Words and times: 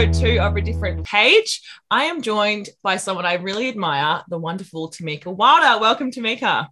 episode 0.00 0.28
two 0.28 0.40
of 0.40 0.56
A 0.56 0.62
Different 0.62 1.04
Page. 1.04 1.60
I 1.90 2.04
am 2.04 2.22
joined 2.22 2.70
by 2.82 2.96
someone 2.96 3.26
I 3.26 3.34
really 3.34 3.68
admire, 3.68 4.22
the 4.28 4.38
wonderful 4.38 4.90
Tamika 4.90 5.26
Wilder. 5.26 5.78
Welcome, 5.78 6.10
Tamika. 6.10 6.68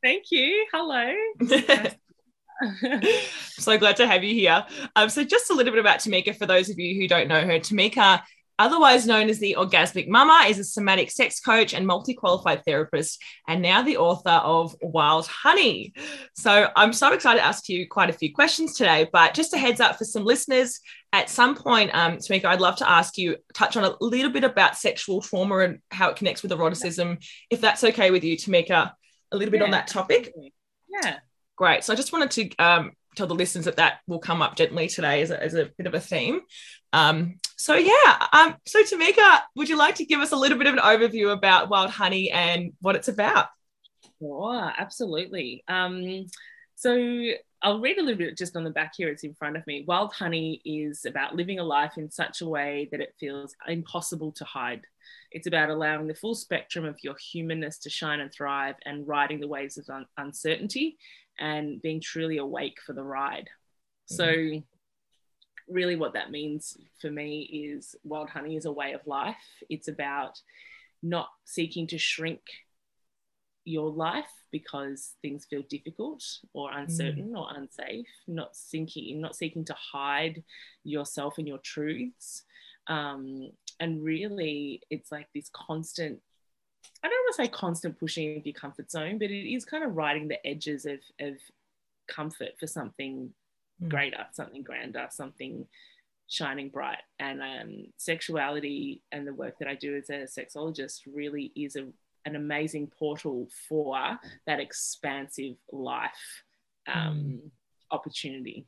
Thank 0.00 0.26
you. 0.30 0.64
Hello. 0.72 1.12
so 3.58 3.78
glad 3.78 3.96
to 3.96 4.06
have 4.06 4.22
you 4.22 4.32
here. 4.32 4.64
Um, 4.94 5.08
so, 5.08 5.24
just 5.24 5.50
a 5.50 5.54
little 5.54 5.72
bit 5.72 5.80
about 5.80 5.98
Tamika 5.98 6.36
for 6.36 6.46
those 6.46 6.70
of 6.70 6.78
you 6.78 7.00
who 7.00 7.08
don't 7.08 7.26
know 7.26 7.40
her. 7.40 7.58
Tamika 7.58 8.22
otherwise 8.58 9.06
known 9.06 9.28
as 9.28 9.40
the 9.40 9.56
Orgasmic 9.58 10.06
Mama, 10.06 10.46
is 10.48 10.58
a 10.58 10.64
somatic 10.64 11.10
sex 11.10 11.40
coach 11.40 11.74
and 11.74 11.86
multi 11.86 12.14
qualified 12.14 12.64
therapist, 12.64 13.20
and 13.48 13.60
now 13.60 13.82
the 13.82 13.96
author 13.96 14.30
of 14.30 14.76
Wild 14.80 15.26
Honey. 15.26 15.92
So 16.34 16.68
I'm 16.76 16.92
so 16.92 17.12
excited 17.12 17.40
to 17.40 17.46
ask 17.46 17.68
you 17.68 17.88
quite 17.88 18.10
a 18.10 18.12
few 18.12 18.32
questions 18.32 18.76
today. 18.76 19.08
But 19.12 19.34
just 19.34 19.54
a 19.54 19.58
heads 19.58 19.80
up 19.80 19.96
for 19.96 20.04
some 20.04 20.24
listeners, 20.24 20.80
at 21.12 21.28
some 21.28 21.54
point, 21.54 21.94
um, 21.94 22.16
Tamika, 22.16 22.46
I'd 22.46 22.60
love 22.60 22.76
to 22.76 22.88
ask 22.88 23.18
you 23.18 23.36
touch 23.52 23.76
on 23.76 23.84
a 23.84 23.94
little 24.00 24.30
bit 24.30 24.44
about 24.44 24.76
sexual 24.76 25.20
trauma 25.20 25.58
and 25.58 25.78
how 25.90 26.08
it 26.08 26.16
connects 26.16 26.42
with 26.42 26.52
eroticism, 26.52 27.18
if 27.50 27.60
that's 27.60 27.84
okay 27.84 28.10
with 28.10 28.24
you, 28.24 28.36
Tamika, 28.36 28.92
a 29.30 29.36
little 29.36 29.52
bit 29.52 29.58
yeah, 29.58 29.64
on 29.64 29.70
that 29.72 29.88
topic. 29.88 30.32
Yeah. 30.88 31.18
Great. 31.56 31.84
So 31.84 31.92
I 31.92 31.96
just 31.96 32.12
wanted 32.12 32.30
to 32.32 32.56
um, 32.56 32.92
tell 33.14 33.26
the 33.26 33.34
listeners 33.34 33.66
that 33.66 33.76
that 33.76 33.98
will 34.06 34.18
come 34.18 34.40
up 34.40 34.56
gently 34.56 34.88
today 34.88 35.20
as 35.22 35.30
a, 35.30 35.42
as 35.42 35.54
a 35.54 35.70
bit 35.76 35.86
of 35.86 35.94
a 35.94 36.00
theme. 36.00 36.40
Um, 36.94 37.38
so 37.56 37.74
yeah, 37.74 38.26
um, 38.32 38.56
so 38.66 38.82
Tamika, 38.82 39.40
would 39.54 39.68
you 39.68 39.76
like 39.76 39.96
to 39.96 40.04
give 40.04 40.20
us 40.20 40.32
a 40.32 40.36
little 40.36 40.58
bit 40.58 40.66
of 40.66 40.74
an 40.74 40.80
overview 40.80 41.32
about 41.32 41.68
Wild 41.68 41.90
Honey 41.90 42.30
and 42.30 42.72
what 42.80 42.96
it's 42.96 43.08
about? 43.08 43.48
Sure, 44.18 44.72
absolutely. 44.76 45.62
Um, 45.68 46.26
so 46.76 47.32
I'll 47.62 47.80
read 47.80 47.98
a 47.98 48.02
little 48.02 48.18
bit 48.18 48.36
just 48.36 48.56
on 48.56 48.64
the 48.64 48.70
back 48.70 48.94
here. 48.96 49.08
It's 49.08 49.22
in 49.22 49.34
front 49.34 49.56
of 49.56 49.66
me. 49.66 49.84
Wild 49.86 50.12
Honey 50.12 50.60
is 50.64 51.04
about 51.04 51.36
living 51.36 51.60
a 51.60 51.64
life 51.64 51.96
in 51.96 52.10
such 52.10 52.40
a 52.40 52.48
way 52.48 52.88
that 52.90 53.00
it 53.00 53.14
feels 53.20 53.54
impossible 53.68 54.32
to 54.32 54.44
hide. 54.44 54.82
It's 55.30 55.46
about 55.46 55.70
allowing 55.70 56.08
the 56.08 56.14
full 56.14 56.34
spectrum 56.34 56.84
of 56.84 56.98
your 57.02 57.14
humanness 57.16 57.78
to 57.78 57.90
shine 57.90 58.20
and 58.20 58.32
thrive 58.32 58.74
and 58.84 59.06
riding 59.06 59.38
the 59.38 59.48
waves 59.48 59.78
of 59.78 59.88
un- 59.88 60.06
uncertainty 60.18 60.98
and 61.38 61.80
being 61.80 62.00
truly 62.00 62.38
awake 62.38 62.78
for 62.84 62.94
the 62.94 63.04
ride. 63.04 63.48
Mm-hmm. 64.10 64.16
So 64.16 64.62
really 65.68 65.96
what 65.96 66.14
that 66.14 66.32
means 66.32 66.76
for 67.00 67.10
me 67.10 67.42
is 67.42 67.94
wild 68.02 68.28
honey 68.28 68.56
is 68.56 68.64
a 68.64 68.72
way 68.72 68.92
of 68.92 69.06
life. 69.06 69.36
It's 69.70 69.88
about 69.88 70.40
not 71.02 71.28
seeking 71.44 71.86
to 71.88 71.98
shrink 71.98 72.40
your 73.64 73.90
life 73.90 74.30
because 74.50 75.14
things 75.22 75.44
feel 75.44 75.62
difficult 75.68 76.22
or 76.52 76.72
uncertain 76.72 77.32
mm. 77.34 77.38
or 77.38 77.48
unsafe, 77.56 78.06
not 78.26 78.56
seeking, 78.56 79.20
not 79.20 79.36
seeking 79.36 79.64
to 79.64 79.74
hide 79.74 80.42
yourself 80.84 81.38
and 81.38 81.46
your 81.46 81.58
truths. 81.58 82.42
Um, 82.88 83.50
and 83.80 84.02
really, 84.02 84.82
it's 84.90 85.12
like 85.12 85.28
this 85.34 85.50
constant 85.52 86.20
I 87.02 87.08
don't 87.08 87.24
want 87.24 87.36
to 87.36 87.42
say 87.42 87.48
constant 87.48 87.98
pushing 87.98 88.36
of 88.36 88.46
your 88.46 88.54
comfort 88.54 88.90
zone, 88.90 89.18
but 89.18 89.30
it 89.30 89.52
is 89.52 89.64
kind 89.64 89.84
of 89.84 89.96
riding 89.96 90.28
the 90.28 90.44
edges 90.46 90.86
of, 90.86 90.98
of 91.20 91.34
comfort 92.08 92.50
for 92.58 92.66
something 92.66 93.30
mm. 93.82 93.88
greater, 93.88 94.24
something 94.32 94.62
grander, 94.62 95.06
something 95.10 95.66
shining 96.28 96.68
bright. 96.68 97.02
And 97.18 97.40
um, 97.40 97.86
sexuality 97.96 99.02
and 99.10 99.26
the 99.26 99.34
work 99.34 99.58
that 99.58 99.68
I 99.68 99.74
do 99.74 99.96
as 99.96 100.10
a 100.10 100.26
sexologist 100.26 101.00
really 101.12 101.52
is 101.56 101.76
a, 101.76 101.86
an 102.24 102.36
amazing 102.36 102.90
portal 102.98 103.48
for 103.68 104.18
that 104.46 104.60
expansive 104.60 105.56
life 105.70 106.42
um, 106.92 107.18
mm. 107.18 107.50
opportunity. 107.90 108.66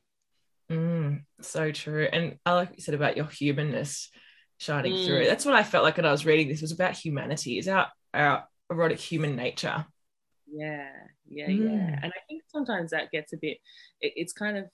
Mm, 0.70 1.22
so 1.40 1.70
true. 1.72 2.08
And 2.10 2.38
I 2.46 2.52
like 2.54 2.70
what 2.70 2.78
you 2.78 2.82
said 2.82 2.94
about 2.94 3.16
your 3.16 3.26
humanness 3.26 4.10
shining 4.58 4.94
mm. 4.94 5.06
through. 5.06 5.26
That's 5.26 5.44
what 5.44 5.54
I 5.54 5.62
felt 5.62 5.84
like 5.84 5.96
when 5.96 6.06
I 6.06 6.12
was 6.12 6.26
reading 6.26 6.48
this. 6.48 6.58
It 6.58 6.64
was 6.64 6.72
about 6.72 6.96
humanity. 6.96 7.58
Is 7.58 7.68
our 7.68 7.88
our 8.12 8.44
erotic 8.70 8.98
human 8.98 9.36
nature. 9.36 9.84
Yeah, 10.50 10.88
yeah, 11.28 11.48
mm. 11.48 11.64
yeah. 11.64 11.98
And 12.02 12.12
I 12.12 12.20
think 12.28 12.42
sometimes 12.48 12.90
that 12.90 13.10
gets 13.10 13.32
a 13.32 13.36
bit. 13.36 13.58
It, 14.00 14.12
it's 14.16 14.32
kind 14.32 14.56
of 14.56 14.66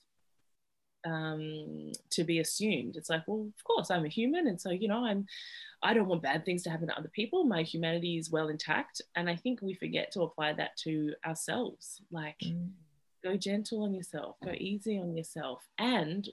um 1.07 1.93
to 2.11 2.25
be 2.25 2.41
assumed. 2.41 2.97
It's 2.97 3.11
like 3.11 3.23
well 3.27 3.47
of 3.57 3.65
course 3.65 3.91
i'm 3.91 4.05
a 4.05 4.09
human 4.09 4.47
and 4.49 4.61
so 4.61 4.71
you 4.71 4.89
know 4.89 5.05
i'm 5.05 5.27
i 5.83 5.95
don't 5.95 6.09
want 6.09 6.23
bad 6.23 6.45
things 6.45 6.63
to 6.65 6.71
happen 6.71 6.89
to 6.89 6.99
other 6.99 7.11
people. 7.13 7.45
My 7.45 7.63
humanity 7.63 8.19
is 8.19 8.31
well 8.31 8.49
intact 8.49 9.01
and 9.17 9.29
i 9.29 9.37
think 9.37 9.61
we 9.63 9.75
forget 9.75 10.11
to 10.13 10.23
apply 10.23 10.53
that 10.55 10.77
to 10.85 11.15
ourselves. 11.27 12.03
Like 12.11 12.41
mm. 12.45 12.69
go 13.25 13.37
gentle 13.37 13.85
on 13.85 13.95
yourself 13.95 14.37
go 14.45 14.53
easy 14.57 14.99
on 14.99 15.17
yourself 15.17 15.67
and 15.79 16.29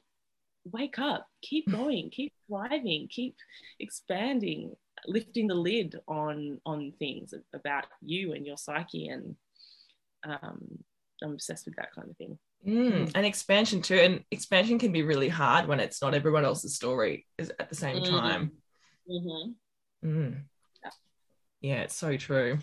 wake 0.71 0.99
up. 0.99 1.27
Keep 1.41 1.71
going. 1.71 2.09
Keep 2.09 2.33
thriving. 2.47 3.07
Keep 3.09 3.35
expanding 3.79 4.75
lifting 5.05 5.47
the 5.47 5.55
lid 5.55 5.99
on 6.07 6.59
on 6.65 6.91
things 6.97 7.33
about 7.53 7.85
you 8.01 8.33
and 8.33 8.45
your 8.45 8.57
psyche 8.57 9.07
and 9.07 9.35
um, 10.25 10.83
i'm 11.23 11.33
obsessed 11.33 11.65
with 11.65 11.75
that 11.75 11.93
kind 11.93 12.09
of 12.09 12.17
thing 12.17 12.37
mm, 12.67 13.11
and 13.15 13.25
expansion 13.25 13.81
too 13.81 13.95
and 13.95 14.23
expansion 14.31 14.79
can 14.79 14.91
be 14.91 15.03
really 15.03 15.29
hard 15.29 15.67
when 15.67 15.79
it's 15.79 16.01
not 16.01 16.13
everyone 16.13 16.45
else's 16.45 16.75
story 16.75 17.25
is 17.37 17.51
at 17.59 17.69
the 17.69 17.75
same 17.75 17.97
mm-hmm. 17.97 18.15
time 18.15 18.51
mm-hmm. 19.09 20.07
mm. 20.07 20.37
yeah. 20.83 20.89
yeah 21.61 21.81
it's 21.81 21.95
so 21.95 22.17
true 22.17 22.59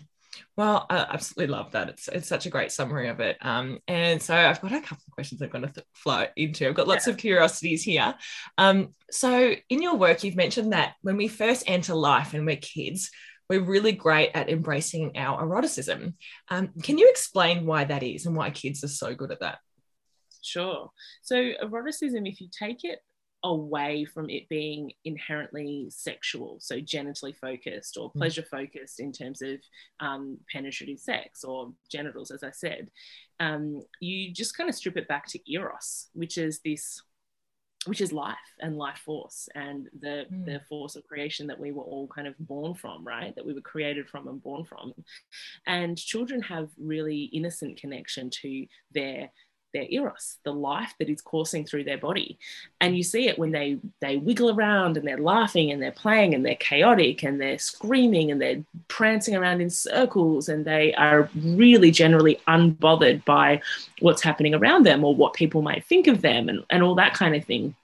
well, 0.57 0.87
I 0.89 0.99
absolutely 0.99 1.55
love 1.55 1.73
that. 1.73 1.89
It's 1.89 2.09
it's 2.09 2.29
such 2.29 2.47
a 2.47 2.51
great 2.51 2.73
summary 2.73 3.09
of 3.09 3.21
it. 3.21 3.37
Um, 3.41 3.79
and 3.89 4.21
so 4.21 4.35
I've 4.35 4.61
got 4.61 4.73
a 4.73 4.81
couple 4.81 5.05
of 5.07 5.13
questions 5.13 5.43
I'm 5.43 5.49
going 5.49 5.67
to 5.67 5.73
th- 5.73 5.87
flow 5.93 6.27
into. 6.37 6.69
I've 6.69 6.75
got 6.75 6.89
lots 6.89 7.07
yeah. 7.07 7.13
of 7.13 7.19
curiosities 7.19 7.83
here. 7.83 8.15
Um, 8.59 8.95
so 9.11 9.55
in 9.69 9.83
your 9.83 9.97
work, 9.97 10.25
you've 10.25 10.37
mentioned 10.37 10.73
that 10.73 10.95
when 11.03 11.17
we 11.17 11.29
first 11.29 11.65
enter 11.67 11.95
life 11.95 12.35
and 12.35 12.47
we're 12.47 12.57
kids, 12.57 13.11
we're 13.49 13.63
really 13.63 13.93
great 13.93 14.31
at 14.35 14.49
embracing 14.49 15.17
our 15.17 15.43
eroticism. 15.43 16.15
Um, 16.49 16.71
can 16.83 16.99
you 16.99 17.09
explain 17.11 17.67
why 17.67 17.85
that 17.85 18.03
is 18.03 18.27
and 18.27 18.37
why 18.37 18.51
kids 18.51 18.83
are 18.85 18.89
so 18.89 19.15
good 19.15 19.33
at 19.33 19.41
that? 19.41 19.59
Sure. 20.45 20.91
So 21.23 21.53
eroticism, 21.63 22.27
if 22.27 22.41
you 22.41 22.49
take 22.57 22.85
it 22.85 23.01
away 23.45 24.07
from 24.07 24.31
it 24.31 24.49
being 24.49 24.91
inherently 25.05 25.87
sexual, 25.91 26.57
so 26.61 26.81
genitally 26.81 27.37
focused 27.37 27.99
or 27.99 28.11
mm. 28.11 28.15
pleasure 28.15 28.43
focused 28.43 28.99
in 28.99 29.13
terms 29.13 29.43
of 29.43 29.61
um, 30.01 30.39
penetrative 30.51 30.99
sex 30.99 31.45
or 31.45 31.73
genitals, 31.91 32.31
as 32.31 32.43
I 32.43 32.51
said. 32.51 32.91
Um, 33.41 33.83
you 34.01 34.33
just 34.33 34.57
kind 34.57 34.71
of 34.71 34.75
strip 34.75 34.97
it 34.97 35.09
back 35.09 35.27
to 35.29 35.53
eros, 35.53 36.09
which 36.15 36.39
is 36.39 36.61
this, 36.65 37.03
which 37.85 38.01
is 38.01 38.15
life 38.15 38.37
and 38.61 38.79
life 38.79 39.03
force 39.05 39.47
and 39.55 39.91
the 40.01 40.25
mm. 40.33 40.47
the 40.47 40.61
force 40.67 40.97
of 40.97 41.07
creation 41.07 41.47
that 41.49 41.61
we 41.61 41.71
were 41.71 41.83
all 41.83 42.09
kind 42.09 42.27
of 42.27 42.35
born 42.39 42.73
from, 42.73 43.05
right? 43.07 43.37
That 43.37 43.45
we 43.45 43.53
were 43.53 43.61
created 43.61 44.09
from 44.09 44.27
and 44.27 44.43
born 44.43 44.65
from. 44.65 44.95
And 45.67 45.99
children 45.99 46.41
have 46.41 46.71
really 46.79 47.25
innocent 47.25 47.79
connection 47.79 48.31
to 48.41 48.67
their 48.95 49.31
their 49.75 49.87
eros, 49.91 50.39
the 50.45 50.53
life 50.53 50.95
that 50.99 51.11
is 51.11 51.21
coursing 51.21 51.67
through 51.67 51.85
their 51.85 51.99
body. 51.99 52.39
And 52.81 52.97
you 52.97 53.03
see 53.03 53.29
it 53.29 53.39
when 53.39 53.51
they 53.51 53.79
they 54.01 54.17
wiggle 54.17 54.51
around 54.51 54.97
and 54.97 55.07
they're 55.07 55.19
laughing 55.19 55.71
and 55.71 55.83
they're 55.83 55.91
playing 55.91 56.33
and 56.33 56.47
they're 56.47 56.55
chaotic 56.55 57.23
and 57.23 57.39
they're 57.39 57.59
screaming 57.59 58.31
and 58.31 58.41
they're 58.41 58.65
prancing 58.89 59.37
around 59.37 59.61
in 59.61 59.69
circles 59.69 60.49
and 60.49 60.65
they 60.65 60.95
are 60.95 61.29
really 61.35 61.91
generally 61.91 62.41
unbothered 62.49 63.23
by 63.27 63.61
what's 63.99 64.23
happening 64.23 64.55
around 64.55 64.87
them 64.87 65.05
or 65.05 65.15
what 65.15 65.35
people 65.35 65.61
might 65.61 65.85
think 65.85 66.07
of 66.07 66.23
them 66.23 66.49
and, 66.49 66.65
and 66.71 66.83
all 66.83 66.95
that 66.95 67.13
kind 67.13 67.35
of 67.35 67.45
thing 67.45 67.75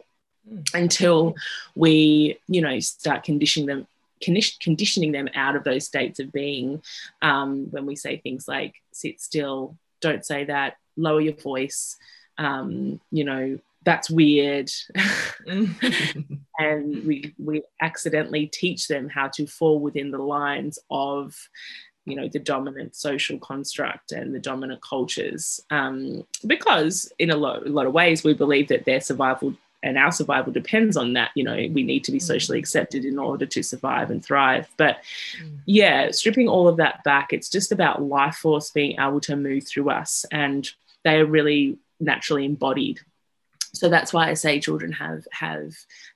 mm. 0.51 0.65
until 0.73 1.35
we, 1.75 2.39
you 2.49 2.63
know, 2.63 2.81
start 2.81 3.25
conditioning 3.25 3.67
them 3.67 3.87
conditioning 4.23 5.13
them 5.13 5.31
out 5.35 5.57
of 5.57 5.65
those 5.65 5.87
states 5.87 6.21
of 6.21 6.31
being 6.31 6.83
um, 7.23 7.71
when 7.71 7.87
we 7.87 7.97
say 7.97 8.19
things 8.19 8.47
like 8.47 8.75
sit 8.93 9.19
still 9.19 9.77
don't 10.01 10.25
say 10.25 10.45
that 10.45 10.77
lower 11.01 11.21
your 11.21 11.35
voice 11.35 11.97
um, 12.39 13.01
you 13.11 13.25
know 13.25 13.59
that's 13.85 14.11
weird 14.11 14.71
and 15.47 17.07
we 17.07 17.35
we 17.39 17.63
accidentally 17.81 18.47
teach 18.47 18.89
them 18.89 19.09
how 19.09 19.29
to 19.29 19.47
fall 19.47 19.81
within 19.81 20.11
the 20.11 20.19
lines 20.19 20.79
of 20.91 21.35
you 22.05 22.17
know 22.17 22.29
the 22.29 22.39
dominant 22.39 22.95
social 22.95 23.39
construct 23.39 24.13
and 24.13 24.35
the 24.35 24.39
dominant 24.39 24.81
cultures 24.83 25.61
um, 25.71 26.27
because 26.47 27.11
in 27.19 27.31
a 27.31 27.37
lot, 27.37 27.67
a 27.67 27.71
lot 27.71 27.87
of 27.87 27.93
ways 27.93 28.25
we 28.25 28.35
believe 28.35 28.69
that 28.69 28.85
their 28.85 29.01
survival 29.01 29.55
and 29.83 29.97
our 29.97 30.13
survival 30.13 30.53
depends 30.53 30.97
on 30.97 31.15
that 31.15 31.31
you 31.35 31.45
know 31.45 31.57
we 31.73 31.83
need 31.83 32.05
to 32.05 32.13
be 32.13 32.21
socially 32.21 32.59
mm. 32.59 32.61
accepted 32.61 33.05
in 33.05 33.19
order 33.19 33.47
to 33.47 33.63
survive 33.63 34.11
and 34.11 34.25
thrive 34.25 34.69
but 34.77 34.99
mm. 35.43 35.57
yeah 35.67 36.11
stripping 36.11 36.49
all 36.49 36.69
of 36.69 36.77
that 36.77 37.03
back 37.05 37.33
it's 37.33 37.49
just 37.49 37.73
about 37.73 38.03
life 38.03 38.37
force 38.37 38.71
being 38.71 38.99
able 39.01 39.21
to 39.21 39.37
move 39.37 39.67
through 39.67 39.89
us 39.89 40.27
and 40.33 40.73
they 41.05 41.17
are 41.17 41.27
really 41.27 41.79
naturally 42.01 42.45
embodied 42.45 43.01
so 43.73 43.89
that's 43.89 44.13
why 44.13 44.29
I 44.29 44.35
say 44.35 44.61
children 44.61 44.93
have 44.93 45.27
have 45.33 45.73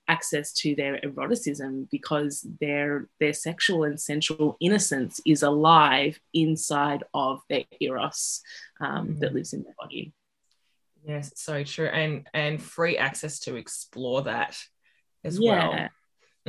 access 0.09 0.53
to 0.55 0.75
their 0.75 0.99
eroticism 1.03 1.89
because 1.91 2.47
their 2.61 3.09
their 3.21 3.33
sexual 3.33 3.85
and 3.85 4.01
sensual 4.01 4.57
innocence 4.61 5.21
is 5.25 5.43
alive 5.43 6.19
inside 6.33 7.05
of 7.15 7.43
their 7.49 7.65
eros 7.81 8.43
um, 8.81 9.09
mm. 9.09 9.21
that 9.21 9.35
lives 9.35 9.53
in 9.53 9.63
their 9.63 9.75
body. 9.79 10.13
Yes, 11.07 11.33
so 11.37 11.63
true, 11.63 11.87
and 11.87 12.27
and 12.35 12.61
free 12.61 12.97
access 12.97 13.39
to 13.41 13.57
explore 13.57 14.23
that 14.23 14.59
as 15.23 15.39
yeah. 15.39 15.69
well. 15.69 15.89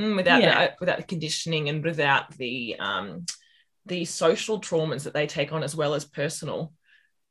mm, 0.00 0.16
without 0.16 0.42
yeah. 0.42 0.66
the, 0.66 0.74
without 0.80 0.96
the 0.96 1.04
conditioning 1.04 1.68
and 1.68 1.84
without 1.84 2.36
the 2.36 2.76
um, 2.80 3.26
the 3.84 4.04
social 4.04 4.60
traumas 4.60 5.04
that 5.04 5.14
they 5.14 5.26
take 5.26 5.52
on 5.52 5.62
as 5.62 5.76
well 5.76 5.94
as 5.94 6.04
personal. 6.04 6.72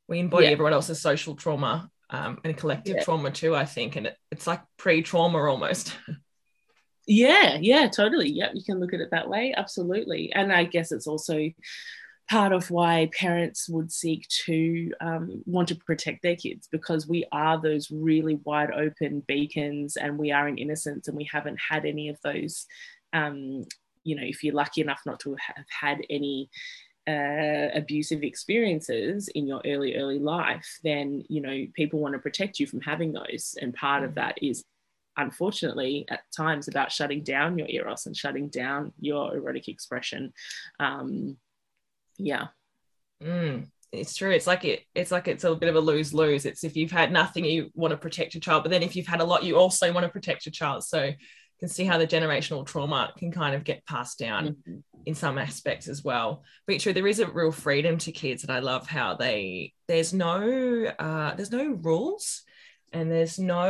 We 0.08 0.20
embody 0.20 0.46
yeah. 0.46 0.52
everyone 0.52 0.72
else's 0.72 1.00
social 1.00 1.34
trauma 1.34 1.90
um, 2.10 2.38
and 2.44 2.56
collective 2.56 2.96
yeah. 2.96 3.04
trauma 3.04 3.30
too. 3.30 3.54
I 3.54 3.64
think, 3.64 3.96
and 3.96 4.06
it, 4.06 4.16
it's 4.30 4.46
like 4.46 4.62
pre-trauma 4.76 5.38
almost. 5.38 5.96
Yeah, 7.08 7.58
yeah, 7.60 7.86
totally. 7.86 8.30
Yep, 8.30 8.50
you 8.54 8.64
can 8.64 8.80
look 8.80 8.92
at 8.92 8.98
it 8.98 9.12
that 9.12 9.28
way. 9.28 9.54
Absolutely, 9.56 10.32
and 10.32 10.52
I 10.52 10.64
guess 10.64 10.90
it's 10.90 11.06
also 11.06 11.50
part 12.28 12.52
of 12.52 12.70
why 12.70 13.08
parents 13.16 13.68
would 13.68 13.92
seek 13.92 14.26
to 14.28 14.92
um, 15.00 15.42
want 15.46 15.68
to 15.68 15.76
protect 15.76 16.22
their 16.22 16.36
kids 16.36 16.68
because 16.70 17.06
we 17.06 17.24
are 17.30 17.60
those 17.60 17.90
really 17.90 18.40
wide 18.44 18.72
open 18.72 19.22
beacons 19.28 19.96
and 19.96 20.18
we 20.18 20.32
are 20.32 20.48
in 20.48 20.58
innocence 20.58 21.06
and 21.06 21.16
we 21.16 21.28
haven't 21.30 21.58
had 21.70 21.84
any 21.84 22.08
of 22.08 22.18
those 22.24 22.66
um, 23.12 23.64
you 24.02 24.16
know 24.16 24.24
if 24.24 24.42
you're 24.42 24.54
lucky 24.54 24.80
enough 24.80 25.00
not 25.06 25.20
to 25.20 25.36
have 25.38 25.64
had 25.68 25.98
any 26.10 26.50
uh, 27.08 27.68
abusive 27.74 28.22
experiences 28.22 29.28
in 29.28 29.46
your 29.46 29.60
early 29.64 29.94
early 29.96 30.18
life 30.18 30.80
then 30.82 31.24
you 31.28 31.40
know 31.40 31.64
people 31.74 32.00
want 32.00 32.14
to 32.14 32.18
protect 32.18 32.58
you 32.58 32.66
from 32.66 32.80
having 32.80 33.12
those. 33.12 33.56
And 33.60 33.74
part 33.74 34.04
of 34.04 34.12
mm. 34.12 34.14
that 34.16 34.42
is 34.42 34.64
unfortunately 35.16 36.04
at 36.10 36.20
times 36.36 36.68
about 36.68 36.92
shutting 36.92 37.22
down 37.22 37.58
your 37.58 37.68
eros 37.68 38.06
and 38.06 38.16
shutting 38.16 38.48
down 38.48 38.92
your 39.00 39.34
erotic 39.34 39.68
expression. 39.68 40.32
Um, 40.78 41.38
yeah. 42.18 42.48
Mm, 43.22 43.68
it's 43.92 44.14
true. 44.14 44.30
It's 44.30 44.46
like 44.46 44.64
it 44.64 44.84
it's 44.94 45.10
like 45.10 45.28
it's 45.28 45.44
a 45.44 45.54
bit 45.54 45.68
of 45.68 45.76
a 45.76 45.80
lose 45.80 46.12
lose 46.12 46.44
it's 46.44 46.64
if 46.64 46.76
you've 46.76 46.92
had 46.92 47.12
nothing 47.12 47.44
you 47.44 47.70
want 47.74 47.92
to 47.92 47.96
protect 47.96 48.34
your 48.34 48.40
child 48.40 48.62
but 48.62 48.70
then 48.70 48.82
if 48.82 48.94
you've 48.94 49.06
had 49.06 49.20
a 49.20 49.24
lot 49.24 49.44
you 49.44 49.56
also 49.56 49.92
want 49.92 50.04
to 50.04 50.10
protect 50.10 50.44
your 50.44 50.52
child. 50.52 50.84
So 50.84 51.12
can 51.58 51.68
see 51.68 51.84
how 51.84 51.98
the 51.98 52.06
generational 52.06 52.66
trauma 52.66 53.12
can 53.16 53.32
kind 53.32 53.54
of 53.54 53.64
get 53.64 53.84
passed 53.86 54.18
down 54.18 54.48
mm-hmm. 54.48 54.78
in 55.04 55.14
some 55.14 55.38
aspects 55.38 55.88
as 55.88 56.04
well 56.04 56.42
but 56.66 56.80
true 56.80 56.92
there 56.92 57.06
is 57.06 57.20
a 57.20 57.30
real 57.30 57.52
freedom 57.52 57.98
to 57.98 58.12
kids 58.12 58.42
and 58.42 58.52
i 58.52 58.58
love 58.58 58.86
how 58.86 59.14
they 59.14 59.72
there's 59.88 60.12
no 60.12 60.84
uh 60.98 61.34
there's 61.34 61.52
no 61.52 61.66
rules 61.82 62.42
and 62.92 63.10
there's 63.10 63.38
no 63.38 63.68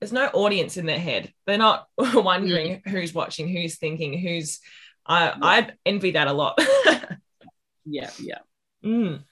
there's 0.00 0.12
no 0.12 0.26
audience 0.28 0.76
in 0.76 0.86
their 0.86 0.98
head 0.98 1.32
they're 1.46 1.58
not 1.58 1.86
wondering 1.98 2.80
mm. 2.80 2.90
who's 2.90 3.14
watching 3.14 3.48
who's 3.48 3.76
thinking 3.78 4.18
who's 4.18 4.60
I, 5.06 5.24
yeah. 5.26 5.34
I 5.42 5.70
envy 5.84 6.12
that 6.12 6.28
a 6.28 6.32
lot. 6.32 6.58
yeah, 7.84 8.10
yeah. 8.20 8.38
Mm. 8.84 9.24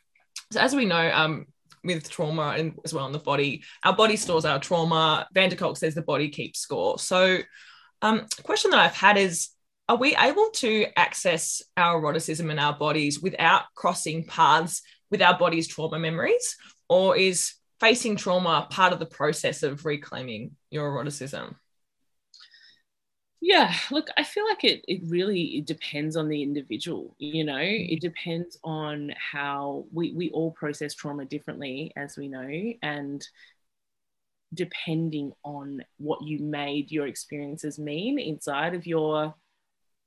So 0.51 0.61
as 0.61 0.75
we 0.75 0.87
know, 0.87 1.11
um, 1.13 1.47
with 1.95 2.09
trauma 2.09 2.55
and 2.57 2.75
as 2.85 2.95
well 2.95 3.07
in 3.07 3.13
the 3.13 3.19
body, 3.19 3.63
our 3.85 3.97
body 3.97 4.17
stores 4.17 4.45
our 4.45 4.61
trauma. 4.61 5.27
Van 5.33 5.51
der 5.51 5.57
Kolk 5.57 5.77
says 5.77 5.95
the 5.95 6.03
body 6.03 6.29
keeps 6.29 6.61
score. 6.61 6.99
So, 6.99 7.39
um, 8.03 8.27
question 8.45 8.71
that 8.71 8.81
I've 8.81 8.95
had 8.95 9.17
is, 9.17 9.49
are 9.89 9.97
we 9.97 10.15
able 10.17 10.51
to 10.57 10.87
access 10.97 11.63
our 11.77 11.99
eroticism 11.99 12.51
in 12.51 12.59
our 12.59 12.77
bodies 12.77 13.21
without 13.21 13.63
crossing 13.75 14.25
paths 14.25 14.83
with 15.11 15.23
our 15.23 15.39
body's 15.39 15.67
trauma 15.67 15.99
memories, 15.99 16.57
or 16.89 17.17
is 17.17 17.55
facing 17.81 18.17
trauma 18.17 18.67
part 18.71 18.93
of 18.93 18.99
the 18.99 19.07
process 19.07 19.63
of 19.63 19.85
reclaiming 19.85 20.53
your 20.71 20.89
eroticism? 20.89 21.57
Yeah 23.41 23.73
look 23.91 24.09
i 24.17 24.25
feel 24.25 24.45
like 24.49 24.65
it, 24.65 24.85
it 24.89 25.01
really 25.07 25.59
it 25.59 25.67
depends 25.67 26.17
on 26.17 26.29
the 26.29 26.43
individual 26.43 27.15
you 27.19 27.45
know 27.45 27.55
mm. 27.55 27.93
it 27.93 28.01
depends 28.01 28.59
on 28.65 29.13
how 29.33 29.85
we, 29.93 30.13
we 30.13 30.31
all 30.31 30.51
process 30.51 30.95
trauma 30.95 31.25
differently 31.25 31.93
as 31.97 32.17
we 32.17 32.29
know 32.29 32.73
and 32.83 33.27
depending 34.55 35.33
on 35.45 35.83
what 35.99 36.23
you 36.23 36.39
made 36.39 36.91
your 36.91 37.07
experiences 37.07 37.79
mean 37.79 38.19
inside 38.19 38.75
of 38.75 38.87
your 38.87 39.35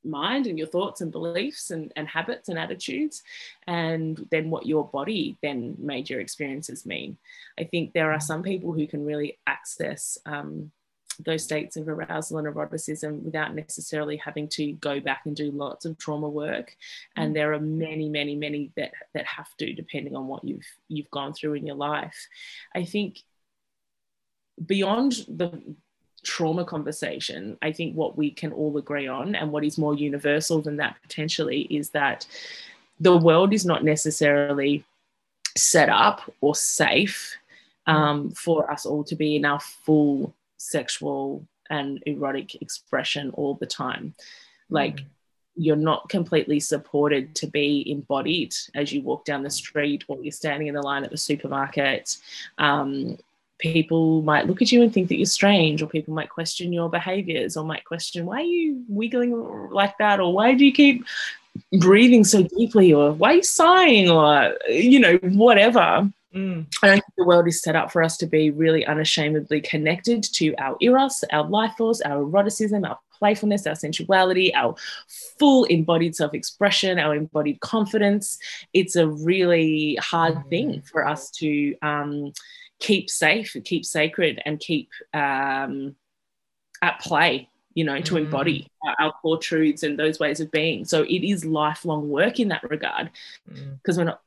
mind 0.03 0.47
and 0.47 0.57
your 0.57 0.67
thoughts 0.67 1.01
and 1.01 1.11
beliefs 1.11 1.69
and, 1.69 1.93
and 1.95 2.07
habits 2.07 2.49
and 2.49 2.57
attitudes 2.57 3.21
and 3.67 4.27
then 4.31 4.49
what 4.49 4.65
your 4.65 4.87
body 4.87 5.37
then 5.43 5.75
made 5.77 6.09
your 6.09 6.19
experiences 6.19 6.85
mean 6.85 7.17
i 7.59 7.63
think 7.63 7.93
there 7.93 8.11
are 8.11 8.17
mm. 8.17 8.23
some 8.23 8.43
people 8.43 8.73
who 8.73 8.87
can 8.87 9.05
really 9.05 9.37
access 9.47 10.17
um, 10.25 10.71
those 11.19 11.43
states 11.43 11.77
of 11.77 11.87
arousal 11.87 12.37
and 12.37 12.47
eroticism 12.47 13.23
without 13.23 13.55
necessarily 13.55 14.17
having 14.17 14.47
to 14.47 14.73
go 14.73 14.99
back 14.99 15.21
and 15.25 15.35
do 15.35 15.51
lots 15.51 15.85
of 15.85 15.97
trauma 15.97 16.27
work 16.27 16.75
and 17.15 17.31
mm. 17.31 17.33
there 17.33 17.53
are 17.53 17.59
many 17.59 18.09
many 18.09 18.35
many 18.35 18.71
that 18.75 18.91
that 19.13 19.25
have 19.25 19.49
to 19.57 19.73
depending 19.73 20.15
on 20.15 20.27
what 20.27 20.43
you've 20.43 20.65
you've 20.87 21.11
gone 21.11 21.33
through 21.33 21.53
in 21.53 21.65
your 21.65 21.75
life 21.75 22.27
i 22.75 22.83
think 22.83 23.19
beyond 24.65 25.25
the 25.27 25.61
trauma 26.23 26.63
conversation 26.63 27.57
i 27.61 27.71
think 27.71 27.95
what 27.95 28.17
we 28.17 28.29
can 28.29 28.51
all 28.51 28.77
agree 28.77 29.07
on 29.07 29.35
and 29.35 29.51
what 29.51 29.63
is 29.63 29.77
more 29.77 29.95
universal 29.95 30.61
than 30.61 30.77
that 30.77 30.95
potentially 31.01 31.61
is 31.61 31.89
that 31.89 32.27
the 32.99 33.17
world 33.17 33.53
is 33.53 33.65
not 33.65 33.83
necessarily 33.83 34.85
set 35.57 35.89
up 35.89 36.21
or 36.39 36.55
safe 36.55 37.35
mm. 37.87 37.93
um, 37.93 38.31
for 38.31 38.69
us 38.71 38.85
all 38.85 39.03
to 39.03 39.15
be 39.15 39.35
in 39.35 39.45
our 39.45 39.59
full 39.59 40.33
sexual 40.61 41.45
and 41.69 42.01
erotic 42.05 42.61
expression 42.61 43.31
all 43.33 43.55
the 43.55 43.65
time. 43.65 44.13
Like, 44.69 44.97
mm. 44.97 45.05
you're 45.55 45.75
not 45.75 46.09
completely 46.09 46.59
supported 46.59 47.35
to 47.35 47.47
be 47.47 47.89
embodied 47.89 48.53
as 48.75 48.91
you 48.91 49.01
walk 49.01 49.25
down 49.25 49.43
the 49.43 49.49
street 49.49 50.03
or 50.07 50.21
you're 50.21 50.31
standing 50.31 50.67
in 50.67 50.75
the 50.75 50.81
line 50.81 51.03
at 51.03 51.11
the 51.11 51.17
supermarket. 51.17 52.17
Um, 52.57 53.17
people 53.57 54.21
might 54.23 54.47
look 54.47 54.61
at 54.61 54.71
you 54.71 54.81
and 54.81 54.93
think 54.93 55.07
that 55.07 55.17
you're 55.17 55.25
strange, 55.25 55.81
or 55.81 55.87
people 55.87 56.13
might 56.13 56.29
question 56.29 56.73
your 56.73 56.89
behaviors, 56.89 57.55
or 57.55 57.63
might 57.63 57.85
question 57.85 58.25
why 58.25 58.37
are 58.37 58.41
you 58.41 58.83
wiggling 58.87 59.69
like 59.71 59.97
that, 59.99 60.19
or 60.19 60.33
why 60.33 60.53
do 60.53 60.65
you 60.65 60.73
keep 60.73 61.05
breathing 61.79 62.23
so 62.23 62.43
deeply, 62.43 62.93
or 62.93 63.13
why 63.13 63.31
are 63.31 63.35
you 63.35 63.43
sighing, 63.43 64.09
or 64.09 64.57
you 64.67 64.99
know, 64.99 65.17
whatever. 65.17 66.09
Mm. 66.35 66.65
I 66.81 66.87
don't 66.87 66.95
think 66.95 67.15
the 67.17 67.25
world 67.25 67.47
is 67.47 67.61
set 67.61 67.75
up 67.75 67.91
for 67.91 68.01
us 68.01 68.17
to 68.17 68.25
be 68.25 68.51
really 68.51 68.85
unashamedly 68.85 69.61
connected 69.61 70.23
to 70.23 70.55
our 70.55 70.77
eros, 70.79 71.23
our 71.31 71.47
life 71.47 71.73
force, 71.77 72.01
our 72.01 72.21
eroticism, 72.21 72.85
our 72.85 72.97
playfulness, 73.17 73.67
our 73.67 73.75
sensuality, 73.75 74.53
our 74.55 74.75
full 75.37 75.65
embodied 75.65 76.15
self 76.15 76.33
expression, 76.33 76.99
our 76.99 77.15
embodied 77.15 77.59
confidence. 77.59 78.37
It's 78.73 78.95
a 78.95 79.07
really 79.07 79.97
hard 80.01 80.35
mm. 80.35 80.49
thing 80.49 80.81
for 80.81 81.07
us 81.07 81.29
to 81.31 81.75
um, 81.81 82.31
keep 82.79 83.09
safe, 83.09 83.55
keep 83.65 83.85
sacred, 83.85 84.41
and 84.45 84.59
keep 84.59 84.89
um, 85.13 85.95
at 86.81 86.99
play 87.01 87.49
you 87.73 87.85
know, 87.85 88.01
to 88.01 88.17
embody 88.17 88.67
mm. 88.85 88.93
our, 88.99 89.13
core 89.21 89.37
truths 89.37 89.83
and 89.83 89.97
those 89.97 90.19
ways 90.19 90.39
of 90.39 90.51
being. 90.51 90.83
So 90.83 91.03
it 91.03 91.23
is 91.23 91.45
lifelong 91.45 92.09
work 92.09 92.39
in 92.39 92.49
that 92.49 92.69
regard 92.69 93.11
because 93.47 93.95
mm. 93.95 93.99
we're 93.99 94.03
not 94.03 94.21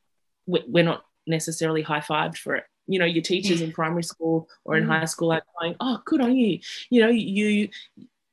we're 0.47 0.85
not 0.85 1.05
necessarily 1.27 1.83
high 1.83 2.01
fived 2.01 2.39
for 2.39 2.55
it. 2.55 2.65
You 2.87 2.99
know, 2.99 3.07
your 3.07 3.23
teachers 3.23 3.63
in 3.63 3.73
primary 3.73 4.03
school 4.03 4.49
or 4.65 4.77
in 4.77 4.85
mm. 4.85 4.89
high 4.89 5.07
school 5.07 5.33
are 5.33 5.43
going, 5.59 5.75
"Oh, 5.81 6.01
good 6.05 6.21
on 6.21 6.37
you." 6.37 6.61
You 6.91 7.03
know, 7.03 7.09
you 7.09 7.69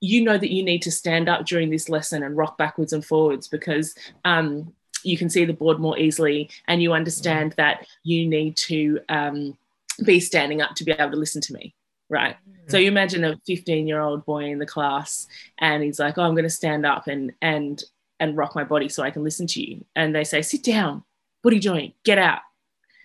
you 0.01 0.23
know 0.23 0.37
that 0.37 0.51
you 0.51 0.63
need 0.63 0.81
to 0.81 0.91
stand 0.91 1.29
up 1.29 1.45
during 1.45 1.69
this 1.69 1.87
lesson 1.87 2.23
and 2.23 2.35
rock 2.35 2.57
backwards 2.57 2.91
and 2.91 3.05
forwards 3.05 3.47
because 3.47 3.95
um, 4.25 4.73
you 5.03 5.17
can 5.17 5.29
see 5.29 5.45
the 5.45 5.53
board 5.53 5.79
more 5.79 5.97
easily, 5.97 6.49
and 6.67 6.81
you 6.81 6.91
understand 6.91 7.53
mm. 7.53 7.55
that 7.55 7.87
you 8.03 8.27
need 8.27 8.57
to 8.57 8.99
um, 9.09 9.57
be 10.03 10.19
standing 10.19 10.61
up 10.61 10.75
to 10.75 10.83
be 10.83 10.91
able 10.91 11.11
to 11.11 11.17
listen 11.17 11.41
to 11.41 11.53
me, 11.53 11.73
right? 12.09 12.35
Mm. 12.49 12.71
So 12.71 12.77
you 12.77 12.87
imagine 12.87 13.23
a 13.23 13.39
15 13.47 13.87
year 13.87 14.01
old 14.01 14.25
boy 14.25 14.45
in 14.45 14.59
the 14.59 14.65
class, 14.65 15.27
and 15.59 15.81
he's 15.81 15.99
like, 15.99 16.17
"Oh, 16.17 16.23
I'm 16.23 16.33
going 16.33 16.43
to 16.43 16.49
stand 16.49 16.85
up 16.85 17.07
and 17.07 17.31
and 17.41 17.81
and 18.19 18.35
rock 18.35 18.53
my 18.53 18.65
body 18.65 18.89
so 18.89 19.01
I 19.01 19.11
can 19.11 19.23
listen 19.23 19.47
to 19.47 19.61
you," 19.61 19.85
and 19.95 20.13
they 20.13 20.25
say, 20.25 20.41
"Sit 20.41 20.63
down." 20.63 21.03
What 21.41 21.53
are 21.53 21.55
you 21.55 21.61
doing? 21.61 21.93
Get 22.03 22.19
out 22.19 22.41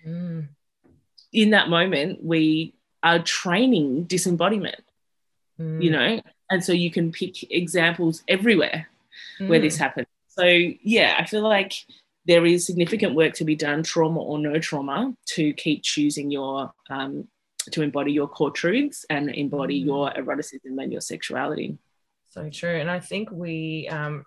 Mm. 0.07 0.47
In 1.33 1.49
that 1.51 1.69
moment, 1.69 2.23
we 2.23 2.73
are 3.03 3.19
training 3.19 4.03
disembodiment, 4.03 4.81
mm. 5.59 5.83
you 5.83 5.91
know, 5.91 6.21
and 6.49 6.63
so 6.63 6.71
you 6.71 6.89
can 6.89 7.11
pick 7.11 7.51
examples 7.51 8.23
everywhere 8.27 8.87
mm. 9.39 9.47
where 9.47 9.59
this 9.59 9.75
mm. 9.75 9.79
happens. 9.79 10.07
So, 10.29 10.45
yeah, 10.45 11.15
I 11.19 11.25
feel 11.25 11.41
like 11.41 11.73
there 12.25 12.45
is 12.45 12.65
significant 12.65 13.15
work 13.15 13.33
to 13.35 13.45
be 13.45 13.55
done, 13.55 13.83
trauma 13.83 14.19
or 14.19 14.39
no 14.39 14.59
trauma, 14.59 15.13
to 15.27 15.53
keep 15.53 15.83
choosing 15.83 16.31
your, 16.31 16.71
um, 16.89 17.27
to 17.71 17.81
embody 17.81 18.11
your 18.11 18.27
core 18.27 18.51
truths 18.51 19.05
and 19.09 19.29
embody 19.29 19.81
mm. 19.81 19.85
your 19.85 20.17
eroticism 20.17 20.79
and 20.79 20.91
your 20.91 21.01
sexuality. 21.01 21.77
So 22.29 22.49
true. 22.49 22.77
And 22.77 22.89
I 22.89 22.99
think 22.99 23.31
we, 23.31 23.87
um, 23.89 24.25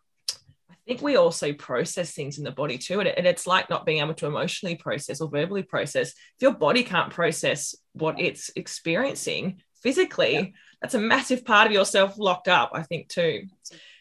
think 0.86 1.02
we 1.02 1.16
also 1.16 1.52
process 1.52 2.12
things 2.12 2.38
in 2.38 2.44
the 2.44 2.50
body 2.50 2.78
too. 2.78 3.00
And, 3.00 3.08
and 3.08 3.26
it's 3.26 3.46
like 3.46 3.70
not 3.70 3.86
being 3.86 4.00
able 4.00 4.14
to 4.14 4.26
emotionally 4.26 4.76
process 4.76 5.20
or 5.20 5.28
verbally 5.28 5.62
process. 5.62 6.10
If 6.10 6.42
your 6.42 6.54
body 6.54 6.82
can't 6.82 7.12
process 7.12 7.74
what 7.92 8.20
it's 8.20 8.50
experiencing 8.56 9.62
physically, 9.82 10.32
yeah. 10.34 10.46
that's 10.80 10.94
a 10.94 11.00
massive 11.00 11.44
part 11.44 11.66
of 11.66 11.72
yourself 11.72 12.18
locked 12.18 12.48
up, 12.48 12.70
I 12.74 12.82
think, 12.82 13.08
too. 13.08 13.46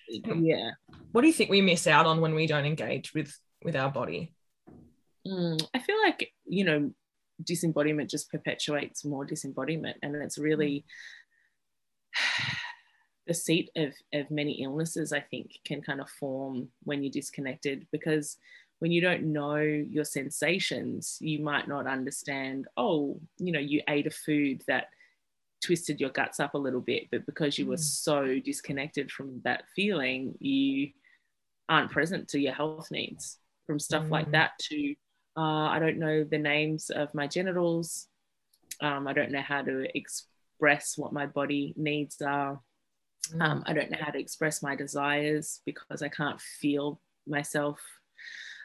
Yeah. 0.10 0.72
What 1.12 1.22
do 1.22 1.28
you 1.28 1.34
think 1.34 1.50
we 1.50 1.62
miss 1.62 1.86
out 1.88 2.06
on 2.06 2.22
when 2.22 2.36
we 2.36 2.48
don't 2.48 2.66
engage 2.66 3.14
with 3.14 3.38
with 3.64 3.76
our 3.76 3.92
body? 3.92 4.34
Mm, 5.28 5.64
I 5.74 5.80
feel 5.80 5.98
like, 6.04 6.32
you 6.48 6.64
know, 6.64 6.92
disembodiment 7.44 8.10
just 8.10 8.32
perpetuates 8.32 9.06
more 9.06 9.26
disembodiment. 9.26 9.98
And 10.02 10.16
it's 10.16 10.38
really 10.38 10.86
the 13.30 13.34
seat 13.36 13.70
of, 13.76 13.94
of 14.14 14.32
many 14.32 14.64
illnesses, 14.64 15.14
I 15.14 15.20
think, 15.20 15.60
can 15.64 15.82
kind 15.84 16.02
of 16.02 16.10
form 16.10 16.68
when 16.84 17.04
you're 17.04 17.12
disconnected 17.12 17.86
because 17.92 18.38
when 18.80 18.92
you 18.92 19.02
don't 19.02 19.32
know 19.32 19.58
your 19.58 20.04
sensations, 20.04 21.18
you 21.22 21.40
might 21.40 21.68
not 21.68 21.86
understand, 21.86 22.66
oh, 22.76 23.20
you 23.38 23.52
know, 23.52 23.60
you 23.60 23.84
ate 23.88 24.08
a 24.08 24.12
food 24.12 24.64
that 24.68 24.88
twisted 25.64 26.02
your 26.02 26.10
guts 26.10 26.40
up 26.40 26.56
a 26.56 26.58
little 26.58 26.82
bit, 26.82 27.04
but 27.12 27.26
because 27.28 27.60
you 27.60 27.68
were 27.68 27.76
mm. 27.76 27.80
so 27.80 28.40
disconnected 28.44 29.12
from 29.12 29.42
that 29.44 29.64
feeling, 29.76 30.34
you 30.40 30.90
aren't 31.70 31.92
present 31.92 32.28
to 32.30 32.40
your 32.40 32.54
health 32.54 32.90
needs 32.90 33.38
from 33.68 33.78
stuff 33.78 34.06
mm. 34.06 34.10
like 34.10 34.32
that 34.32 34.58
to 34.60 34.96
uh, 35.38 35.70
I 35.70 35.78
don't 35.78 36.00
know 36.00 36.24
the 36.24 36.40
names 36.40 36.90
of 36.90 37.14
my 37.14 37.28
genitals. 37.28 38.08
Um, 38.82 39.08
I 39.08 39.14
don't 39.14 39.32
know 39.32 39.42
how 39.42 39.62
to 39.62 39.86
express 39.96 40.98
what 40.98 41.14
my 41.14 41.28
body 41.28 41.76
needs 41.78 42.22
are. 42.22 42.60
Mm. 43.34 43.42
Um, 43.42 43.64
I 43.66 43.74
don't 43.74 43.92
know 43.92 43.98
how 44.00 44.12
to 44.12 44.20
express 44.20 44.62
my 44.62 44.76
desires 44.76 45.62
because 45.66 46.02
I 46.02 46.10
can't 46.10 46.40
feel 46.40 47.02
myself. 47.28 47.80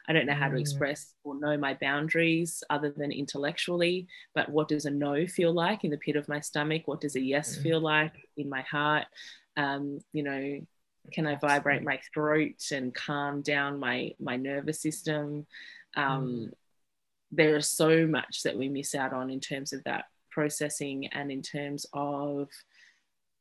I 0.07 0.13
don't 0.13 0.25
know 0.25 0.33
how 0.33 0.49
to 0.49 0.55
mm. 0.55 0.59
express 0.59 1.13
or 1.23 1.39
know 1.39 1.57
my 1.57 1.73
boundaries 1.75 2.63
other 2.69 2.93
than 2.95 3.11
intellectually. 3.11 4.07
But 4.33 4.49
what 4.49 4.67
does 4.67 4.85
a 4.85 4.91
no 4.91 5.25
feel 5.27 5.53
like 5.53 5.83
in 5.83 5.91
the 5.91 5.97
pit 5.97 6.15
of 6.15 6.29
my 6.29 6.39
stomach? 6.39 6.83
What 6.85 7.01
does 7.01 7.15
a 7.15 7.21
yes 7.21 7.57
mm. 7.57 7.63
feel 7.63 7.79
like 7.79 8.13
in 8.37 8.49
my 8.49 8.61
heart? 8.61 9.05
Um, 9.57 9.99
you 10.13 10.23
know, 10.23 10.59
can 11.11 11.27
I 11.27 11.35
vibrate 11.35 11.83
my 11.83 11.99
throat 12.13 12.71
and 12.71 12.93
calm 12.93 13.41
down 13.41 13.79
my 13.79 14.13
my 14.19 14.37
nervous 14.37 14.81
system? 14.81 15.45
Um, 15.95 16.27
mm. 16.27 16.51
There 17.31 17.55
is 17.55 17.67
so 17.67 18.07
much 18.07 18.43
that 18.43 18.57
we 18.57 18.69
miss 18.69 18.95
out 18.95 19.13
on 19.13 19.29
in 19.29 19.39
terms 19.39 19.73
of 19.73 19.83
that 19.85 20.05
processing 20.31 21.07
and 21.07 21.31
in 21.31 21.41
terms 21.41 21.85
of 21.93 22.49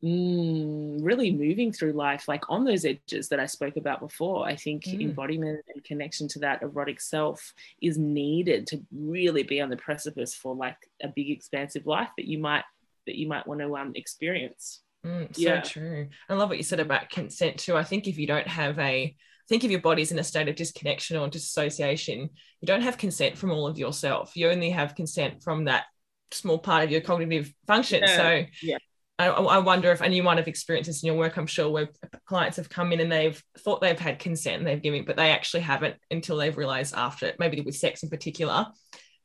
mm, 0.04 0.99
really 1.02 1.32
moving 1.32 1.73
through 1.73 1.92
life 1.92 2.28
like 2.28 2.50
on 2.50 2.64
those 2.64 2.84
edges 2.84 3.28
that 3.28 3.40
I 3.40 3.46
spoke 3.46 3.76
about 3.76 4.00
before. 4.00 4.46
I 4.46 4.56
think 4.56 4.84
mm. 4.84 5.00
embodiment 5.00 5.64
and 5.73 5.82
connection 5.82 6.28
to 6.28 6.38
that 6.40 6.62
erotic 6.62 7.00
self 7.00 7.54
is 7.80 7.96
needed 7.96 8.66
to 8.68 8.82
really 8.92 9.42
be 9.42 9.61
on 9.61 9.70
the 9.70 9.76
precipice 9.76 10.34
for 10.34 10.54
like 10.54 10.76
a 11.02 11.08
big 11.08 11.30
expansive 11.30 11.87
life 11.87 12.11
that 12.18 12.26
you 12.26 12.38
might 12.38 12.64
that 13.06 13.16
you 13.16 13.28
might 13.28 13.46
want 13.46 13.61
to 13.61 13.76
um, 13.76 13.92
experience. 13.94 14.82
Mm, 15.06 15.34
so 15.34 15.40
yeah. 15.40 15.61
true. 15.61 16.08
I 16.28 16.34
love 16.34 16.49
what 16.49 16.58
you 16.58 16.64
said 16.64 16.80
about 16.80 17.11
consent 17.11 17.58
too. 17.58 17.76
I 17.76 17.84
think 17.84 18.06
if 18.06 18.18
you 18.18 18.26
don't 18.26 18.49
have 18.49 18.78
a 18.78 19.14
think 19.49 19.64
if 19.64 19.70
your 19.70 19.80
body's 19.80 20.11
in 20.11 20.18
a 20.18 20.25
state 20.25 20.49
of 20.49 20.56
disconnection 20.56 21.18
or 21.18 21.28
dissociation, 21.28 22.30
you 22.61 22.66
don't 22.66 22.82
have 22.82 22.96
consent 22.96 23.37
from 23.37 23.50
all 23.50 23.66
of 23.66 23.78
yourself. 23.78 24.37
You 24.37 24.49
only 24.49 24.70
have 24.70 24.94
consent 24.94 25.42
from 25.42 25.64
that 25.64 25.84
small 26.30 26.58
part 26.58 26.84
of 26.84 26.90
your 26.90 27.02
cognitive 27.02 27.52
function. 27.66 28.02
Yeah. 28.02 28.16
So 28.16 28.44
yeah. 28.62 28.78
I, 29.18 29.26
I, 29.26 29.59
wonder 29.59 29.92
if, 29.92 30.02
and 30.02 30.12
you 30.12 30.25
might 30.25 30.38
have 30.38 30.49
experienced 30.49 30.88
this 30.88 31.02
in 31.02 31.06
your 31.06 31.16
work, 31.16 31.37
I'm 31.37 31.47
sure, 31.47 31.71
where 31.71 31.88
clients 32.26 32.56
have 32.56 32.68
come 32.68 32.92
in 32.92 33.00
and 33.00 33.12
they've 33.12 33.40
thought 33.59 33.80
they've 33.80 33.99
had 33.99 34.18
consent 34.18 34.59
and 34.59 34.66
they've 34.66 34.83
given, 34.83 35.04
but 35.04 35.16
they 35.16 35.30
actually 35.30 35.61
haven't 35.61 35.97
until 36.11 36.37
they've 36.37 36.56
realized 36.56 36.94
after 36.97 37.26
it, 37.26 37.37
maybe 37.38 37.61
with 37.61 37.76
sex 37.76 38.02
in 38.02 38.09
particular, 38.09 38.66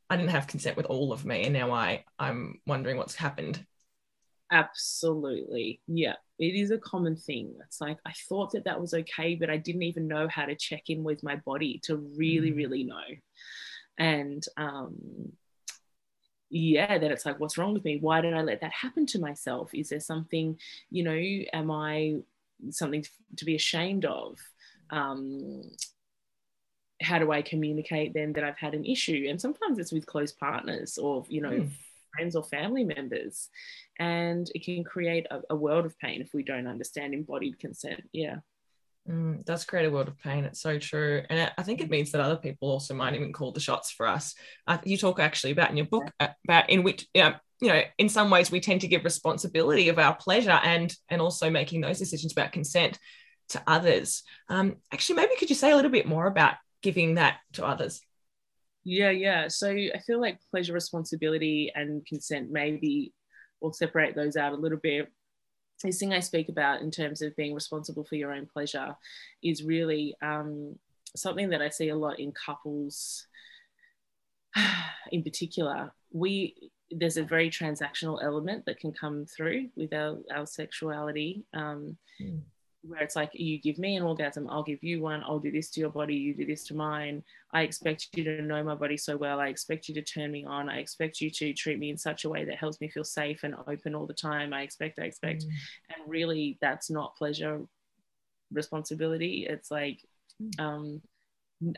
I 0.09 0.15
didn't 0.15 0.29
have 0.29 0.47
consent 0.47 0.77
with 0.77 0.85
all 0.85 1.11
of 1.11 1.25
me. 1.25 1.43
And 1.43 1.53
now 1.53 1.71
I, 1.71 2.03
I'm 2.19 2.61
wondering 2.67 2.97
what's 2.97 3.15
happened. 3.15 3.65
Absolutely. 4.51 5.81
Yeah. 5.87 6.15
It 6.37 6.55
is 6.55 6.71
a 6.71 6.77
common 6.77 7.15
thing. 7.15 7.55
It's 7.65 7.81
like, 7.81 7.97
I 8.05 8.13
thought 8.27 8.51
that 8.51 8.65
that 8.65 8.79
was 8.79 8.93
okay, 8.93 9.35
but 9.35 9.49
I 9.49 9.57
didn't 9.57 9.83
even 9.83 10.07
know 10.07 10.27
how 10.27 10.45
to 10.45 10.55
check 10.55 10.83
in 10.89 11.03
with 11.03 11.23
my 11.23 11.37
body 11.37 11.79
to 11.83 11.97
really, 12.15 12.51
mm. 12.51 12.57
really 12.57 12.83
know. 12.83 13.01
And, 13.97 14.43
um, 14.55 14.95
yeah, 16.49 16.97
then 16.97 17.11
it's 17.11 17.25
like, 17.25 17.39
what's 17.39 17.57
wrong 17.57 17.73
with 17.73 17.85
me? 17.85 17.97
Why 17.99 18.21
did 18.21 18.33
I 18.33 18.41
let 18.41 18.61
that 18.61 18.71
happen 18.73 19.05
to 19.07 19.19
myself? 19.19 19.69
Is 19.73 19.89
there 19.89 19.99
something, 19.99 20.57
you 20.89 21.03
know, 21.03 21.19
am 21.53 21.71
I 21.71 22.17
something 22.71 23.05
to 23.37 23.45
be 23.45 23.55
ashamed 23.55 24.05
of? 24.05 24.37
Um, 24.89 25.61
how 27.01 27.19
do 27.19 27.31
I 27.31 27.41
communicate 27.41 28.13
then 28.13 28.33
that 28.33 28.43
I've 28.43 28.57
had 28.57 28.73
an 28.73 28.85
issue? 28.85 29.27
And 29.29 29.39
sometimes 29.39 29.79
it's 29.79 29.91
with 29.91 30.05
close 30.05 30.31
partners 30.31 30.97
or, 30.97 31.23
you 31.29 31.41
know, 31.41 31.51
mm. 31.51 31.69
friends 32.15 32.35
or 32.35 32.43
family 32.43 32.83
members. 32.83 33.49
And 33.99 34.49
it 34.55 34.65
can 34.65 34.83
create 34.83 35.27
a, 35.29 35.41
a 35.51 35.55
world 35.55 35.85
of 35.85 35.97
pain 35.99 36.21
if 36.21 36.33
we 36.33 36.43
don't 36.43 36.67
understand 36.67 37.13
embodied 37.13 37.59
consent. 37.59 38.01
Yeah. 38.11 38.37
Mm, 39.07 39.43
does 39.45 39.65
create 39.65 39.85
a 39.85 39.91
world 39.91 40.07
of 40.07 40.17
pain. 40.19 40.43
It's 40.43 40.61
so 40.61 40.77
true. 40.77 41.23
And 41.29 41.51
I 41.57 41.63
think 41.63 41.81
it 41.81 41.89
means 41.89 42.11
that 42.11 42.21
other 42.21 42.35
people 42.35 42.69
also 42.69 42.93
might 42.93 43.15
even 43.15 43.33
call 43.33 43.51
the 43.51 43.59
shots 43.59 43.91
for 43.91 44.07
us. 44.07 44.35
Uh, 44.67 44.77
you 44.83 44.97
talk 44.97 45.19
actually 45.19 45.51
about 45.51 45.71
in 45.71 45.77
your 45.77 45.87
book 45.87 46.11
about 46.19 46.69
in 46.69 46.83
which, 46.83 47.07
you 47.13 47.33
know, 47.61 47.81
in 47.97 48.09
some 48.09 48.29
ways 48.29 48.51
we 48.51 48.59
tend 48.59 48.81
to 48.81 48.87
give 48.87 49.03
responsibility 49.03 49.89
of 49.89 49.99
our 49.99 50.15
pleasure 50.15 50.59
and 50.63 50.93
and 51.09 51.21
also 51.21 51.49
making 51.49 51.81
those 51.81 51.99
decisions 51.99 52.33
about 52.33 52.51
consent 52.51 52.99
to 53.49 53.61
others. 53.65 54.23
Um, 54.47 54.75
actually, 54.93 55.15
maybe 55.15 55.35
could 55.37 55.49
you 55.49 55.55
say 55.55 55.71
a 55.71 55.75
little 55.75 55.91
bit 55.91 56.07
more 56.07 56.27
about 56.27 56.55
giving 56.81 57.15
that 57.15 57.37
to 57.53 57.65
others? 57.65 58.01
Yeah, 58.83 59.09
yeah. 59.09 59.47
So 59.47 59.69
I 59.69 59.99
feel 60.05 60.21
like 60.21 60.39
pleasure, 60.51 60.73
responsibility, 60.73 61.71
and 61.73 62.05
consent 62.05 62.49
maybe 62.51 63.13
we'll 63.59 63.73
separate 63.73 64.15
those 64.15 64.37
out 64.37 64.53
a 64.53 64.57
little 64.57 64.79
bit 64.81 65.09
this 65.83 65.99
thing 65.99 66.13
I 66.13 66.19
speak 66.19 66.49
about 66.49 66.81
in 66.81 66.91
terms 66.91 67.21
of 67.21 67.35
being 67.35 67.53
responsible 67.53 68.03
for 68.03 68.15
your 68.15 68.33
own 68.33 68.45
pleasure 68.45 68.95
is 69.41 69.63
really 69.63 70.15
um, 70.21 70.77
something 71.15 71.49
that 71.49 71.61
I 71.61 71.69
see 71.69 71.89
a 71.89 71.95
lot 71.95 72.19
in 72.19 72.31
couples 72.31 73.27
in 75.11 75.23
particular. 75.23 75.91
We 76.11 76.71
there's 76.91 77.17
a 77.17 77.23
very 77.23 77.51
transactional 77.51 78.23
element 78.23 78.65
that 78.65 78.79
can 78.79 78.91
come 78.91 79.25
through 79.27 79.69
with 79.75 79.93
our, 79.93 80.17
our 80.33 80.47
sexuality. 80.47 81.43
Um, 81.53 81.97
mm 82.21 82.41
where 82.81 83.01
it's 83.01 83.15
like 83.15 83.31
you 83.33 83.59
give 83.59 83.77
me 83.77 83.97
an 83.97 84.03
orgasm 84.03 84.47
i'll 84.49 84.63
give 84.63 84.81
you 84.81 85.01
one 85.01 85.21
i'll 85.25 85.39
do 85.39 85.51
this 85.51 85.69
to 85.69 85.81
your 85.81 85.89
body 85.89 86.15
you 86.15 86.33
do 86.33 86.45
this 86.45 86.63
to 86.65 86.75
mine. 86.75 87.23
I 87.51 87.61
expect 87.61 88.09
you 88.13 88.23
to 88.23 88.41
know 88.41 88.63
my 88.63 88.75
body 88.75 88.97
so 88.97 89.17
well. 89.17 89.39
I 89.39 89.47
expect 89.47 89.89
you 89.89 89.95
to 89.95 90.01
turn 90.03 90.31
me 90.31 90.45
on. 90.45 90.69
I 90.69 90.77
expect 90.77 91.19
you 91.19 91.31
to 91.31 91.53
treat 91.53 91.79
me 91.79 91.89
in 91.89 91.97
such 91.97 92.25
a 92.25 92.29
way 92.29 92.45
that 92.45 92.57
helps 92.57 92.79
me 92.79 92.89
feel 92.89 93.03
safe 93.03 93.43
and 93.43 93.55
open 93.67 93.95
all 93.95 94.05
the 94.05 94.13
time. 94.13 94.53
I 94.53 94.61
expect 94.61 94.99
i 94.99 95.03
expect. 95.03 95.43
Mm. 95.43 95.49
and 95.89 96.11
really 96.11 96.57
that's 96.61 96.89
not 96.89 97.15
pleasure 97.15 97.61
responsibility. 98.51 99.47
It's 99.49 99.71
like 99.71 99.99
mm. 100.41 100.59
um 100.59 101.01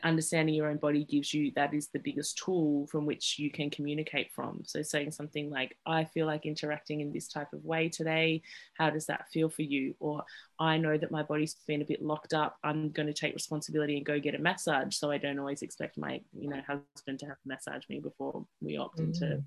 understanding 0.04 0.54
your 0.54 0.68
own 0.68 0.76
body 0.76 1.04
gives 1.04 1.34
you 1.34 1.50
that 1.56 1.74
is 1.74 1.88
the 1.88 1.98
biggest 1.98 2.38
tool 2.38 2.86
from 2.86 3.04
which 3.04 3.38
you 3.38 3.50
can 3.50 3.68
communicate 3.68 4.32
from. 4.32 4.62
So 4.64 4.82
saying 4.82 5.10
something 5.10 5.50
like 5.50 5.76
i 5.86 6.04
feel 6.04 6.26
like 6.26 6.46
interacting 6.46 7.00
in 7.00 7.12
this 7.12 7.28
type 7.28 7.52
of 7.52 7.64
way 7.64 7.88
today. 7.88 8.42
How 8.74 8.90
does 8.90 9.06
that 9.06 9.28
feel 9.32 9.48
for 9.48 9.62
you? 9.62 9.94
Or 9.98 10.22
i 10.58 10.76
know 10.76 10.96
that 10.96 11.10
my 11.10 11.22
body's 11.22 11.56
been 11.66 11.82
a 11.82 11.86
bit 11.86 12.02
locked 12.02 12.32
up. 12.32 12.58
I'm 12.62 12.90
going 12.90 13.08
to 13.08 13.12
take 13.12 13.34
responsibility 13.34 13.96
and 13.96 14.06
go 14.06 14.20
get 14.20 14.36
a 14.36 14.38
massage. 14.38 14.94
So 14.94 15.10
i 15.10 15.18
don't 15.18 15.38
always 15.38 15.62
expect 15.62 15.98
my 15.98 16.20
you 16.32 16.48
know 16.48 16.60
husband 16.66 17.18
to 17.20 17.26
have 17.26 17.40
to 17.40 17.48
massage 17.48 17.82
me 17.88 17.98
before 17.98 18.46
we 18.60 18.76
opt 18.76 18.98
mm. 18.98 19.06
into 19.06 19.42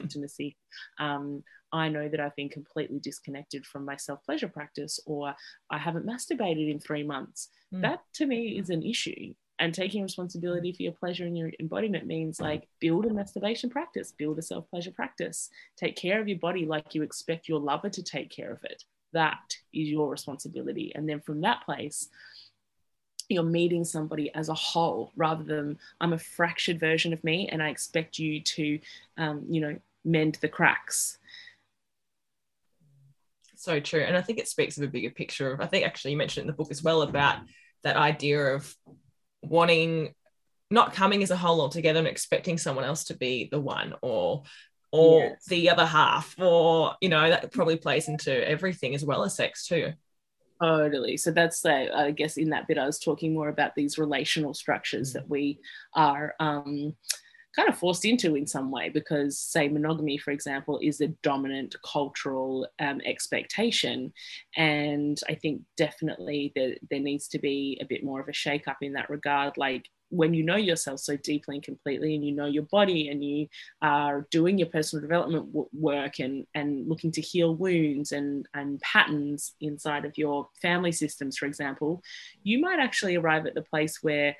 intimacy. 0.00 0.56
Um, 0.98 1.42
i 1.72 1.88
know 1.88 2.08
that 2.08 2.20
i've 2.20 2.36
been 2.36 2.48
completely 2.48 3.00
disconnected 3.00 3.66
from 3.66 3.84
my 3.84 3.96
self-pleasure 3.96 4.48
practice 4.48 5.00
or 5.06 5.34
i 5.70 5.76
haven't 5.76 6.06
masturbated 6.06 6.70
in 6.70 6.78
three 6.78 7.02
months. 7.02 7.48
Mm. 7.74 7.82
that 7.82 8.00
to 8.14 8.26
me 8.26 8.58
is 8.58 8.70
an 8.70 8.82
issue 8.82 9.34
and 9.58 9.72
taking 9.72 10.02
responsibility 10.02 10.72
for 10.72 10.82
your 10.82 10.92
pleasure 10.92 11.24
and 11.24 11.38
your 11.38 11.50
embodiment 11.60 12.06
means 12.06 12.40
like 12.40 12.66
build 12.80 13.06
a 13.06 13.12
masturbation 13.12 13.70
practice 13.70 14.12
build 14.12 14.38
a 14.38 14.42
self-pleasure 14.42 14.90
practice. 14.90 15.50
Take 15.76 15.96
care 15.96 16.20
of 16.20 16.28
your 16.28 16.38
body 16.38 16.64
like 16.64 16.94
you 16.94 17.02
expect 17.02 17.48
your 17.48 17.60
lover 17.60 17.88
to 17.90 18.02
take 18.02 18.30
care 18.30 18.50
of 18.50 18.64
it. 18.64 18.84
That 19.12 19.56
is 19.72 19.88
your 19.88 20.10
responsibility. 20.10 20.92
And 20.94 21.08
then 21.08 21.20
from 21.20 21.40
that 21.42 21.64
place 21.64 22.08
you're 23.28 23.42
meeting 23.42 23.84
somebody 23.84 24.34
as 24.34 24.50
a 24.50 24.54
whole 24.54 25.10
rather 25.16 25.42
than 25.42 25.78
i'm 25.98 26.12
a 26.12 26.18
fractured 26.18 26.78
version 26.78 27.10
of 27.12 27.24
me 27.24 27.48
and 27.48 27.62
i 27.62 27.70
expect 27.70 28.18
you 28.18 28.38
to 28.40 28.78
um, 29.16 29.42
you 29.48 29.62
know 29.62 29.78
mend 30.04 30.36
the 30.42 30.48
cracks. 30.48 31.18
So 33.56 33.80
true. 33.80 34.02
And 34.02 34.16
i 34.16 34.20
think 34.20 34.38
it 34.38 34.48
speaks 34.48 34.76
of 34.76 34.84
a 34.84 34.88
bigger 34.88 35.10
picture 35.10 35.52
of 35.52 35.60
i 35.62 35.66
think 35.66 35.86
actually 35.86 36.10
you 36.10 36.18
mentioned 36.18 36.42
in 36.42 36.46
the 36.48 36.52
book 36.52 36.70
as 36.70 36.82
well 36.82 37.00
about 37.02 37.38
that 37.82 37.96
idea 37.96 38.38
of 38.54 38.76
wanting 39.48 40.14
not 40.70 40.92
coming 40.92 41.22
as 41.22 41.30
a 41.30 41.36
whole 41.36 41.60
altogether 41.60 41.98
and 41.98 42.08
expecting 42.08 42.58
someone 42.58 42.84
else 42.84 43.04
to 43.04 43.14
be 43.14 43.48
the 43.50 43.60
one 43.60 43.94
or 44.02 44.42
or 44.92 45.20
yes. 45.22 45.44
the 45.46 45.70
other 45.70 45.86
half 45.86 46.34
or 46.38 46.94
you 47.00 47.08
know 47.08 47.28
that 47.28 47.52
probably 47.52 47.76
plays 47.76 48.08
into 48.08 48.48
everything 48.48 48.94
as 48.94 49.04
well 49.04 49.24
as 49.24 49.36
sex 49.36 49.66
too 49.66 49.92
totally 50.62 51.16
so 51.16 51.30
that's 51.30 51.64
like 51.64 51.90
i 51.90 52.10
guess 52.10 52.36
in 52.36 52.50
that 52.50 52.66
bit 52.68 52.78
i 52.78 52.86
was 52.86 52.98
talking 52.98 53.34
more 53.34 53.48
about 53.48 53.74
these 53.74 53.98
relational 53.98 54.54
structures 54.54 55.10
mm-hmm. 55.10 55.18
that 55.18 55.28
we 55.28 55.58
are 55.94 56.34
um 56.40 56.94
kind 57.54 57.68
of 57.68 57.78
forced 57.78 58.04
into 58.04 58.36
in 58.36 58.46
some 58.46 58.70
way 58.70 58.88
because 58.88 59.38
say 59.38 59.68
monogamy 59.68 60.18
for 60.18 60.30
example 60.30 60.78
is 60.82 61.00
a 61.00 61.08
dominant 61.22 61.76
cultural 61.84 62.66
um, 62.80 63.00
expectation. 63.04 64.12
And 64.56 65.18
i 65.28 65.34
think 65.34 65.62
definitely 65.76 66.52
there, 66.54 66.74
there 66.90 67.00
needs 67.00 67.28
to 67.28 67.38
be 67.38 67.78
a 67.80 67.86
bit 67.86 68.04
more 68.04 68.20
of 68.20 68.28
a 68.28 68.32
shake 68.32 68.68
up 68.68 68.78
in 68.82 68.92
that 68.94 69.10
regard. 69.10 69.56
Like 69.56 69.88
when 70.10 70.34
you 70.34 70.42
know 70.42 70.56
yourself 70.56 71.00
so 71.00 71.16
deeply 71.16 71.56
and 71.56 71.64
completely 71.64 72.14
and 72.14 72.24
you 72.24 72.32
know 72.32 72.46
your 72.46 72.64
body 72.64 73.08
and 73.08 73.24
you 73.24 73.48
are 73.82 74.26
doing 74.30 74.58
your 74.58 74.68
personal 74.68 75.02
development 75.02 75.46
w- 75.46 75.68
work 75.72 76.20
and 76.20 76.46
and 76.54 76.88
looking 76.88 77.10
to 77.10 77.20
heal 77.20 77.54
wounds 77.54 78.12
and 78.12 78.46
and 78.54 78.80
patterns 78.80 79.54
inside 79.60 80.04
of 80.04 80.16
your 80.16 80.48
family 80.60 80.92
systems 80.92 81.36
for 81.36 81.46
example 81.46 82.02
you 82.42 82.60
might 82.60 82.78
actually 82.78 83.16
arrive 83.16 83.46
at 83.46 83.54
the 83.54 83.62
place 83.62 84.02
where 84.02 84.36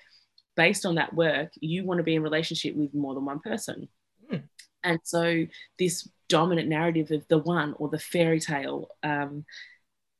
based 0.57 0.87
on 0.87 0.97
that 0.97 1.15
work 1.15 1.51
you 1.61 1.85
want 1.85 1.99
to 1.99 2.05
be 2.05 2.15
in 2.15 2.23
relationship 2.23 2.75
with 2.77 2.95
more 2.95 3.15
than 3.15 3.25
one 3.25 3.41
person 3.41 3.89
mm. 4.31 4.43
and 4.83 5.01
so 5.05 5.47
this 5.79 6.09
dominant 6.29 6.69
narrative 6.69 7.11
of 7.11 7.27
the 7.29 7.39
one 7.39 7.75
or 7.79 7.89
the 7.89 7.99
fairy 7.99 8.41
tale 8.41 8.89
um, 9.03 9.45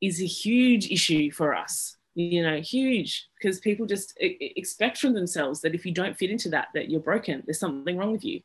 is 0.01 0.21
a 0.21 0.27
huge 0.27 0.91
issue 0.91 1.31
for 1.31 1.55
us 1.55 1.97
you 2.15 2.43
know 2.43 2.61
huge 2.61 3.29
because 3.41 3.59
people 3.59 3.87
just 3.87 4.17
expect 4.21 4.99
from 4.99 5.15
themselves 5.15 5.61
that 5.61 5.75
if 5.75 5.85
you 5.85 5.93
don't 5.93 6.17
fit 6.17 6.31
into 6.31 6.49
that 6.49 6.69
that 6.75 6.89
you're 6.89 7.01
broken 7.01 7.43
there's 7.45 7.59
something 7.59 7.97
wrong 7.97 8.13
with 8.13 8.25
you 8.25 8.41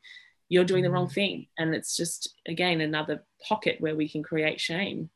you're 0.50 0.66
doing 0.66 0.84
the 0.84 0.90
wrong 0.90 1.08
mm. 1.08 1.14
thing 1.14 1.48
and 1.58 1.76
it's 1.76 1.96
just 1.96 2.36
again 2.48 2.82
another 2.82 3.24
pocket 3.48 3.78
where 3.80 3.96
we 3.96 4.10
can 4.10 4.24
create 4.24 4.60
shame 4.60 5.10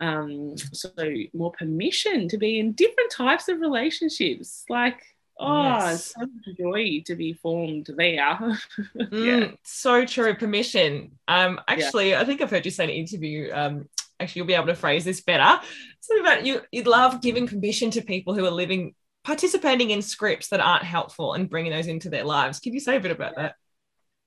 um, 0.00 0.56
so 0.72 0.90
more 1.34 1.52
permission 1.52 2.28
to 2.28 2.38
be 2.38 2.60
in 2.60 2.72
different 2.72 3.10
types 3.10 3.48
of 3.48 3.60
relationships 3.60 4.64
like 4.68 5.02
oh 5.40 5.62
yes. 5.62 6.14
so 6.14 6.26
joy 6.58 7.02
to 7.06 7.14
be 7.14 7.32
formed 7.32 7.88
there 7.96 8.16
yeah 8.94 9.06
mm, 9.06 9.56
so 9.62 10.04
true 10.04 10.34
permission 10.34 11.12
um 11.28 11.60
actually 11.68 12.10
yeah. 12.10 12.20
i 12.20 12.24
think 12.24 12.40
i've 12.40 12.50
heard 12.50 12.64
you 12.64 12.70
say 12.70 12.84
in 12.84 12.90
an 12.90 12.96
interview 12.96 13.50
um 13.52 13.88
actually 14.20 14.40
you'll 14.40 14.46
be 14.46 14.54
able 14.54 14.66
to 14.66 14.74
phrase 14.74 15.04
this 15.04 15.20
better. 15.20 15.60
Something 16.00 16.26
about 16.26 16.46
you 16.46 16.62
you'd 16.72 16.86
love 16.86 17.20
giving 17.20 17.46
permission 17.46 17.90
to 17.92 18.02
people 18.02 18.34
who 18.34 18.44
are 18.44 18.50
living 18.50 18.94
participating 19.24 19.90
in 19.90 20.02
scripts 20.02 20.48
that 20.48 20.60
aren't 20.60 20.84
helpful 20.84 21.34
and 21.34 21.50
bringing 21.50 21.72
those 21.72 21.86
into 21.86 22.08
their 22.08 22.24
lives. 22.24 22.60
Can 22.60 22.72
you 22.72 22.80
say 22.80 22.96
a 22.96 23.00
bit 23.00 23.10
about 23.10 23.36
that? 23.36 23.54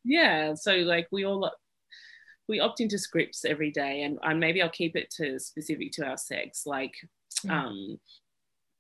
Yeah, 0.03 0.53
so 0.56 0.75
like 0.77 1.08
we 1.12 1.25
all 1.25 1.51
we 2.48 2.60
opt 2.60 2.82
into 2.82 2.98
scripts 2.98 3.46
every 3.46 3.72
day 3.72 4.03
and, 4.03 4.20
and 4.24 4.39
maybe 4.39 4.62
I'll 4.62 4.70
keep 4.70 4.96
it 4.96 5.10
to 5.18 5.39
specific 5.39 5.91
to 5.94 6.06
our 6.06 6.18
sex 6.18 6.63
like 6.65 6.94
mm. 7.46 7.51
um 7.51 8.00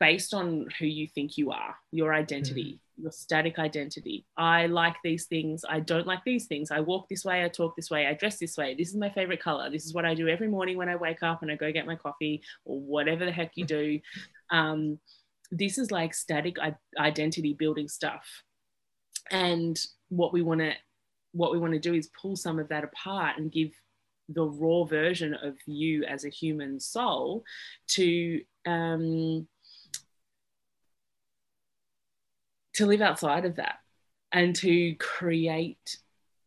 based 0.01 0.33
on 0.33 0.65
who 0.79 0.87
you 0.87 1.07
think 1.07 1.37
you 1.37 1.51
are, 1.51 1.75
your 1.91 2.11
identity, 2.11 2.73
mm. 2.73 3.03
your 3.03 3.11
static 3.11 3.59
identity. 3.59 4.25
I 4.35 4.65
like 4.65 4.95
these 5.03 5.27
things. 5.27 5.63
I 5.69 5.79
don't 5.79 6.07
like 6.07 6.23
these 6.25 6.47
things. 6.47 6.71
I 6.71 6.79
walk 6.79 7.07
this 7.07 7.23
way. 7.23 7.45
I 7.45 7.49
talk 7.49 7.75
this 7.75 7.91
way. 7.91 8.07
I 8.07 8.15
dress 8.15 8.39
this 8.39 8.57
way. 8.57 8.73
This 8.73 8.89
is 8.89 8.95
my 8.95 9.11
favorite 9.11 9.43
color. 9.43 9.69
This 9.69 9.85
is 9.85 9.93
what 9.93 10.03
I 10.03 10.15
do 10.15 10.27
every 10.27 10.47
morning 10.47 10.75
when 10.75 10.89
I 10.89 10.95
wake 10.95 11.21
up 11.21 11.43
and 11.43 11.51
I 11.51 11.55
go 11.55 11.71
get 11.71 11.85
my 11.85 11.95
coffee 11.95 12.41
or 12.65 12.81
whatever 12.81 13.25
the 13.25 13.31
heck 13.31 13.51
you 13.55 13.65
do. 13.65 13.99
Um, 14.53 14.99
this 15.49 15.77
is 15.77 15.91
like 15.91 16.13
static 16.13 16.57
identity 16.99 17.53
building 17.53 17.87
stuff. 17.87 18.27
And 19.31 19.79
what 20.09 20.33
we 20.33 20.41
want 20.41 20.59
to 20.59 20.73
what 21.31 21.53
we 21.53 21.57
want 21.57 21.71
to 21.71 21.79
do 21.79 21.93
is 21.93 22.09
pull 22.21 22.35
some 22.35 22.59
of 22.59 22.67
that 22.67 22.83
apart 22.83 23.37
and 23.37 23.49
give 23.49 23.71
the 24.27 24.43
raw 24.43 24.83
version 24.83 25.33
of 25.33 25.55
you 25.65 26.03
as 26.03 26.25
a 26.25 26.29
human 26.29 26.81
soul 26.81 27.45
to 27.87 28.41
um, 28.65 29.47
to 32.81 32.87
live 32.87 33.01
outside 33.01 33.45
of 33.45 33.57
that 33.57 33.75
and 34.31 34.55
to 34.55 34.95
create 34.95 35.97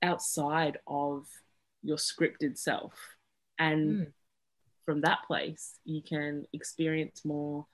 outside 0.02 0.78
of 0.84 1.28
your 1.84 1.96
scripted 1.96 2.58
self. 2.58 2.92
And 3.56 4.00
mm. 4.00 4.12
from 4.84 5.02
that 5.02 5.20
place, 5.28 5.78
you 5.84 6.02
can 6.02 6.44
experience 6.52 7.24
more 7.24 7.66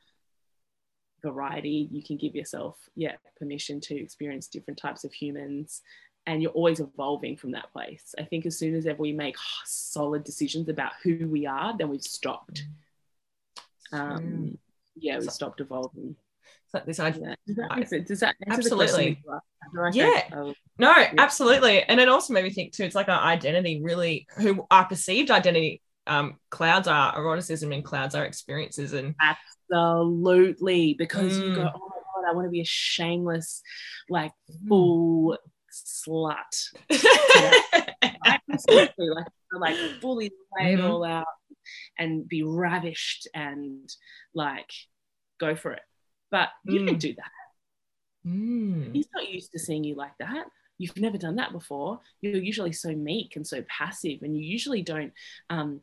variety. 1.23 1.89
You 1.91 2.03
can 2.03 2.19
give 2.19 2.35
yourself, 2.35 2.77
yeah, 2.95 3.17
permission 3.39 3.81
to 3.81 3.99
experience 3.99 4.49
different 4.49 4.79
types 4.79 5.05
of 5.05 5.13
humans. 5.15 5.81
And 6.27 6.43
you're 6.43 6.53
always 6.53 6.81
evolving 6.81 7.39
from 7.39 7.53
that 7.53 7.73
place. 7.73 8.15
I 8.19 8.25
think 8.25 8.45
as 8.45 8.59
soon 8.59 8.75
as 8.75 8.87
ever 8.87 9.01
we 9.01 9.13
make 9.13 9.37
solid 9.65 10.23
decisions 10.23 10.69
about 10.69 10.93
who 11.03 11.27
we 11.29 11.47
are, 11.47 11.75
then 11.79 11.89
we've 11.89 12.03
stopped. 12.03 12.67
Hmm. 13.91 13.99
Um, 13.99 14.59
yeah, 14.97 15.19
we 15.19 15.29
stopped 15.29 15.63
evolving 15.63 16.15
this 16.87 17.01
idea. 17.01 17.37
Does 17.47 17.57
that, 17.57 18.07
does 18.07 18.21
that 18.21 18.37
absolutely? 18.49 19.23
yeah. 19.93 20.23
Oh, 20.33 20.55
no, 20.79 20.97
yeah. 20.97 21.13
absolutely. 21.19 21.83
And 21.83 22.01
it 22.01 22.09
also 22.09 22.33
made 22.33 22.45
me 22.45 22.51
think 22.51 22.73
too. 22.73 22.85
It's 22.85 22.95
like 22.95 23.09
our 23.09 23.21
identity, 23.21 23.81
really, 23.83 24.27
who 24.37 24.67
our 24.71 24.87
perceived 24.87 25.31
identity 25.31 25.83
um, 26.07 26.37
clouds 26.51 26.89
our 26.89 27.17
eroticism 27.17 27.73
and 27.73 27.85
clouds 27.85 28.15
our 28.15 28.25
experiences. 28.25 28.93
And 28.93 29.15
absolutely, 29.21 30.95
because 30.95 31.39
mm. 31.39 31.49
you 31.49 31.55
go, 31.55 31.63
mm. 31.63 31.73
oh 31.75 31.89
my 31.89 32.23
god, 32.23 32.31
I 32.31 32.35
want 32.35 32.47
to 32.47 32.51
be 32.51 32.61
a 32.61 32.67
shameless, 32.67 33.63
like 34.09 34.33
mm. 34.51 34.69
full 34.69 35.39
slut. 35.73 36.39
absolutely, 38.51 39.11
like 39.11 39.27
like 39.53 39.77
fully 40.01 40.31
lay 40.59 40.75
it 40.75 40.79
mm-hmm. 40.79 40.87
all 40.87 41.05
out 41.05 41.27
and 41.99 42.29
be 42.29 42.43
ravished 42.43 43.29
and 43.35 43.89
like 44.35 44.71
go 45.39 45.55
for 45.55 45.73
it 45.73 45.83
but 46.31 46.49
you 46.65 46.81
mm. 46.81 46.89
can 46.89 46.99
do 46.99 47.15
that. 47.15 47.31
Mm. 48.27 48.95
He's 48.95 49.09
not 49.15 49.29
used 49.29 49.53
to 49.53 49.59
seeing 49.59 49.85
you 49.85 49.95
like 49.95 50.17
that. 50.19 50.47
You've 50.79 50.97
never 50.97 51.19
done 51.19 51.37
that 51.37 51.53
before. 51.53 52.01
You're 52.21 52.37
usually 52.37 52.73
so 52.73 52.91
meek 52.95 53.37
and 53.37 53.47
so 53.47 53.63
passive, 53.69 54.23
and 54.23 54.37
you 54.37 54.43
usually 54.43 54.83
don't, 54.83 55.13
um, 55.51 55.81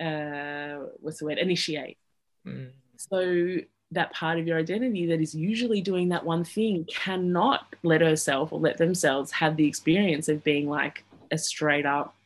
uh, 0.00 0.86
what's 1.00 1.18
the 1.18 1.26
word, 1.26 1.38
initiate. 1.38 1.98
Mm. 2.46 2.70
So 2.96 3.58
that 3.92 4.12
part 4.12 4.38
of 4.38 4.46
your 4.46 4.58
identity 4.58 5.06
that 5.06 5.20
is 5.20 5.34
usually 5.34 5.80
doing 5.82 6.08
that 6.08 6.24
one 6.24 6.44
thing 6.44 6.86
cannot 6.86 7.66
let 7.82 8.00
herself 8.00 8.52
or 8.52 8.58
let 8.58 8.78
themselves 8.78 9.30
have 9.32 9.56
the 9.56 9.66
experience 9.66 10.28
of 10.28 10.42
being 10.42 10.68
like 10.68 11.04
a 11.30 11.36
straight 11.36 11.86
up 11.86 12.16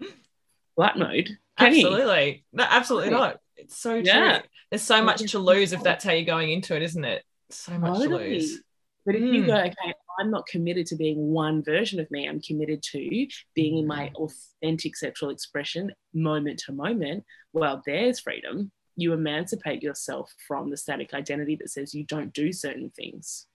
flat 0.74 0.98
mode. 0.98 1.38
absolutely. 1.58 2.44
No, 2.52 2.66
absolutely 2.68 3.10
not. 3.10 3.40
It's 3.56 3.76
so 3.76 3.94
true. 3.94 4.02
Yeah. 4.04 4.42
There's 4.70 4.82
so 4.82 5.02
much 5.02 5.30
to 5.30 5.38
lose 5.38 5.72
if 5.72 5.82
that's 5.82 6.04
how 6.04 6.12
you're 6.12 6.24
going 6.24 6.50
into 6.50 6.74
it, 6.76 6.82
isn't 6.82 7.04
it? 7.04 7.22
So 7.50 7.78
much 7.78 7.98
totally. 7.98 8.24
to 8.24 8.30
lose. 8.34 8.60
But 9.04 9.14
if 9.14 9.22
mm. 9.22 9.32
you 9.32 9.46
go, 9.46 9.56
okay, 9.56 9.94
I'm 10.18 10.30
not 10.30 10.46
committed 10.46 10.86
to 10.86 10.96
being 10.96 11.28
one 11.28 11.62
version 11.62 12.00
of 12.00 12.10
me, 12.10 12.28
I'm 12.28 12.40
committed 12.40 12.82
to 12.92 13.26
being 13.54 13.78
in 13.78 13.86
my 13.86 14.10
authentic 14.16 14.96
sexual 14.96 15.30
expression 15.30 15.92
moment 16.12 16.58
to 16.66 16.72
moment, 16.72 17.24
well, 17.52 17.82
there's 17.86 18.18
freedom. 18.18 18.72
You 18.96 19.12
emancipate 19.12 19.82
yourself 19.82 20.34
from 20.48 20.70
the 20.70 20.76
static 20.76 21.14
identity 21.14 21.56
that 21.56 21.70
says 21.70 21.94
you 21.94 22.04
don't 22.04 22.32
do 22.32 22.52
certain 22.52 22.90
things. 22.90 23.46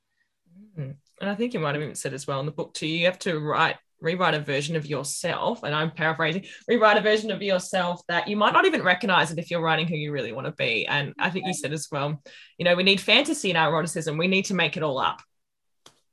Mm. 0.79 0.95
And 1.19 1.29
I 1.29 1.35
think 1.35 1.53
you 1.53 1.59
might 1.59 1.75
have 1.75 1.83
even 1.83 1.95
said 1.95 2.13
as 2.13 2.27
well 2.27 2.39
in 2.39 2.45
the 2.45 2.51
book 2.51 2.73
too, 2.73 2.87
you 2.87 3.05
have 3.05 3.19
to 3.19 3.39
write 3.39 3.77
rewrite 4.01 4.33
a 4.33 4.39
version 4.39 4.75
of 4.75 4.85
yourself, 4.85 5.63
and 5.63 5.73
I'm 5.73 5.91
paraphrasing, 5.91 6.45
rewrite 6.67 6.97
a 6.97 7.01
version 7.01 7.31
of 7.31 7.41
yourself 7.41 8.01
that 8.07 8.27
you 8.27 8.35
might 8.35 8.53
not 8.53 8.65
even 8.65 8.83
recognize 8.83 9.31
it 9.31 9.39
if 9.39 9.49
you're 9.49 9.61
writing 9.61 9.87
who 9.87 9.95
you 9.95 10.11
really 10.11 10.33
want 10.33 10.47
to 10.47 10.53
be. 10.53 10.85
And 10.87 11.13
I 11.19 11.29
think 11.29 11.45
you 11.45 11.53
said 11.53 11.73
as 11.73 11.87
well, 11.91 12.21
you 12.57 12.65
know, 12.65 12.75
we 12.75 12.83
need 12.83 12.99
fantasy 12.99 13.51
in 13.51 13.55
our 13.55 13.71
eroticism. 13.71 14.17
We 14.17 14.27
need 14.27 14.45
to 14.45 14.53
make 14.53 14.75
it 14.75 14.83
all 14.83 14.99
up. 14.99 15.21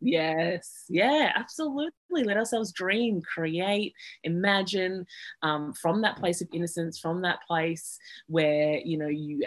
Yes, 0.01 0.85
yeah, 0.89 1.33
absolutely. 1.35 1.93
Let 2.23 2.37
ourselves 2.37 2.73
dream, 2.73 3.21
create, 3.21 3.95
imagine 4.23 5.07
um, 5.43 5.73
from 5.73 6.03
that 6.03 6.19
place 6.19 6.41
of 6.41 6.49
innocence, 6.53 7.01
from 7.01 7.23
that 7.23 7.41
place 7.49 7.99
where 8.29 8.79
you 8.79 8.97
know 8.97 9.09
you 9.09 9.45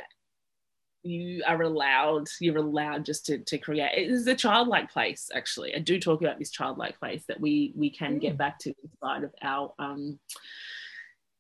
you 1.04 1.44
are 1.48 1.62
allowed 1.64 2.28
you're 2.40 2.58
allowed 2.58 3.04
just 3.04 3.26
to, 3.26 3.40
to 3.40 3.58
create 3.58 3.98
it 3.98 4.10
is 4.10 4.28
a 4.28 4.36
childlike 4.36 4.92
place 4.92 5.30
actually 5.34 5.74
i 5.76 5.80
do 5.80 6.00
talk 6.00 6.22
about 6.22 6.38
this 6.38 6.52
childlike 6.52 6.98
place 7.00 7.24
that 7.28 7.40
we 7.40 7.74
we 7.76 7.90
can 7.90 8.18
mm. 8.18 8.22
get 8.22 8.38
back 8.38 8.60
to 8.60 8.74
inside 8.84 9.24
of 9.24 9.34
our 9.42 9.74
um 9.80 10.20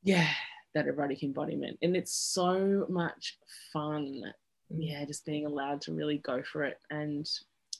yeah 0.03 0.27
that 0.73 0.87
erotic 0.87 1.21
embodiment 1.21 1.77
and 1.81 1.95
it's 1.95 2.13
so 2.13 2.85
much 2.89 3.37
fun 3.71 4.21
mm. 4.73 4.77
yeah 4.77 5.05
just 5.05 5.25
being 5.25 5.45
allowed 5.45 5.79
to 5.81 5.93
really 5.93 6.17
go 6.17 6.41
for 6.41 6.63
it 6.63 6.77
and 6.89 7.27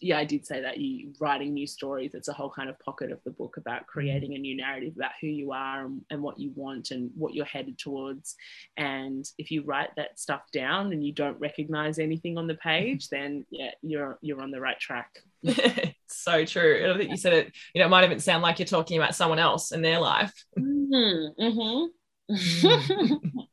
yeah, 0.02 0.18
I 0.18 0.26
did 0.26 0.46
say 0.48 0.62
that 0.62 0.80
you 0.80 1.14
writing 1.20 1.54
new 1.54 1.68
stories. 1.68 2.16
It's 2.16 2.28
a 2.28 2.34
whole 2.34 2.50
kind 2.50 2.70
of 2.70 2.80
pocket 2.80 3.12
of 3.12 3.20
the 3.24 3.30
book 3.30 3.58
about 3.58 3.86
creating 3.86 4.34
a 4.34 4.40
new 4.40 4.58
narrative 4.58 4.94
about 4.96 5.12
who 5.22 5.28
you 5.28 5.52
are 5.52 5.86
and, 5.86 6.02
and, 6.10 6.24
what 6.24 6.40
you 6.40 6.52
want 6.56 6.90
and 6.90 7.12
what 7.16 7.36
you're 7.36 7.46
headed 7.46 7.78
towards. 7.78 8.36
And 8.78 9.24
if 9.38 9.52
you 9.52 9.62
write 9.64 9.90
that 9.98 10.20
stuff 10.20 10.42
down 10.52 10.92
and 10.92 11.06
you 11.06 11.14
don't 11.14 11.40
recognize 11.40 12.00
anything 12.00 12.38
on 12.40 12.48
the 12.48 12.56
page, 12.56 13.10
then 13.10 13.46
yeah, 13.52 13.72
you're 13.84 14.18
you're 14.22 14.42
on 14.42 14.50
the 14.50 14.60
right 14.60 14.80
track. 14.80 15.20
so 16.08 16.46
true. 16.46 16.92
I 16.92 16.98
think 16.98 17.12
you 17.12 17.18
said 17.18 17.34
it. 17.34 17.52
You 17.76 17.82
know, 17.82 17.86
it 17.86 17.90
might 17.90 18.04
even 18.04 18.20
sound 18.20 18.42
like 18.42 18.58
you're 18.58 18.66
talking 18.66 18.98
about 18.98 19.16
someone 19.16 19.40
else 19.40 19.72
in 19.72 19.84
their 19.84 20.00
life. 20.00 20.34
Mm-hmm. 20.58 21.44
Mm-hmm. 21.44 23.40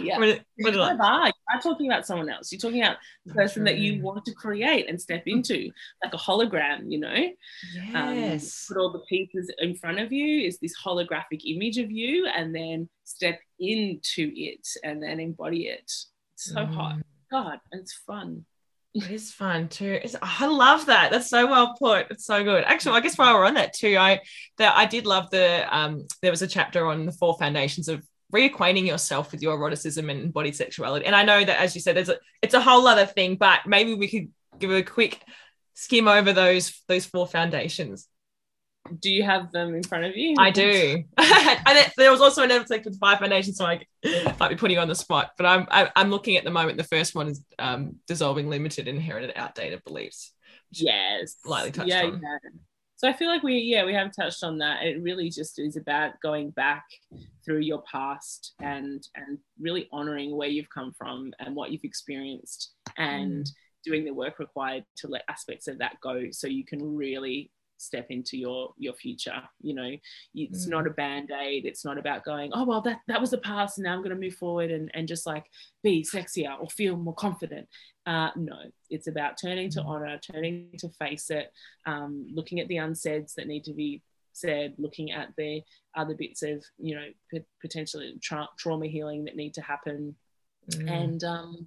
yeah. 0.00 0.18
What, 0.18 0.40
what 0.58 0.74
you 0.74 0.80
are. 0.80 1.26
You're 1.26 1.60
talking 1.62 1.90
about 1.90 2.06
someone 2.06 2.28
else. 2.28 2.52
You're 2.52 2.60
talking 2.60 2.82
about 2.82 2.96
the 3.26 3.34
person 3.34 3.64
that 3.64 3.78
you 3.78 4.02
want 4.02 4.24
to 4.26 4.32
create 4.32 4.88
and 4.88 5.00
step 5.00 5.24
into, 5.26 5.70
like 6.02 6.14
a 6.14 6.16
hologram, 6.16 6.90
you 6.90 7.00
know? 7.00 7.14
Um, 7.94 8.16
yes. 8.16 8.68
Um, 8.70 8.74
put 8.74 8.80
all 8.80 8.92
the 8.92 9.04
pieces 9.08 9.52
in 9.58 9.74
front 9.74 9.98
of 9.98 10.12
you 10.12 10.46
is 10.46 10.58
this 10.58 10.74
holographic 10.82 11.42
image 11.44 11.78
of 11.78 11.90
you, 11.90 12.26
and 12.26 12.54
then 12.54 12.88
step 13.04 13.40
into 13.58 14.30
it 14.34 14.66
and 14.84 15.02
then 15.02 15.20
embody 15.20 15.66
it. 15.66 15.90
It's 16.34 16.52
so 16.52 16.66
mm. 16.66 16.74
hot. 16.74 16.96
God, 17.30 17.60
it's 17.72 17.92
fun. 17.92 18.44
It 18.94 19.10
is 19.10 19.32
fun 19.32 19.68
too. 19.68 20.00
It's, 20.02 20.16
I 20.22 20.46
love 20.46 20.86
that. 20.86 21.10
That's 21.10 21.28
so 21.28 21.46
well 21.46 21.74
put. 21.78 22.10
It's 22.10 22.24
so 22.24 22.42
good. 22.42 22.64
Actually, 22.64 22.96
I 22.96 23.00
guess 23.00 23.18
while 23.18 23.34
we're 23.34 23.44
on 23.44 23.54
that 23.54 23.74
too, 23.74 23.96
I 23.98 24.20
that 24.56 24.76
I 24.76 24.86
did 24.86 25.06
love 25.06 25.30
the 25.30 25.66
um 25.76 26.06
there 26.22 26.30
was 26.30 26.42
a 26.42 26.46
chapter 26.46 26.86
on 26.86 27.04
the 27.04 27.12
four 27.12 27.36
foundations 27.38 27.88
of 27.88 28.02
reacquainting 28.34 28.86
yourself 28.86 29.32
with 29.32 29.42
your 29.42 29.54
eroticism 29.54 30.10
and 30.10 30.32
body 30.32 30.52
sexuality. 30.52 31.06
And 31.06 31.16
I 31.16 31.24
know 31.24 31.44
that 31.44 31.60
as 31.60 31.74
you 31.74 31.80
said, 31.80 31.96
there's 31.96 32.08
a 32.08 32.18
it's 32.42 32.54
a 32.54 32.60
whole 32.60 32.86
other 32.86 33.06
thing, 33.06 33.36
but 33.36 33.60
maybe 33.66 33.94
we 33.94 34.08
could 34.08 34.28
give 34.58 34.70
a 34.70 34.82
quick 34.82 35.22
skim 35.74 36.08
over 36.08 36.32
those 36.32 36.82
those 36.88 37.06
four 37.06 37.26
foundations. 37.26 38.08
Do 39.00 39.10
you 39.10 39.22
have 39.22 39.52
them 39.52 39.74
in 39.74 39.82
front 39.82 40.04
of 40.04 40.16
you? 40.16 40.34
I 40.38 40.50
do. 40.50 41.04
and 41.18 41.92
there 41.96 42.10
was 42.10 42.20
also 42.20 42.42
another 42.42 42.64
section 42.64 42.90
with 42.90 42.98
five 42.98 43.18
foundations, 43.18 43.56
so 43.56 43.66
I 43.66 43.84
might 44.40 44.48
be 44.48 44.56
putting 44.56 44.76
you 44.76 44.80
on 44.80 44.88
the 44.88 44.94
spot. 44.94 45.32
But 45.36 45.46
I'm 45.46 45.66
I, 45.70 45.82
am 45.82 45.88
i 45.94 46.00
am 46.00 46.10
looking 46.10 46.36
at 46.36 46.44
the 46.44 46.50
moment. 46.50 46.78
The 46.78 46.84
first 46.84 47.14
one 47.14 47.28
is 47.28 47.42
um, 47.58 47.96
dissolving 48.06 48.48
limited, 48.48 48.88
inherited, 48.88 49.32
outdated 49.36 49.84
beliefs. 49.84 50.32
Yes, 50.70 51.36
lightly 51.44 51.70
touched 51.70 51.88
yeah, 51.88 52.04
on. 52.04 52.20
Yeah. 52.22 52.50
So 52.98 53.08
I 53.08 53.12
feel 53.12 53.28
like 53.28 53.42
we 53.42 53.54
yeah 53.58 53.84
we 53.84 53.94
have 53.94 54.14
touched 54.14 54.44
on 54.44 54.58
that. 54.58 54.82
It 54.82 55.00
really 55.00 55.30
just 55.30 55.58
is 55.58 55.76
about 55.76 56.20
going 56.20 56.50
back 56.50 56.84
through 57.44 57.60
your 57.60 57.82
past 57.82 58.54
and 58.60 59.06
and 59.14 59.38
really 59.60 59.88
honoring 59.92 60.36
where 60.36 60.48
you've 60.48 60.70
come 60.70 60.92
from 60.92 61.32
and 61.38 61.56
what 61.56 61.72
you've 61.72 61.84
experienced 61.84 62.72
and. 62.96 63.44
Mm 63.44 63.52
doing 63.84 64.04
the 64.04 64.12
work 64.12 64.38
required 64.38 64.84
to 64.96 65.08
let 65.08 65.22
aspects 65.28 65.68
of 65.68 65.78
that 65.78 65.96
go 66.02 66.24
so 66.30 66.46
you 66.46 66.64
can 66.64 66.96
really 66.96 67.50
step 67.78 68.06
into 68.10 68.36
your 68.36 68.72
your 68.76 68.92
future 68.92 69.40
you 69.60 69.72
know 69.72 69.90
it's 70.34 70.66
mm. 70.66 70.70
not 70.70 70.86
a 70.86 70.90
band-aid 70.90 71.64
it's 71.64 71.84
not 71.84 71.96
about 71.96 72.24
going 72.24 72.50
oh 72.54 72.64
well 72.64 72.80
that 72.80 72.98
that 73.06 73.20
was 73.20 73.30
the 73.30 73.38
past 73.38 73.78
and 73.78 73.84
now 73.84 73.94
i'm 73.94 74.00
going 74.02 74.14
to 74.14 74.20
move 74.20 74.34
forward 74.34 74.70
and, 74.70 74.90
and 74.94 75.08
just 75.08 75.26
like 75.26 75.46
be 75.82 76.02
sexier 76.04 76.58
or 76.60 76.68
feel 76.68 76.96
more 76.96 77.14
confident 77.14 77.66
uh, 78.06 78.30
no 78.36 78.56
it's 78.90 79.06
about 79.06 79.38
turning 79.40 79.70
to 79.70 79.80
mm. 79.80 79.86
honor 79.86 80.18
turning 80.18 80.68
to 80.78 80.88
face 80.98 81.30
it 81.30 81.52
um, 81.86 82.26
looking 82.32 82.58
at 82.58 82.68
the 82.68 82.78
unsaids 82.78 83.34
that 83.34 83.46
need 83.46 83.64
to 83.64 83.72
be 83.72 84.02
said 84.32 84.74
looking 84.78 85.10
at 85.12 85.28
the 85.36 85.62
other 85.96 86.14
bits 86.14 86.42
of 86.42 86.64
you 86.78 86.94
know 86.94 87.06
p- 87.30 87.44
potentially 87.60 88.14
tra- 88.22 88.48
trauma 88.58 88.86
healing 88.86 89.24
that 89.24 89.36
need 89.36 89.54
to 89.54 89.62
happen 89.62 90.14
mm. 90.70 90.90
and 90.90 91.24
um, 91.24 91.66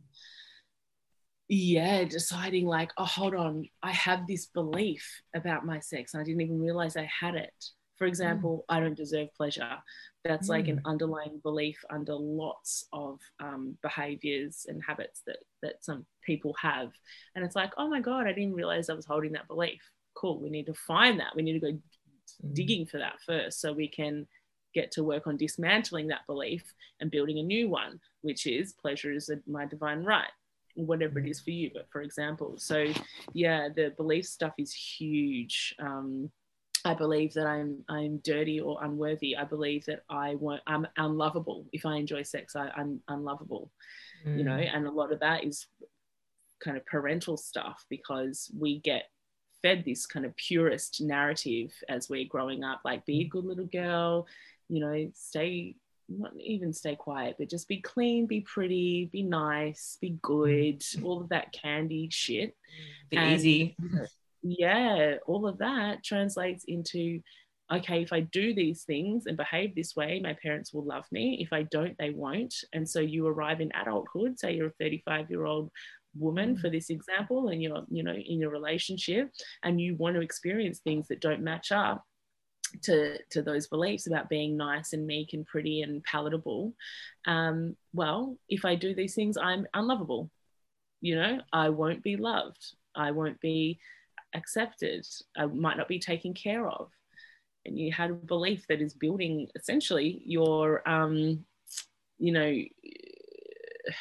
yeah, 1.53 2.05
deciding 2.05 2.65
like, 2.65 2.93
oh, 2.97 3.03
hold 3.03 3.35
on, 3.35 3.67
I 3.83 3.91
have 3.91 4.25
this 4.25 4.45
belief 4.45 5.21
about 5.35 5.65
my 5.65 5.81
sex 5.81 6.13
and 6.13 6.21
I 6.21 6.23
didn't 6.23 6.39
even 6.39 6.61
realize 6.61 6.95
I 6.95 7.09
had 7.19 7.35
it. 7.35 7.53
For 7.97 8.07
example, 8.07 8.59
mm. 8.59 8.73
I 8.73 8.79
don't 8.79 8.95
deserve 8.95 9.27
pleasure. 9.35 9.67
That's 10.23 10.47
mm. 10.47 10.51
like 10.51 10.69
an 10.69 10.77
mm. 10.77 10.85
underlying 10.85 11.41
belief 11.43 11.77
under 11.89 12.15
lots 12.15 12.85
of 12.93 13.19
um, 13.41 13.77
behaviors 13.81 14.65
and 14.69 14.81
habits 14.81 15.23
that, 15.27 15.39
that 15.61 15.83
some 15.83 16.05
people 16.23 16.55
have. 16.61 16.93
And 17.35 17.43
it's 17.43 17.55
like, 17.57 17.73
oh 17.77 17.89
my 17.89 17.99
God, 17.99 18.27
I 18.27 18.31
didn't 18.31 18.53
realize 18.53 18.89
I 18.89 18.93
was 18.93 19.05
holding 19.05 19.33
that 19.33 19.49
belief. 19.49 19.81
Cool. 20.15 20.39
We 20.39 20.49
need 20.49 20.67
to 20.67 20.73
find 20.73 21.19
that. 21.19 21.35
We 21.35 21.43
need 21.43 21.59
to 21.59 21.59
go 21.59 21.73
mm. 21.73 22.53
digging 22.53 22.85
for 22.85 22.99
that 22.99 23.19
first 23.25 23.59
so 23.59 23.73
we 23.73 23.89
can 23.89 24.25
get 24.73 24.89
to 24.91 25.03
work 25.03 25.27
on 25.27 25.35
dismantling 25.35 26.07
that 26.07 26.25
belief 26.27 26.63
and 27.01 27.11
building 27.11 27.39
a 27.39 27.43
new 27.43 27.67
one, 27.67 27.99
which 28.21 28.47
is 28.47 28.71
pleasure 28.71 29.11
is 29.11 29.29
my 29.45 29.65
divine 29.65 30.05
right 30.05 30.31
whatever 30.75 31.19
it 31.19 31.27
is 31.27 31.39
for 31.39 31.51
you 31.51 31.69
but 31.73 31.87
for 31.91 32.01
example 32.01 32.57
so 32.57 32.85
yeah 33.33 33.67
the 33.75 33.93
belief 33.97 34.25
stuff 34.25 34.53
is 34.57 34.73
huge 34.73 35.75
um, 35.79 36.29
I 36.83 36.93
believe 36.93 37.33
that 37.33 37.45
I'm 37.45 37.83
I'm 37.89 38.17
dirty 38.23 38.59
or 38.59 38.83
unworthy. 38.83 39.35
I 39.37 39.43
believe 39.43 39.85
that 39.85 40.03
I 40.09 40.35
won't 40.35 40.61
I'm 40.65 40.87
unlovable. 40.97 41.67
If 41.71 41.85
I 41.85 41.97
enjoy 41.97 42.23
sex, 42.23 42.55
I, 42.55 42.71
am 42.75 43.01
unlovable. 43.07 43.71
Mm. 44.25 44.37
You 44.37 44.43
know, 44.43 44.57
and 44.57 44.87
a 44.87 44.91
lot 44.91 45.11
of 45.11 45.19
that 45.19 45.43
is 45.43 45.67
kind 46.63 46.77
of 46.77 46.85
parental 46.85 47.37
stuff 47.37 47.85
because 47.89 48.51
we 48.57 48.79
get 48.79 49.03
fed 49.61 49.83
this 49.85 50.05
kind 50.05 50.25
of 50.25 50.35
purist 50.37 51.01
narrative 51.01 51.71
as 51.87 52.09
we're 52.09 52.27
growing 52.27 52.63
up, 52.63 52.81
like 52.83 53.05
be 53.05 53.21
a 53.21 53.27
good 53.27 53.45
little 53.45 53.65
girl, 53.65 54.27
you 54.69 54.79
know, 54.79 55.11
stay 55.13 55.75
not 56.19 56.31
even 56.37 56.73
stay 56.73 56.95
quiet, 56.95 57.35
but 57.37 57.49
just 57.49 57.67
be 57.67 57.81
clean, 57.81 58.25
be 58.27 58.41
pretty, 58.41 59.09
be 59.11 59.23
nice, 59.23 59.97
be 60.01 60.17
good, 60.21 60.79
mm. 60.79 61.03
all 61.03 61.21
of 61.21 61.29
that 61.29 61.51
candy 61.53 62.09
shit. 62.11 62.55
Be 63.09 63.17
and, 63.17 63.33
easy. 63.33 63.75
Yeah, 64.43 65.17
all 65.27 65.47
of 65.47 65.59
that 65.59 66.03
translates 66.03 66.63
into 66.67 67.21
okay, 67.71 68.01
if 68.01 68.11
I 68.11 68.19
do 68.19 68.53
these 68.53 68.83
things 68.83 69.27
and 69.27 69.37
behave 69.37 69.75
this 69.75 69.95
way, 69.95 70.19
my 70.21 70.35
parents 70.41 70.73
will 70.73 70.83
love 70.83 71.05
me. 71.09 71.37
If 71.39 71.53
I 71.53 71.63
don't, 71.63 71.97
they 71.97 72.09
won't. 72.09 72.53
And 72.73 72.89
so 72.89 72.99
you 72.99 73.25
arrive 73.27 73.61
in 73.61 73.71
adulthood, 73.73 74.37
say 74.37 74.55
you're 74.55 74.67
a 74.67 74.73
35 74.77 75.29
year 75.29 75.45
old 75.45 75.71
woman 76.17 76.55
mm. 76.55 76.59
for 76.59 76.69
this 76.69 76.89
example 76.89 77.49
and 77.49 77.61
you're 77.61 77.83
you 77.89 78.03
know 78.03 78.13
in 78.13 78.39
your 78.39 78.49
relationship 78.49 79.31
and 79.63 79.79
you 79.79 79.95
want 79.95 80.15
to 80.15 80.21
experience 80.21 80.79
things 80.79 81.07
that 81.07 81.21
don't 81.21 81.41
match 81.41 81.71
up 81.71 82.03
to, 82.83 83.17
to 83.31 83.41
those 83.41 83.67
beliefs 83.67 84.07
about 84.07 84.29
being 84.29 84.57
nice 84.57 84.93
and 84.93 85.05
meek 85.05 85.33
and 85.33 85.45
pretty 85.45 85.81
and 85.81 86.03
palatable, 86.03 86.73
um, 87.25 87.75
well, 87.93 88.37
if 88.49 88.65
I 88.65 88.75
do 88.75 88.93
these 88.93 89.15
things, 89.15 89.37
I'm 89.37 89.67
unlovable. 89.73 90.29
You 91.01 91.15
know, 91.15 91.41
I 91.51 91.69
won't 91.69 92.03
be 92.03 92.15
loved. 92.15 92.75
I 92.95 93.11
won't 93.11 93.39
be 93.41 93.79
accepted. 94.33 95.05
I 95.37 95.45
might 95.45 95.77
not 95.77 95.87
be 95.87 95.99
taken 95.99 96.33
care 96.33 96.67
of. 96.67 96.89
And 97.65 97.77
you 97.77 97.91
had 97.91 98.09
a 98.09 98.15
belief 98.15 98.65
that 98.67 98.81
is 98.81 98.93
building 98.93 99.47
essentially 99.55 100.21
your, 100.25 100.87
um, 100.89 101.45
you 102.17 102.31
know, 102.31 102.51
it's 102.83 103.95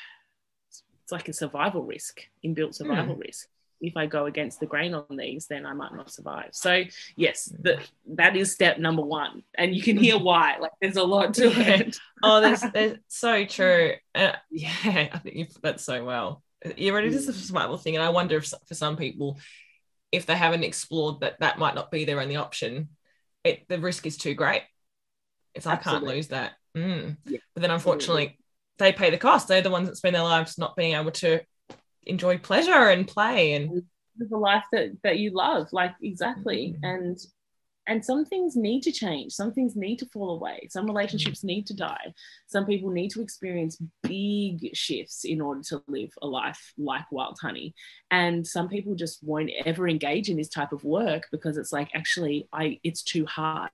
like 1.11 1.29
a 1.29 1.33
survival 1.33 1.85
risk, 1.85 2.21
inbuilt 2.45 2.75
survival 2.75 3.17
mm. 3.17 3.21
risk 3.21 3.49
if 3.81 3.97
I 3.97 4.07
go 4.07 4.27
against 4.27 4.61
the 4.61 4.67
grain 4.67 4.95
on 4.95 5.05
these, 5.17 5.47
then 5.47 5.65
I 5.65 5.73
might 5.73 5.95
not 5.95 6.11
survive. 6.11 6.51
So 6.53 6.85
yes, 7.17 7.45
the, 7.61 7.81
that 8.15 8.37
is 8.37 8.53
step 8.53 8.79
number 8.79 9.03
one, 9.03 9.43
and 9.57 9.75
you 9.75 9.83
can 9.83 9.97
hear 9.97 10.19
why. 10.19 10.57
Like 10.61 10.73
there's 10.81 10.97
a 10.97 11.03
lot 11.03 11.35
to 11.35 11.51
it. 11.51 11.97
oh, 12.23 12.41
that's, 12.41 12.69
that's 12.71 12.99
so 13.09 13.45
true. 13.45 13.95
Uh, 14.15 14.33
yeah, 14.51 14.73
I 15.13 15.19
think 15.19 15.37
you 15.37 15.47
put 15.47 15.63
that 15.63 15.81
so 15.81 16.05
well. 16.05 16.43
You're 16.77 16.95
ready 16.95 17.11
to 17.11 17.17
a 17.17 17.21
survival 17.21 17.79
thing, 17.79 17.97
and 17.97 18.05
I 18.05 18.11
wonder 18.11 18.37
if 18.37 18.53
for 18.67 18.75
some 18.75 18.97
people, 18.97 19.39
if 20.13 20.27
they 20.27 20.37
haven't 20.37 20.65
explored 20.65 21.21
that, 21.21 21.41
that 21.41 21.59
might 21.59 21.75
not 21.75 21.91
be 21.91 22.05
their 22.05 22.21
only 22.21 22.37
option. 22.37 22.91
It 23.45 23.67
the 23.69 23.79
risk 23.79 24.07
is 24.07 24.19
too 24.19 24.35
great. 24.35 24.63
It's 25.55 25.67
I 25.67 25.77
can't 25.77 26.05
lose 26.05 26.29
that. 26.29 26.53
Mm. 26.77 27.17
Yeah, 27.25 27.39
but 27.55 27.63
then 27.63 27.71
unfortunately, 27.71 28.25
absolutely. 28.25 28.39
they 28.79 28.93
pay 28.93 29.11
the 29.11 29.19
cost. 29.19 29.49
They're 29.49 29.63
the 29.63 29.71
ones 29.71 29.89
that 29.89 29.97
spend 29.97 30.15
their 30.15 30.23
lives 30.23 30.59
not 30.59 30.77
being 30.77 30.95
able 30.95 31.11
to 31.13 31.41
enjoy 32.05 32.39
pleasure 32.39 32.89
and 32.89 33.07
play 33.07 33.53
and 33.53 33.83
the 34.19 34.37
life 34.37 34.65
that 34.73 34.91
that 35.03 35.19
you 35.19 35.31
love 35.31 35.69
like 35.73 35.93
exactly 36.03 36.75
mm-hmm. 36.75 36.85
and 36.85 37.19
and 37.87 38.05
some 38.05 38.25
things 38.25 38.57
need 38.57 38.83
to 38.83 38.93
change. 38.93 39.33
Some 39.33 39.53
things 39.53 39.75
need 39.75 39.99
to 39.99 40.07
fall 40.07 40.31
away. 40.31 40.69
Some 40.71 40.83
mm-hmm. 40.83 40.97
relationships 40.97 41.43
need 41.43 41.67
to 41.67 41.75
die. 41.75 42.15
Some 42.47 42.67
people 42.67 42.91
need 42.91 43.11
to 43.11 43.23
experience 43.23 43.79
big 44.03 44.75
shifts 44.75 45.25
in 45.25 45.41
order 45.41 45.63
to 45.63 45.83
live 45.89 46.13
a 46.23 46.27
life 46.27 46.73
like 46.79 47.11
wild 47.11 47.39
honey. 47.41 47.75
And 48.11 48.47
some 48.47 48.69
people 48.69 48.95
just 48.95 49.23
won't 49.23 49.51
ever 49.65 49.89
engage 49.89 50.29
in 50.29 50.37
this 50.37 50.49
type 50.49 50.73
of 50.73 50.85
work 50.85 51.29
because 51.31 51.57
it's 51.57 51.73
like 51.73 51.89
actually 51.95 52.49
i 52.53 52.79
it's 52.85 53.03
too 53.03 53.25
hard. 53.27 53.71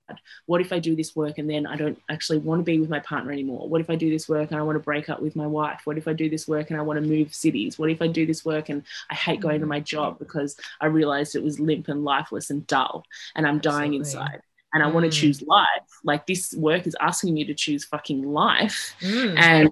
What 0.47 0.61
if 0.61 0.73
i 0.73 0.79
do 0.79 0.95
this 0.95 1.17
work 1.17 1.39
and 1.39 1.49
then 1.49 1.67
i 1.67 1.77
don't 1.77 2.01
actually 2.09 2.39
want 2.39 2.61
to 2.61 2.65
be 2.65 2.79
with 2.79 2.91
my 2.91 3.01
partner 3.01 3.33
anymore? 3.33 3.69
What 3.69 3.81
if 3.81 3.91
i 3.91 3.97
do 3.97 4.11
this 4.11 4.29
work 4.29 4.51
and 4.51 4.61
i 4.61 4.63
want 4.63 4.77
to 4.77 4.81
break 4.81 5.09
up 5.09 5.21
with 5.21 5.37
my 5.37 5.47
wife? 5.47 5.83
What 5.85 5.99
if 5.99 6.07
i 6.07 6.13
do 6.13 6.29
this 6.31 6.47
work 6.47 6.71
and 6.71 6.79
i 6.79 6.83
want 6.83 7.03
to 7.03 7.09
move 7.09 7.35
cities? 7.35 7.79
What 7.79 7.91
if 7.91 8.01
i 8.01 8.07
do 8.07 8.27
this 8.27 8.45
work 8.45 8.69
and 8.69 8.83
i 9.11 9.15
hate 9.15 9.41
going 9.41 9.61
to 9.61 9.61
mm-hmm. 9.61 9.71
my 9.71 9.81
job 9.81 10.19
because 10.19 10.57
i 10.81 10.87
realized 10.87 11.35
it 11.35 11.43
was 11.43 11.61
limp 11.61 11.89
and 11.89 12.05
lifeless 12.05 12.51
and 12.51 12.67
dull 12.67 13.05
and 13.35 13.47
i'm 13.47 13.59
dying 13.59 13.95
inside 13.97 14.41
and 14.77 14.83
I 14.83 14.91
mm. 14.91 14.93
want 14.93 15.11
to 15.11 15.19
choose 15.19 15.43
life. 15.43 15.67
Like 16.05 16.27
this 16.27 16.55
work 16.55 16.87
is 16.87 16.97
asking 17.01 17.35
me 17.35 17.45
to 17.45 17.55
choose 17.55 17.85
fucking 17.85 18.31
life. 18.31 18.95
Mm. 19.01 19.39
And 19.39 19.71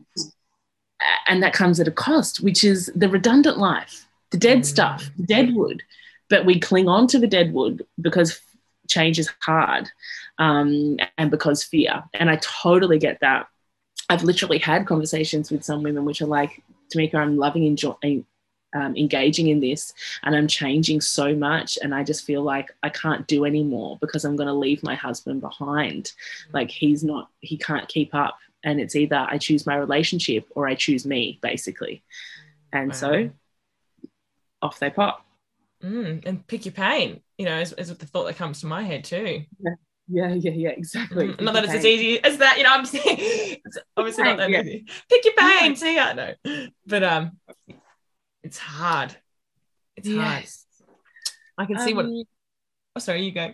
and 1.29 1.43
that 1.43 1.53
comes 1.53 1.79
at 1.81 1.89
a 1.89 1.93
cost, 1.93 2.41
which 2.43 2.65
is 2.65 2.91
the 2.95 3.09
redundant 3.09 3.59
life, 3.59 4.07
the 4.31 4.39
dead 4.39 4.61
mm. 4.61 4.65
stuff, 4.65 5.11
the 5.19 5.25
dead 5.25 5.55
wood. 5.55 5.83
But 6.31 6.47
we 6.47 6.59
cling 6.59 6.89
on 6.89 7.07
to 7.09 7.19
the 7.19 7.27
dead 7.27 7.53
wood 7.53 7.87
because 8.01 8.41
change 8.89 9.19
is 9.19 9.31
hard 9.41 9.91
um, 10.39 10.97
and 11.19 11.31
because 11.31 11.63
fear. 11.63 12.03
And 12.15 12.31
I 12.31 12.37
totally 12.37 12.99
get 12.99 13.21
that. 13.21 13.47
I've 14.09 14.23
literally 14.23 14.59
had 14.59 14.87
conversations 14.87 15.51
with 15.51 15.65
some 15.65 15.83
women 15.83 16.05
which 16.05 16.23
are 16.23 16.27
like, 16.27 16.63
Tamika, 16.95 17.17
I'm 17.17 17.37
loving 17.37 17.65
enjoying 17.65 18.25
um, 18.75 18.97
engaging 18.97 19.49
in 19.49 19.61
this 19.61 19.95
and 20.23 20.35
I'm 20.35 20.49
changing 20.49 21.01
so 21.01 21.35
much. 21.35 21.79
And 21.81 21.95
I 21.95 22.05
just 22.05 22.25
feel 22.25 22.43
like 22.43 22.71
I 22.83 22.89
can't 22.91 23.27
do 23.27 23.45
anymore 23.45 23.99
because 24.01 24.25
I'm 24.25 24.37
going 24.37 24.49
to 24.49 24.55
leave 24.55 24.83
my 24.83 24.95
husband 24.95 25.41
behind. 25.41 26.13
Like 26.53 26.71
he's 26.71 27.03
not, 27.05 27.31
he 27.41 27.57
can't 27.57 27.89
keep 27.89 28.15
up. 28.15 28.37
And 28.63 28.81
it's 28.81 28.97
either 28.97 29.27
I 29.29 29.39
choose 29.39 29.67
my 29.67 29.77
relationship 29.77 30.49
or 30.55 30.67
I 30.67 30.75
choose 30.75 31.07
me, 31.07 31.39
basically. 31.43 32.03
And 32.73 32.89
wow. 32.89 32.95
so 32.95 33.31
off 34.63 34.79
they 34.79 34.91
pop. 34.91 35.25
Mm, 35.83 36.25
and 36.25 36.47
pick 36.47 36.65
your 36.65 36.73
pain, 36.73 37.21
you 37.37 37.45
know, 37.45 37.61
is, 37.61 37.73
is 37.75 37.95
the 37.95 38.07
thought 38.07 38.25
that 38.25 38.37
comes 38.37 38.61
to 38.61 38.67
my 38.67 38.83
head 38.83 39.05
too. 39.05 39.45
Yeah. 39.61 39.75
Yeah, 40.07 40.35
yeah, 40.35 40.51
yeah, 40.51 40.69
exactly. 40.71 41.29
Mm, 41.29 41.41
not 41.41 41.55
that 41.55 41.65
it's 41.65 41.73
as 41.73 41.85
easy 41.87 42.23
as 42.23 42.37
that, 42.37 42.59
you 42.59 42.65
know. 42.65 42.73
I'm 42.73 42.85
saying 42.85 43.05
it's 43.09 43.79
obviously 43.97 44.25
not 44.25 44.37
that 44.37 44.51
yeah. 44.51 44.61
easy. 44.61 44.87
Pick 45.09 45.25
your 45.25 45.33
pain, 45.35 45.71
yeah. 45.71 45.75
see 45.75 45.95
ya. 45.95 46.13
No, 46.13 46.35
but 46.87 47.03
um, 47.03 47.39
it's 48.45 48.59
hard. 48.59 49.17
It's 49.97 50.07
hard. 50.09 50.43
yes. 50.43 50.65
I 51.59 51.67
can 51.67 51.79
see 51.81 51.95
what. 51.95 52.05
Um, 52.07 52.23
Oh, 52.97 53.01
sorry, 53.01 53.25
you 53.25 53.33
go. 53.33 53.53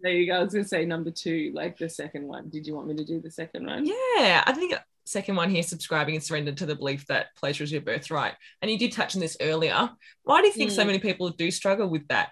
There 0.00 0.12
you 0.12 0.26
go. 0.28 0.34
I 0.38 0.42
was 0.44 0.52
gonna 0.52 0.64
say 0.64 0.84
number 0.84 1.10
two, 1.10 1.50
like 1.56 1.76
the 1.76 1.88
second 1.88 2.28
one. 2.28 2.48
Did 2.50 2.68
you 2.68 2.74
want 2.76 2.86
me 2.86 2.94
to 2.94 3.04
do 3.04 3.20
the 3.20 3.32
second 3.32 3.66
one? 3.66 3.84
Yeah, 3.84 4.44
I 4.46 4.52
think 4.54 4.74
second 5.04 5.34
one 5.34 5.50
here, 5.50 5.64
subscribing 5.64 6.14
and 6.14 6.22
surrender 6.22 6.52
to 6.52 6.66
the 6.66 6.76
belief 6.76 7.04
that 7.08 7.34
pleasure 7.36 7.64
is 7.64 7.72
your 7.72 7.80
birthright. 7.80 8.34
And 8.62 8.70
you 8.70 8.78
did 8.78 8.92
touch 8.92 9.16
on 9.16 9.20
this 9.20 9.36
earlier. 9.40 9.90
Why 10.22 10.40
do 10.40 10.46
you 10.46 10.52
think 10.52 10.70
so 10.70 10.84
Mm. 10.84 10.86
many 10.86 10.98
people 11.00 11.28
do 11.30 11.50
struggle 11.50 11.88
with 11.88 12.06
that 12.08 12.30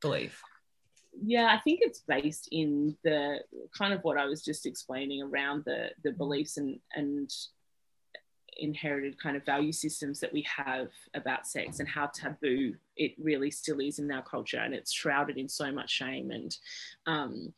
belief? 0.00 0.40
Yeah, 1.20 1.46
I 1.52 1.58
think 1.58 1.80
it's 1.82 2.00
based 2.06 2.48
in 2.52 2.96
the 3.02 3.42
kind 3.76 3.92
of 3.92 4.02
what 4.02 4.18
I 4.18 4.26
was 4.26 4.44
just 4.44 4.66
explaining 4.66 5.22
around 5.22 5.64
the 5.64 5.90
the 6.04 6.12
beliefs 6.12 6.56
and 6.58 6.78
and 6.94 7.28
inherited 8.60 9.20
kind 9.22 9.36
of 9.36 9.44
value 9.44 9.72
systems 9.72 10.20
that 10.20 10.32
we 10.32 10.42
have 10.42 10.88
about 11.14 11.46
sex 11.46 11.80
and 11.80 11.88
how 11.88 12.06
taboo 12.06 12.74
it 12.96 13.12
really 13.18 13.50
still 13.50 13.80
is 13.80 13.98
in 13.98 14.10
our 14.12 14.22
culture 14.22 14.58
and 14.58 14.74
it's 14.74 14.92
shrouded 14.92 15.36
in 15.38 15.48
so 15.48 15.72
much 15.72 15.90
shame 15.90 16.30
and 16.30 16.56
um, 17.06 17.52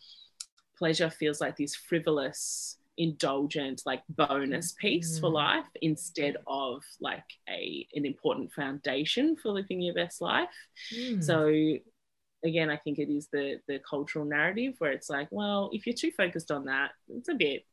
pleasure 0.79 1.11
feels 1.11 1.41
like 1.41 1.57
this 1.57 1.75
frivolous 1.75 2.77
indulgent 2.99 3.83
like 3.87 4.03
bonus 4.11 4.73
piece 4.73 5.19
for 5.19 5.31
Mm. 5.31 5.35
life 5.35 5.67
instead 5.81 6.37
of 6.47 6.85
like 7.01 7.25
a 7.49 7.87
an 7.95 8.05
important 8.05 8.53
foundation 8.53 9.35
for 9.37 9.51
living 9.51 9.81
your 9.81 9.95
best 9.95 10.21
life 10.21 10.49
Mm. 10.95 11.23
so 11.25 11.37
again 12.45 12.69
i 12.71 12.77
think 12.77 12.99
it 12.99 13.09
is 13.11 13.29
the 13.33 13.59
the 13.67 13.79
cultural 13.89 14.25
narrative 14.27 14.75
where 14.79 14.93
it's 14.93 15.09
like 15.09 15.29
well 15.31 15.71
if 15.73 15.87
you're 15.87 15.95
too 15.97 16.11
focused 16.11 16.51
on 16.51 16.67
that 16.67 16.91
it's 17.09 17.29
a 17.31 17.35
bit 17.35 17.65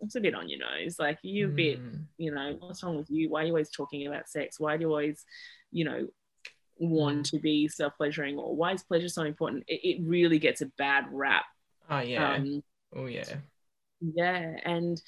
it's 0.00 0.14
a 0.16 0.20
bit 0.20 0.34
on 0.34 0.48
your 0.48 0.60
nose. 0.60 0.98
Like 0.98 1.18
you're 1.22 1.50
a 1.50 1.52
bit 1.52 1.80
Mm. 1.80 2.04
you 2.16 2.30
know 2.30 2.56
what's 2.60 2.82
wrong 2.82 2.96
with 2.96 3.10
you? 3.10 3.30
Why 3.30 3.42
are 3.42 3.46
you 3.46 3.52
always 3.52 3.70
talking 3.70 4.06
about 4.06 4.28
sex? 4.28 4.58
Why 4.60 4.76
do 4.76 4.82
you 4.82 4.90
always 4.90 5.24
you 5.70 5.84
know 5.84 6.08
want 6.78 7.26
to 7.26 7.38
be 7.38 7.68
self-pleasuring? 7.68 8.38
Or 8.38 8.54
why 8.54 8.72
is 8.72 8.82
pleasure 8.82 9.08
so 9.08 9.22
important? 9.22 9.64
It, 9.68 9.80
it 9.84 10.02
really 10.04 10.38
gets 10.38 10.60
a 10.60 10.66
bad 10.78 11.06
rap. 11.10 11.44
Oh 11.90 12.00
yeah. 12.00 12.34
um 12.34 12.62
oh 12.94 13.06
yeah. 13.06 13.24
yeah 14.00 14.56
and 14.64 15.00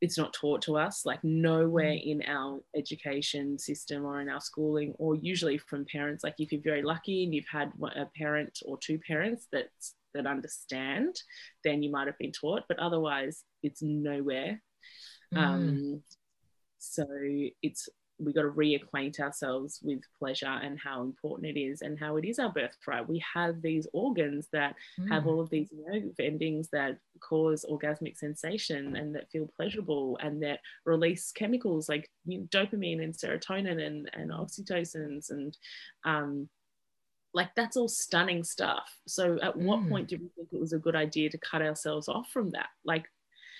it's 0.00 0.18
not 0.18 0.32
taught 0.32 0.60
to 0.62 0.76
us 0.76 1.06
like 1.06 1.22
nowhere 1.22 1.92
in 1.92 2.22
our 2.26 2.60
education 2.74 3.56
system 3.56 4.04
or 4.04 4.20
in 4.20 4.28
our 4.28 4.40
schooling 4.40 4.92
or 4.98 5.14
usually 5.14 5.56
from 5.58 5.84
parents. 5.84 6.24
Like 6.24 6.34
if 6.38 6.50
you're 6.50 6.60
very 6.60 6.82
lucky 6.82 7.22
and 7.22 7.32
you've 7.32 7.46
had 7.50 7.70
a 7.94 8.06
parent 8.18 8.58
or 8.66 8.76
two 8.78 8.98
parents 9.06 9.46
that 9.52 9.68
that 10.14 10.26
understand 10.26 11.14
then 11.64 11.82
you 11.82 11.90
might 11.90 12.06
have 12.06 12.18
been 12.18 12.32
taught 12.32 12.62
but 12.68 12.78
otherwise 12.78 13.44
it's 13.62 13.82
nowhere 13.82 14.60
Mm. 15.34 15.38
um, 15.38 16.02
so 16.78 17.06
it's 17.62 17.88
we 18.18 18.32
got 18.32 18.42
to 18.42 18.48
reacquaint 18.50 19.18
ourselves 19.18 19.80
with 19.82 20.00
pleasure 20.18 20.46
and 20.46 20.78
how 20.78 21.02
important 21.02 21.56
it 21.56 21.58
is 21.58 21.80
and 21.82 21.98
how 21.98 22.16
it 22.18 22.24
is 22.24 22.38
our 22.38 22.52
birthright. 22.52 23.08
We 23.08 23.20
have 23.34 23.62
these 23.62 23.88
organs 23.92 24.48
that 24.52 24.76
have 25.08 25.24
Mm. 25.24 25.26
all 25.26 25.40
of 25.40 25.50
these 25.50 25.72
nerve 25.72 26.14
endings 26.20 26.68
that 26.70 26.98
cause 27.20 27.64
orgasmic 27.68 28.16
sensation 28.16 28.94
and 28.96 29.14
that 29.14 29.30
feel 29.30 29.48
pleasurable 29.56 30.18
and 30.18 30.40
that 30.42 30.60
release 30.84 31.32
chemicals 31.32 31.88
like 31.88 32.10
dopamine 32.28 33.02
and 33.02 33.14
serotonin 33.14 33.84
and, 33.84 34.08
and 34.12 34.30
oxytocins 34.30 35.30
and 35.30 35.56
um, 36.04 36.48
like 37.34 37.54
that's 37.54 37.76
all 37.76 37.88
stunning 37.88 38.44
stuff. 38.44 38.88
So 39.06 39.38
at 39.42 39.56
what 39.56 39.80
Mm. 39.80 39.88
point 39.88 40.08
do 40.08 40.16
we 40.18 40.28
think 40.36 40.48
it 40.52 40.60
was 40.60 40.72
a 40.72 40.78
good 40.78 40.94
idea 40.96 41.30
to 41.30 41.38
cut 41.38 41.62
ourselves 41.62 42.08
off 42.08 42.30
from 42.30 42.50
that? 42.50 42.68
Like 42.84 43.06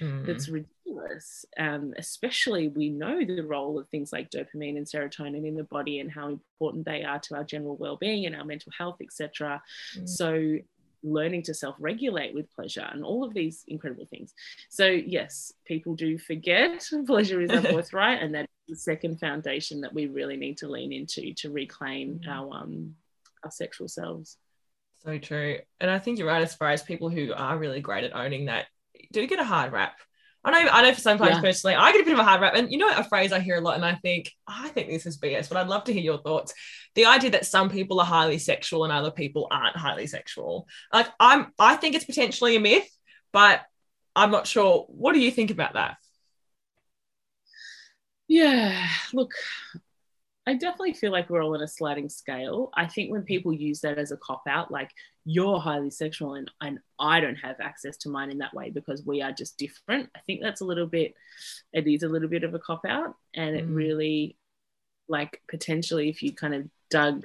Mm. 0.00 0.26
that's 0.26 0.48
ridiculous. 0.48 1.44
Um, 1.58 1.94
especially 1.96 2.68
we 2.68 2.88
know 2.88 3.24
the 3.24 3.42
role 3.42 3.78
of 3.78 3.88
things 3.88 4.12
like 4.12 4.30
dopamine 4.30 4.76
and 4.76 4.86
serotonin 4.86 5.46
in 5.46 5.54
the 5.54 5.64
body 5.64 6.00
and 6.00 6.10
how 6.10 6.28
important 6.28 6.84
they 6.86 7.04
are 7.04 7.18
to 7.20 7.36
our 7.36 7.44
general 7.44 7.76
well-being 7.76 8.26
and 8.26 8.34
our 8.34 8.44
mental 8.44 8.72
health, 8.76 8.96
etc. 9.00 9.62
Mm. 9.96 10.08
So 10.08 10.58
learning 11.04 11.42
to 11.42 11.54
self-regulate 11.54 12.32
with 12.34 12.50
pleasure 12.52 12.88
and 12.92 13.04
all 13.04 13.24
of 13.24 13.34
these 13.34 13.64
incredible 13.68 14.06
things. 14.06 14.32
So 14.70 14.86
yes, 14.86 15.52
people 15.66 15.94
do 15.94 16.16
forget 16.18 16.88
pleasure 17.06 17.40
is 17.40 17.50
our 17.52 17.62
birthright, 17.74 18.22
and 18.22 18.34
that's 18.34 18.48
the 18.68 18.76
second 18.76 19.18
foundation 19.20 19.80
that 19.82 19.92
we 19.92 20.06
really 20.06 20.36
need 20.36 20.56
to 20.58 20.68
lean 20.68 20.92
into 20.92 21.32
to 21.34 21.50
reclaim 21.50 22.20
Mm. 22.20 22.28
our 22.28 22.54
um 22.62 22.96
our 23.44 23.50
sexual 23.50 23.88
selves. 23.88 24.36
So 25.04 25.18
true. 25.18 25.58
And 25.80 25.90
I 25.90 25.98
think 25.98 26.18
you're 26.18 26.28
right 26.28 26.42
as 26.42 26.54
far 26.54 26.70
as 26.70 26.82
people 26.82 27.10
who 27.10 27.32
are 27.34 27.58
really 27.58 27.80
great 27.80 28.04
at 28.04 28.14
owning 28.14 28.46
that 28.46 28.66
do 29.12 29.26
get 29.26 29.40
a 29.40 29.44
hard 29.44 29.72
rap. 29.72 29.94
I 30.44 30.50
know 30.50 30.70
I 30.70 30.82
know 30.82 30.92
for 30.94 31.00
sometimes 31.00 31.36
Yeah. 31.36 31.40
personally 31.40 31.76
I 31.76 31.92
get 31.92 32.00
a 32.00 32.04
bit 32.04 32.14
of 32.14 32.18
a 32.18 32.24
hard 32.24 32.40
rap. 32.40 32.54
And 32.54 32.70
you 32.70 32.78
know 32.78 32.88
a 32.88 33.04
phrase 33.04 33.32
I 33.32 33.40
hear 33.40 33.56
a 33.56 33.60
lot 33.60 33.76
and 33.76 33.84
I 33.84 33.94
think, 33.96 34.30
I 34.46 34.68
think 34.68 34.88
this 34.88 35.06
is 35.06 35.18
BS, 35.18 35.48
but 35.48 35.56
I'd 35.58 35.68
love 35.68 35.84
to 35.84 35.92
hear 35.92 36.02
your 36.02 36.18
thoughts. 36.18 36.52
The 36.94 37.06
idea 37.06 37.30
that 37.30 37.46
some 37.46 37.68
people 37.70 38.00
are 38.00 38.06
highly 38.06 38.38
sexual 38.38 38.84
and 38.84 38.92
other 38.92 39.10
people 39.10 39.48
aren't 39.50 39.76
highly 39.76 40.06
sexual. 40.06 40.66
Like 40.92 41.08
I'm 41.18 41.52
I 41.58 41.76
think 41.76 41.94
it's 41.94 42.04
potentially 42.04 42.56
a 42.56 42.60
myth, 42.60 42.88
but 43.32 43.62
I'm 44.14 44.30
not 44.30 44.46
sure. 44.46 44.84
What 44.88 45.14
do 45.14 45.20
you 45.20 45.30
think 45.30 45.50
about 45.50 45.74
that? 45.74 45.96
Yeah, 48.28 48.86
look, 49.12 49.32
I 50.46 50.54
definitely 50.54 50.94
feel 50.94 51.12
like 51.12 51.30
we're 51.30 51.42
all 51.42 51.54
on 51.54 51.62
a 51.62 51.68
sliding 51.68 52.08
scale. 52.08 52.70
I 52.74 52.86
think 52.86 53.12
when 53.12 53.22
people 53.22 53.52
use 53.52 53.80
that 53.82 53.98
as 53.98 54.10
a 54.10 54.16
cop 54.16 54.42
out, 54.48 54.72
like 54.72 54.90
you're 55.24 55.60
highly 55.60 55.90
sexual 55.90 56.34
and, 56.34 56.50
and 56.60 56.80
I 56.98 57.20
don't 57.20 57.36
have 57.36 57.60
access 57.60 57.96
to 57.98 58.08
mine 58.08 58.30
in 58.30 58.38
that 58.38 58.52
way 58.52 58.70
because 58.70 59.06
we 59.06 59.22
are 59.22 59.30
just 59.30 59.56
different, 59.56 60.10
I 60.16 60.20
think 60.26 60.40
that's 60.42 60.60
a 60.60 60.64
little 60.64 60.86
bit, 60.88 61.14
it 61.72 61.86
is 61.86 62.02
a 62.02 62.08
little 62.08 62.28
bit 62.28 62.42
of 62.42 62.54
a 62.54 62.58
cop 62.58 62.84
out. 62.84 63.14
And 63.34 63.54
it 63.54 63.68
Mm. 63.68 63.74
really, 63.76 64.36
like, 65.08 65.40
potentially, 65.48 66.08
if 66.08 66.22
you 66.24 66.32
kind 66.32 66.54
of 66.54 66.68
dug 66.90 67.24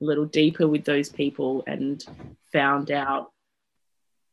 a 0.00 0.04
little 0.04 0.26
deeper 0.26 0.68
with 0.68 0.84
those 0.84 1.08
people 1.08 1.64
and 1.66 2.04
found 2.52 2.90
out 2.90 3.32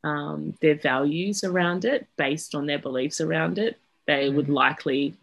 um, 0.03 0.55
their 0.61 0.75
values 0.75 1.43
around 1.43 1.85
it 1.85 2.05
based 2.17 2.53
on 2.53 2.65
their 2.65 2.79
beliefs 2.79 3.21
around 3.21 3.57
it, 3.57 3.79
they 4.07 4.29
would 4.29 4.47
Mm. 4.47 4.53
likely 4.53 5.15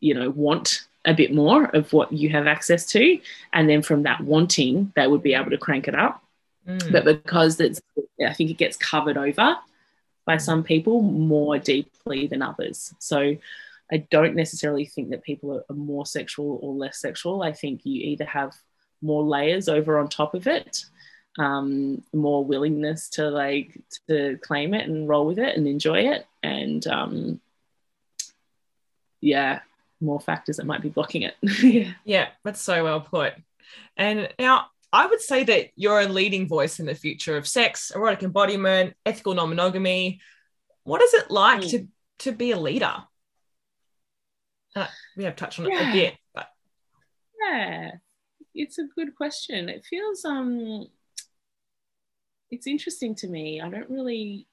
you 0.00 0.14
know 0.14 0.30
want 0.30 0.86
a 1.04 1.14
bit 1.14 1.34
more 1.34 1.64
of 1.66 1.92
what 1.92 2.12
you 2.12 2.30
have 2.30 2.46
access 2.46 2.86
to. 2.86 3.18
And 3.52 3.68
then 3.68 3.82
from 3.82 4.04
that 4.04 4.20
wanting 4.20 4.92
they 4.96 5.06
would 5.06 5.22
be 5.22 5.34
able 5.34 5.50
to 5.50 5.58
crank 5.58 5.88
it 5.88 5.94
up. 5.94 6.20
Mm. 6.66 6.92
but 6.92 7.04
because 7.04 7.60
it's 7.60 7.78
i 8.26 8.32
think 8.32 8.50
it 8.50 8.56
gets 8.56 8.78
covered 8.78 9.18
over 9.18 9.54
by 10.24 10.38
some 10.38 10.62
people 10.62 11.02
more 11.02 11.58
deeply 11.58 12.26
than 12.26 12.40
others. 12.40 12.94
So 12.98 13.36
i 13.92 13.96
don't 14.10 14.34
necessarily 14.34 14.86
think 14.86 15.10
that 15.10 15.22
people 15.22 15.54
are, 15.56 15.64
are 15.68 15.76
more 15.76 16.06
sexual 16.06 16.58
or 16.62 16.72
less 16.72 16.98
sexual. 16.98 17.42
I 17.42 17.52
think 17.52 17.84
you 17.84 18.02
either 18.02 18.24
have 18.24 18.54
more 19.02 19.22
layers 19.22 19.68
over 19.68 19.98
on 19.98 20.08
top 20.08 20.32
of 20.34 20.46
it 20.46 20.86
um, 21.38 22.02
more 22.12 22.44
willingness 22.44 23.08
to 23.10 23.28
like 23.28 23.80
to 24.08 24.38
claim 24.38 24.74
it 24.74 24.88
and 24.88 25.08
roll 25.08 25.26
with 25.26 25.38
it 25.38 25.56
and 25.56 25.66
enjoy 25.66 26.00
it. 26.10 26.26
And 26.42 26.86
um, 26.86 27.40
yeah 29.20 29.60
more 30.04 30.20
factors 30.20 30.56
that 30.56 30.66
might 30.66 30.82
be 30.82 30.88
blocking 30.90 31.22
it 31.22 31.34
yeah 31.62 31.92
Yeah, 32.04 32.28
that's 32.44 32.60
so 32.60 32.84
well 32.84 33.00
put. 33.00 33.34
And 33.96 34.28
now 34.38 34.66
I 34.92 35.06
would 35.06 35.20
say 35.20 35.44
that 35.44 35.70
you're 35.76 36.00
a 36.00 36.06
leading 36.06 36.46
voice 36.46 36.78
in 36.78 36.86
the 36.86 36.94
future 36.94 37.36
of 37.36 37.48
sex, 37.48 37.90
erotic 37.94 38.22
embodiment, 38.22 38.94
ethical 39.04 39.34
non-monogamy. 39.34 40.20
What 40.84 41.02
is 41.02 41.14
it 41.14 41.30
like 41.30 41.62
Mm. 41.62 41.70
to 41.70 41.88
to 42.20 42.32
be 42.32 42.52
a 42.52 42.58
leader? 42.58 42.94
Uh, 44.76 44.86
we 45.16 45.24
have 45.24 45.36
touched 45.36 45.58
on 45.58 45.66
it 45.66 45.72
Yeah. 45.74 45.90
a 45.90 45.92
bit, 45.92 46.14
but 46.34 46.48
Yeah, 47.40 47.90
it's 48.54 48.78
a 48.78 48.84
good 48.84 49.14
question. 49.16 49.68
It 49.68 49.84
feels 49.84 50.24
um 50.24 50.86
it's 52.50 52.66
interesting 52.66 53.14
to 53.16 53.28
me. 53.28 53.60
I 53.60 53.68
don't 53.68 53.90
really 53.90 54.46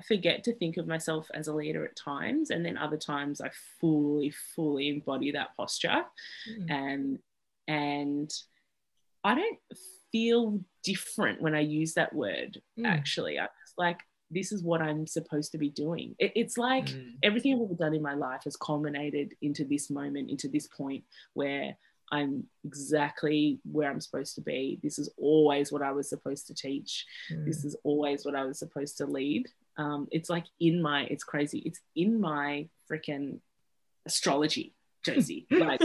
I 0.00 0.02
forget 0.02 0.42
to 0.44 0.54
think 0.54 0.78
of 0.78 0.86
myself 0.86 1.28
as 1.34 1.48
a 1.48 1.54
leader 1.54 1.84
at 1.84 1.94
times 1.94 2.50
and 2.50 2.64
then 2.64 2.78
other 2.78 2.96
times 2.96 3.40
I 3.42 3.50
fully 3.80 4.30
fully 4.54 4.88
embody 4.88 5.30
that 5.32 5.54
posture 5.56 6.04
Mm. 6.50 6.70
and 6.70 7.18
and 7.68 8.30
I 9.22 9.34
don't 9.34 9.58
feel 10.10 10.60
different 10.82 11.42
when 11.42 11.54
I 11.54 11.60
use 11.60 11.92
that 11.94 12.14
word 12.14 12.62
Mm. 12.78 12.86
actually. 12.86 13.38
I 13.38 13.42
was 13.44 13.74
like 13.76 14.00
this 14.32 14.52
is 14.52 14.62
what 14.62 14.80
I'm 14.80 15.08
supposed 15.08 15.50
to 15.52 15.58
be 15.58 15.70
doing. 15.70 16.14
It, 16.20 16.30
it's 16.36 16.56
like 16.56 16.86
Mm. 16.86 17.14
everything 17.22 17.52
I've 17.54 17.62
ever 17.62 17.74
done 17.74 17.94
in 17.94 18.02
my 18.02 18.14
life 18.14 18.44
has 18.44 18.56
culminated 18.56 19.34
into 19.42 19.64
this 19.64 19.90
moment, 19.90 20.30
into 20.30 20.48
this 20.48 20.68
point 20.68 21.04
where 21.34 21.76
I'm 22.12 22.48
exactly 22.64 23.60
where 23.64 23.90
I'm 23.90 24.00
supposed 24.00 24.34
to 24.36 24.40
be. 24.40 24.78
This 24.82 24.98
is 25.00 25.08
always 25.16 25.70
what 25.72 25.82
I 25.82 25.92
was 25.92 26.08
supposed 26.08 26.46
to 26.46 26.54
teach. 26.54 27.06
Mm. 27.32 27.44
This 27.44 27.64
is 27.64 27.76
always 27.84 28.24
what 28.24 28.34
I 28.36 28.44
was 28.44 28.58
supposed 28.58 28.96
to 28.98 29.06
lead. 29.06 29.48
Um, 29.76 30.08
it's 30.10 30.28
like 30.28 30.44
in 30.58 30.82
my, 30.82 31.04
it's 31.04 31.24
crazy. 31.24 31.62
It's 31.64 31.80
in 31.94 32.20
my 32.20 32.68
freaking 32.90 33.40
astrology, 34.06 34.74
Josie. 35.04 35.46
like 35.50 35.80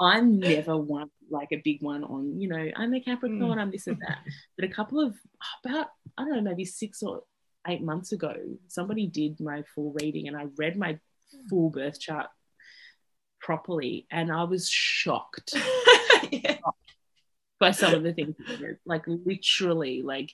I'm 0.00 0.38
never 0.38 0.76
one 0.76 1.10
like 1.30 1.48
a 1.52 1.60
big 1.64 1.82
one 1.82 2.04
on, 2.04 2.40
you 2.40 2.48
know, 2.48 2.70
I'm 2.76 2.94
a 2.94 3.00
Capricorn, 3.00 3.58
I'm 3.58 3.70
this 3.70 3.86
and 3.86 3.98
that. 4.00 4.18
But 4.56 4.68
a 4.68 4.72
couple 4.72 5.00
of 5.00 5.16
about, 5.64 5.88
I 6.16 6.24
don't 6.24 6.36
know, 6.36 6.40
maybe 6.40 6.64
six 6.64 7.02
or 7.02 7.22
eight 7.66 7.82
months 7.82 8.12
ago, 8.12 8.34
somebody 8.68 9.06
did 9.06 9.40
my 9.40 9.64
full 9.74 9.94
reading 10.00 10.28
and 10.28 10.36
I 10.36 10.46
read 10.56 10.76
my 10.76 10.98
full 11.50 11.70
birth 11.70 12.00
chart 12.00 12.26
properly 13.40 14.06
and 14.10 14.30
I 14.30 14.44
was 14.44 14.68
shocked 14.68 15.54
yeah. 16.30 16.58
by 17.58 17.70
some 17.70 17.94
of 17.94 18.02
the 18.02 18.12
things 18.12 18.36
like 18.84 19.04
literally 19.06 20.02
like 20.02 20.32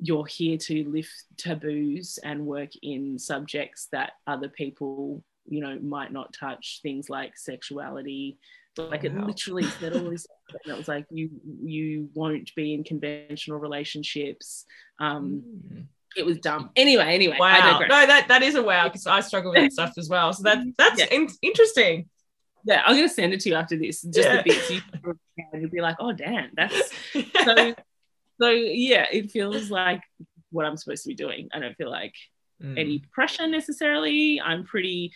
you're 0.00 0.26
here 0.26 0.56
to 0.56 0.84
lift 0.84 1.12
taboos 1.36 2.18
and 2.22 2.46
work 2.46 2.70
in 2.82 3.18
subjects 3.18 3.88
that 3.92 4.12
other 4.26 4.48
people 4.48 5.22
you 5.48 5.60
know 5.60 5.78
might 5.80 6.12
not 6.12 6.32
touch 6.32 6.80
things 6.82 7.08
like 7.10 7.36
sexuality. 7.36 8.38
Like 8.76 9.02
it 9.02 9.12
literally 9.12 9.64
said 9.64 9.96
all 9.96 10.08
this 10.10 10.24
and 10.64 10.72
it 10.72 10.76
was 10.76 10.86
like 10.86 11.06
you 11.10 11.30
you 11.64 12.10
won't 12.14 12.54
be 12.54 12.74
in 12.74 12.84
conventional 12.84 13.58
relationships. 13.58 14.66
Um 15.00 15.42
mm. 15.72 15.84
it 16.16 16.24
was 16.24 16.38
dumb. 16.38 16.70
Anyway 16.76 17.14
anyway 17.14 17.36
wow. 17.40 17.80
no 17.80 18.06
that 18.06 18.28
that 18.28 18.42
is 18.42 18.54
a 18.54 18.62
wow 18.62 18.84
because 18.84 19.06
i 19.06 19.20
struggle 19.20 19.50
with 19.52 19.62
that 19.62 19.72
stuff 19.72 19.94
as 19.98 20.08
well. 20.08 20.32
So 20.32 20.44
that 20.44 20.58
that's 20.78 21.00
yeah. 21.00 21.06
in- 21.10 21.28
interesting. 21.42 22.08
Yeah 22.64 22.82
i'm 22.86 22.96
gonna 22.96 23.08
send 23.08 23.32
it 23.32 23.40
to 23.40 23.48
you 23.48 23.54
after 23.54 23.78
this 23.78 24.02
just 24.02 24.28
yeah. 24.28 24.36
the 24.36 24.42
bits 24.42 24.70
you 24.70 24.80
you'll 25.54 25.70
be 25.70 25.80
like 25.80 25.96
oh 26.00 26.12
damn 26.12 26.50
that's 26.54 26.90
so 27.44 27.74
so 28.40 28.50
yeah 28.50 29.06
it 29.10 29.30
feels 29.30 29.70
like 29.70 30.02
what 30.50 30.64
i'm 30.64 30.76
supposed 30.76 31.02
to 31.02 31.08
be 31.08 31.14
doing 31.14 31.48
i 31.52 31.58
don't 31.58 31.76
feel 31.76 31.90
like 31.90 32.14
mm. 32.62 32.78
any 32.78 33.02
pressure 33.12 33.46
necessarily. 33.46 34.40
I'm 34.40 34.64
pretty 34.64 35.12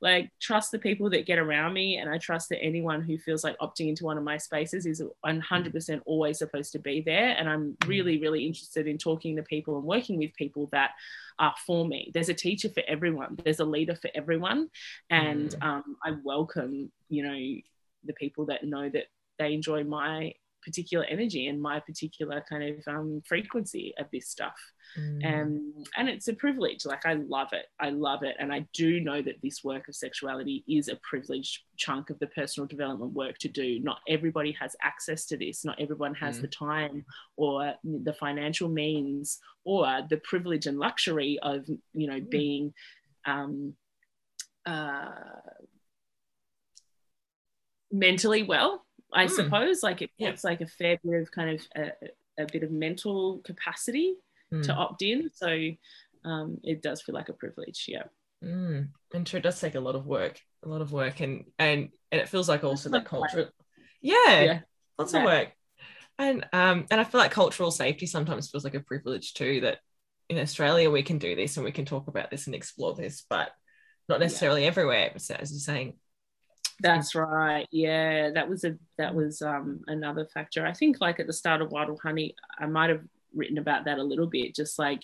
like 0.00 0.30
trust 0.40 0.70
the 0.72 0.78
people 0.78 1.10
that 1.10 1.26
get 1.26 1.38
around 1.38 1.72
me, 1.72 1.98
and 1.98 2.10
I 2.10 2.18
trust 2.18 2.48
that 2.50 2.62
anyone 2.62 3.02
who 3.02 3.18
feels 3.18 3.44
like 3.44 3.58
opting 3.58 3.88
into 3.88 4.04
one 4.04 4.18
of 4.18 4.24
my 4.24 4.36
spaces 4.36 4.86
is 4.86 5.02
100% 5.24 6.00
always 6.04 6.38
supposed 6.38 6.72
to 6.72 6.78
be 6.78 7.00
there. 7.00 7.34
And 7.38 7.48
I'm 7.48 7.76
mm. 7.80 7.88
really, 7.88 8.18
really 8.18 8.46
interested 8.46 8.86
in 8.86 8.98
talking 8.98 9.36
to 9.36 9.42
people 9.42 9.76
and 9.76 9.84
working 9.84 10.18
with 10.18 10.34
people 10.34 10.68
that 10.72 10.92
are 11.38 11.54
for 11.66 11.86
me. 11.86 12.10
There's 12.14 12.28
a 12.28 12.34
teacher 12.34 12.68
for 12.68 12.82
everyone. 12.86 13.36
There's 13.42 13.60
a 13.60 13.64
leader 13.64 13.94
for 13.94 14.10
everyone, 14.14 14.70
and 15.10 15.50
mm. 15.50 15.66
um, 15.66 15.96
I 16.04 16.14
welcome 16.22 16.90
you 17.08 17.22
know 17.22 17.60
the 18.04 18.14
people 18.14 18.46
that 18.46 18.64
know 18.64 18.88
that 18.88 19.04
they 19.38 19.52
enjoy 19.52 19.84
my 19.84 20.34
particular 20.66 21.04
energy 21.04 21.46
and 21.46 21.62
my 21.62 21.78
particular 21.78 22.44
kind 22.48 22.64
of 22.64 22.88
um, 22.88 23.22
frequency 23.24 23.94
of 23.98 24.06
this 24.12 24.28
stuff. 24.28 24.56
Mm. 24.98 25.24
Um, 25.24 25.84
and 25.96 26.08
it's 26.08 26.26
a 26.26 26.34
privilege. 26.34 26.84
Like, 26.84 27.06
I 27.06 27.14
love 27.14 27.52
it. 27.52 27.66
I 27.78 27.90
love 27.90 28.24
it. 28.24 28.34
And 28.40 28.52
I 28.52 28.66
do 28.74 29.00
know 29.00 29.22
that 29.22 29.40
this 29.42 29.62
work 29.62 29.88
of 29.88 29.94
sexuality 29.94 30.64
is 30.68 30.88
a 30.88 30.96
privileged 31.08 31.60
chunk 31.76 32.10
of 32.10 32.18
the 32.18 32.26
personal 32.26 32.66
development 32.66 33.12
work 33.12 33.38
to 33.38 33.48
do. 33.48 33.78
Not 33.78 34.00
everybody 34.08 34.52
has 34.60 34.74
access 34.82 35.24
to 35.26 35.36
this, 35.36 35.64
not 35.64 35.80
everyone 35.80 36.14
has 36.14 36.38
mm. 36.38 36.42
the 36.42 36.48
time 36.48 37.04
or 37.36 37.74
the 37.84 38.14
financial 38.14 38.68
means 38.68 39.38
or 39.64 40.02
the 40.10 40.18
privilege 40.18 40.66
and 40.66 40.78
luxury 40.78 41.38
of, 41.42 41.64
you 41.94 42.08
know, 42.08 42.20
mm. 42.20 42.28
being. 42.28 42.74
Um, 43.24 43.74
uh, 44.66 45.10
mentally 47.92 48.42
well 48.42 48.85
I 49.12 49.26
mm. 49.26 49.30
suppose. 49.30 49.82
Like 49.82 50.02
it 50.02 50.10
takes 50.20 50.44
yeah. 50.44 50.50
like 50.50 50.60
a 50.60 50.66
fair 50.66 50.98
bit 51.02 51.22
of 51.22 51.30
kind 51.30 51.50
of 51.50 51.66
a, 51.76 52.42
a 52.42 52.46
bit 52.46 52.62
of 52.62 52.70
mental 52.70 53.40
capacity 53.44 54.14
mm. 54.52 54.62
to 54.64 54.72
opt 54.72 55.02
in. 55.02 55.30
So 55.34 55.48
um, 56.24 56.58
it 56.62 56.82
does 56.82 57.02
feel 57.02 57.14
like 57.14 57.28
a 57.28 57.34
privilege. 57.34 57.86
Yeah. 57.88 58.04
Mm. 58.44 58.88
And 59.14 59.28
sure, 59.28 59.38
it 59.38 59.42
does 59.42 59.60
take 59.60 59.74
a 59.74 59.80
lot 59.80 59.94
of 59.94 60.06
work, 60.06 60.40
a 60.64 60.68
lot 60.68 60.82
of 60.82 60.92
work, 60.92 61.20
and 61.20 61.44
and 61.58 61.88
and 62.12 62.20
it 62.20 62.28
feels 62.28 62.48
like 62.48 62.64
also 62.64 62.90
that 62.90 63.06
culture. 63.06 63.50
Yeah, 64.02 64.40
yeah, 64.40 64.60
lots 64.98 65.14
yeah. 65.14 65.20
of 65.20 65.24
work, 65.24 65.48
and 66.18 66.44
um 66.52 66.86
and 66.90 67.00
I 67.00 67.04
feel 67.04 67.20
like 67.20 67.30
cultural 67.30 67.70
safety 67.70 68.06
sometimes 68.06 68.50
feels 68.50 68.64
like 68.64 68.74
a 68.74 68.80
privilege 68.80 69.34
too. 69.34 69.62
That 69.62 69.78
in 70.28 70.38
Australia 70.38 70.90
we 70.90 71.02
can 71.02 71.18
do 71.18 71.34
this 71.34 71.56
and 71.56 71.64
we 71.64 71.72
can 71.72 71.86
talk 71.86 72.08
about 72.08 72.30
this 72.30 72.46
and 72.46 72.54
explore 72.54 72.94
this, 72.94 73.24
but 73.28 73.50
not 74.08 74.20
necessarily 74.20 74.62
yeah. 74.62 74.68
everywhere. 74.68 75.12
As 75.14 75.28
you're 75.30 75.46
saying, 75.46 75.94
that's 76.80 77.14
right. 77.14 77.66
Yeah, 77.70 78.30
that 78.30 78.48
was 78.48 78.64
a 78.64 78.76
that 78.98 79.14
was 79.14 79.42
um, 79.42 79.80
another 79.86 80.26
factor. 80.26 80.66
I 80.66 80.72
think 80.72 81.00
like 81.00 81.20
at 81.20 81.26
the 81.26 81.32
start 81.32 81.62
of 81.62 81.70
Wild 81.70 81.98
Honey, 82.02 82.34
I 82.58 82.66
might 82.66 82.90
have 82.90 83.02
written 83.34 83.58
about 83.58 83.84
that 83.84 83.98
a 83.98 84.02
little 84.02 84.26
bit, 84.26 84.54
just 84.54 84.78
like 84.78 85.02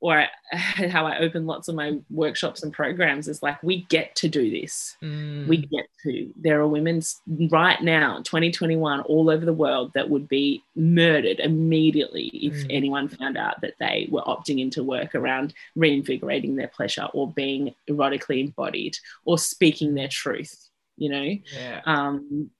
or 0.00 0.26
how 0.52 1.06
I 1.06 1.18
open 1.18 1.46
lots 1.46 1.68
of 1.68 1.74
my 1.74 1.98
workshops 2.10 2.62
and 2.62 2.72
programs 2.72 3.28
is 3.28 3.42
like 3.42 3.62
we 3.62 3.82
get 3.88 4.16
to 4.16 4.28
do 4.28 4.50
this. 4.50 4.96
Mm. 5.02 5.46
We 5.46 5.58
get 5.58 5.86
to. 6.04 6.32
There 6.36 6.60
are 6.60 6.66
women 6.66 7.02
right 7.50 7.80
now, 7.82 8.18
2021, 8.22 9.00
all 9.02 9.30
over 9.30 9.44
the 9.44 9.52
world 9.52 9.92
that 9.94 10.08
would 10.08 10.28
be 10.28 10.62
murdered 10.74 11.38
immediately 11.38 12.28
if 12.28 12.54
mm. 12.54 12.66
anyone 12.70 13.08
found 13.08 13.36
out 13.36 13.60
that 13.60 13.74
they 13.78 14.08
were 14.10 14.22
opting 14.22 14.60
into 14.60 14.82
work 14.82 15.14
around 15.14 15.54
reinvigorating 15.76 16.56
their 16.56 16.68
pleasure 16.68 17.08
or 17.12 17.30
being 17.30 17.74
erotically 17.88 18.40
embodied 18.40 18.96
or 19.24 19.38
speaking 19.38 19.94
their 19.94 20.08
truth 20.08 20.69
you 21.00 21.08
know? 21.08 21.36
Yeah. 21.58 21.80
um, 21.86 22.50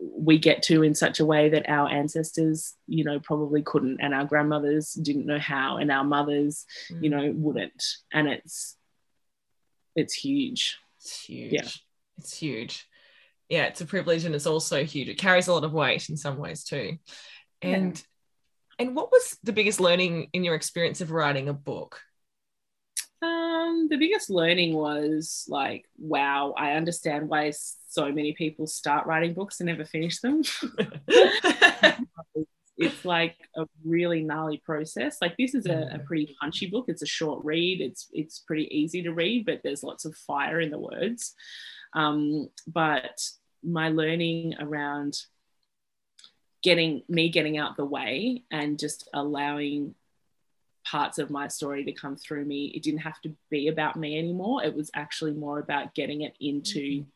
we 0.00 0.38
get 0.38 0.62
to 0.62 0.82
in 0.82 0.94
such 0.94 1.18
a 1.20 1.26
way 1.26 1.48
that 1.48 1.68
our 1.68 1.88
ancestors 1.88 2.74
you 2.86 3.04
know 3.04 3.18
probably 3.18 3.62
couldn't 3.62 3.98
and 4.00 4.14
our 4.14 4.24
grandmothers 4.24 4.92
didn't 4.92 5.26
know 5.26 5.40
how 5.40 5.78
and 5.78 5.90
our 5.90 6.04
mothers 6.04 6.64
mm. 6.90 7.02
you 7.02 7.10
know 7.10 7.32
wouldn't. 7.34 7.82
And 8.12 8.28
it's 8.28 8.76
it's 9.96 10.14
huge. 10.14 10.78
It's 11.00 11.20
huge. 11.24 11.52
Yeah. 11.52 11.68
It's 12.18 12.38
huge. 12.38 12.86
Yeah 13.48 13.64
it's 13.64 13.80
a 13.80 13.86
privilege 13.86 14.24
and 14.24 14.34
it's 14.34 14.46
also 14.46 14.84
huge. 14.84 15.08
It 15.08 15.18
carries 15.18 15.48
a 15.48 15.52
lot 15.52 15.64
of 15.64 15.72
weight 15.72 16.08
in 16.08 16.16
some 16.16 16.38
ways 16.38 16.64
too. 16.64 16.98
And 17.60 17.96
yeah. 18.78 18.86
and 18.86 18.94
what 18.94 19.10
was 19.10 19.36
the 19.42 19.52
biggest 19.52 19.80
learning 19.80 20.28
in 20.32 20.44
your 20.44 20.54
experience 20.54 21.00
of 21.00 21.10
writing 21.10 21.48
a 21.48 21.54
book 21.54 22.00
um, 23.78 23.88
the 23.88 23.96
biggest 23.96 24.30
learning 24.30 24.74
was 24.74 25.44
like, 25.48 25.84
wow, 25.98 26.54
I 26.56 26.72
understand 26.72 27.28
why 27.28 27.52
so 27.88 28.12
many 28.12 28.32
people 28.32 28.66
start 28.66 29.06
writing 29.06 29.34
books 29.34 29.60
and 29.60 29.68
never 29.68 29.84
finish 29.84 30.20
them. 30.20 30.42
it's 32.78 33.04
like 33.04 33.36
a 33.56 33.66
really 33.84 34.22
gnarly 34.22 34.58
process. 34.58 35.18
Like 35.20 35.36
this 35.36 35.54
is 35.54 35.66
a, 35.66 35.90
a, 35.92 35.98
mm. 35.98 36.04
pretty 36.04 36.36
punchy 36.40 36.66
book. 36.66 36.86
It's 36.88 37.02
a 37.02 37.06
short 37.06 37.44
read. 37.44 37.80
It's 37.80 38.08
it's 38.12 38.38
pretty 38.38 38.68
easy 38.76 39.02
to 39.02 39.12
read, 39.12 39.46
but 39.46 39.60
there's 39.62 39.82
lots 39.82 40.04
of 40.04 40.14
fire 40.14 40.60
in 40.60 40.70
the 40.70 40.78
words. 40.78 41.34
Um, 41.94 42.48
but 42.66 43.20
my 43.64 43.88
learning 43.88 44.54
around 44.60 45.18
getting 46.62 47.02
me 47.08 47.30
getting 47.30 47.58
out 47.58 47.76
the 47.76 47.84
way 47.84 48.44
and 48.50 48.78
just 48.78 49.08
allowing 49.14 49.94
parts 50.90 51.18
of 51.18 51.30
my 51.30 51.48
story 51.48 51.84
to 51.84 51.92
come 51.92 52.16
through 52.16 52.44
me. 52.44 52.66
It 52.74 52.82
didn't 52.82 53.00
have 53.00 53.20
to 53.22 53.34
be 53.50 53.68
about 53.68 53.96
me 53.96 54.18
anymore. 54.18 54.64
It 54.64 54.74
was 54.74 54.90
actually 54.94 55.32
more 55.32 55.58
about 55.58 55.94
getting 55.94 56.22
it 56.22 56.34
into 56.40 56.80
mm-hmm. 56.80 57.08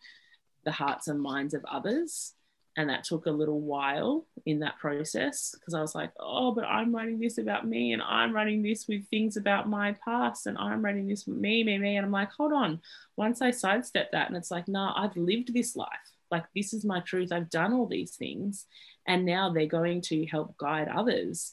the 0.65 0.73
hearts 0.73 1.09
and 1.09 1.21
minds 1.21 1.55
of 1.55 1.65
others. 1.71 2.35
And 2.77 2.89
that 2.89 3.05
took 3.05 3.27
a 3.27 3.31
little 3.31 3.61
while 3.61 4.27
in 4.47 4.61
that 4.61 4.79
process 4.79 5.55
because 5.55 5.75
I 5.75 5.83
was 5.83 5.95
like, 5.95 6.11
oh, 6.19 6.53
but 6.53 6.65
I'm 6.65 6.95
writing 6.95 7.19
this 7.19 7.37
about 7.37 7.67
me 7.67 7.93
and 7.93 8.01
I'm 8.01 8.33
writing 8.33 8.63
this 8.63 8.89
with 8.89 9.07
things 9.09 9.37
about 9.37 9.69
my 9.69 9.95
past 10.03 10.47
and 10.47 10.57
I'm 10.57 10.83
writing 10.83 11.07
this 11.07 11.27
with 11.27 11.37
me, 11.37 11.65
me, 11.65 11.77
me. 11.77 11.97
And 11.97 12.07
I'm 12.07 12.13
like, 12.13 12.33
hold 12.33 12.53
on. 12.53 12.81
Once 13.17 13.43
I 13.43 13.51
sidestep 13.51 14.13
that 14.13 14.29
and 14.29 14.37
it's 14.39 14.51
like, 14.51 14.69
nah, 14.69 14.95
I've 14.97 15.17
lived 15.17 15.53
this 15.53 15.77
life. 15.77 15.89
Like, 16.31 16.45
this 16.57 16.73
is 16.73 16.83
my 16.83 17.01
truth. 17.01 17.31
I've 17.31 17.51
done 17.51 17.75
all 17.75 17.87
these 17.87 18.17
things. 18.17 18.65
And 19.07 19.27
now 19.27 19.53
they're 19.53 19.67
going 19.67 20.01
to 20.03 20.25
help 20.25 20.57
guide 20.57 20.89
others 20.89 21.53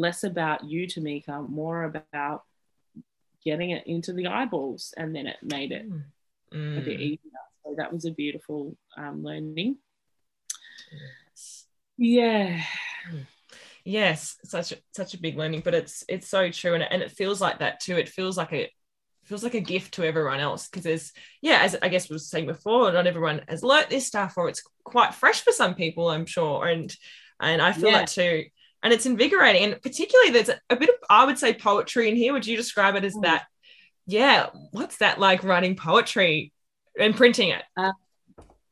less 0.00 0.24
about 0.24 0.64
you, 0.64 0.86
Tamika, 0.86 1.48
more 1.48 1.84
about 1.84 2.42
getting 3.44 3.70
it 3.70 3.86
into 3.86 4.12
the 4.12 4.26
eyeballs. 4.26 4.94
And 4.96 5.14
then 5.14 5.26
it 5.26 5.36
made 5.42 5.72
it 5.72 5.88
mm. 5.90 6.78
a 6.78 6.80
bit 6.80 7.00
easier. 7.00 7.18
So 7.64 7.74
that 7.76 7.92
was 7.92 8.04
a 8.04 8.10
beautiful 8.10 8.76
um, 8.96 9.22
learning. 9.22 9.76
Yes. 10.90 11.66
Yeah. 11.96 12.62
Yes, 13.84 14.36
such 14.44 14.72
a, 14.72 14.76
such 14.94 15.14
a 15.14 15.20
big 15.20 15.38
learning, 15.38 15.62
but 15.64 15.74
it's 15.74 16.04
it's 16.06 16.28
so 16.28 16.50
true, 16.50 16.74
and, 16.74 16.82
and 16.82 17.02
it 17.02 17.10
feels 17.10 17.40
like 17.40 17.60
that 17.60 17.80
too. 17.80 17.96
It 17.96 18.10
feels 18.10 18.36
like 18.36 18.52
a 18.52 18.70
feels 19.24 19.42
like 19.42 19.54
a 19.54 19.60
gift 19.60 19.94
to 19.94 20.04
everyone 20.04 20.38
else 20.38 20.68
because 20.68 20.84
there's 20.84 21.12
yeah, 21.40 21.60
as 21.62 21.76
I 21.80 21.88
guess 21.88 22.08
we 22.08 22.14
was 22.14 22.28
saying 22.28 22.46
before, 22.46 22.92
not 22.92 23.06
everyone 23.06 23.40
has 23.48 23.62
learnt 23.62 23.88
this 23.88 24.06
stuff, 24.06 24.34
or 24.36 24.48
it's 24.48 24.62
quite 24.84 25.14
fresh 25.14 25.40
for 25.40 25.52
some 25.52 25.74
people, 25.74 26.10
I'm 26.10 26.26
sure, 26.26 26.66
and 26.66 26.94
and 27.40 27.62
I 27.62 27.72
feel 27.72 27.90
yeah. 27.90 27.96
like 27.96 28.10
too 28.10 28.44
and 28.82 28.92
it's 28.92 29.06
invigorating. 29.06 29.72
And 29.72 29.82
particularly, 29.82 30.30
there's 30.30 30.48
a 30.48 30.76
bit 30.76 30.88
of, 30.88 30.94
I 31.08 31.24
would 31.24 31.38
say, 31.38 31.52
poetry 31.54 32.08
in 32.08 32.16
here. 32.16 32.32
Would 32.32 32.46
you 32.46 32.56
describe 32.56 32.96
it 32.96 33.04
as 33.04 33.14
mm. 33.14 33.22
that? 33.22 33.46
Yeah, 34.06 34.48
what's 34.72 34.96
that 34.98 35.20
like 35.20 35.44
writing 35.44 35.76
poetry 35.76 36.52
and 36.98 37.14
printing 37.14 37.50
it? 37.50 37.62
Uh, 37.76 37.92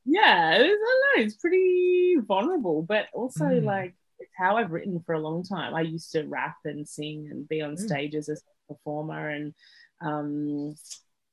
yeah, 0.05 0.57
it 0.57 0.63
was, 0.63 0.65
I 0.65 1.15
don't 1.15 1.21
know, 1.21 1.25
it's 1.25 1.37
pretty 1.37 2.17
vulnerable, 2.27 2.83
but 2.83 3.07
also 3.13 3.45
mm. 3.45 3.63
like 3.63 3.95
it's 4.19 4.33
how 4.37 4.57
I've 4.57 4.73
written 4.73 5.01
for 5.05 5.15
a 5.15 5.21
long 5.21 5.45
time. 5.45 5.75
I 5.75 5.83
used 5.83 6.11
to 6.13 6.25
rap 6.25 6.57
and 6.65 6.89
sing 6.89 7.29
and 7.31 7.49
be 7.49 7.61
on 7.61 7.77
mm. 7.77 7.79
stages 7.79 8.29
as 8.29 8.43
a 8.43 8.75
performer, 8.75 9.29
and 9.29 9.55
um, 10.01 10.75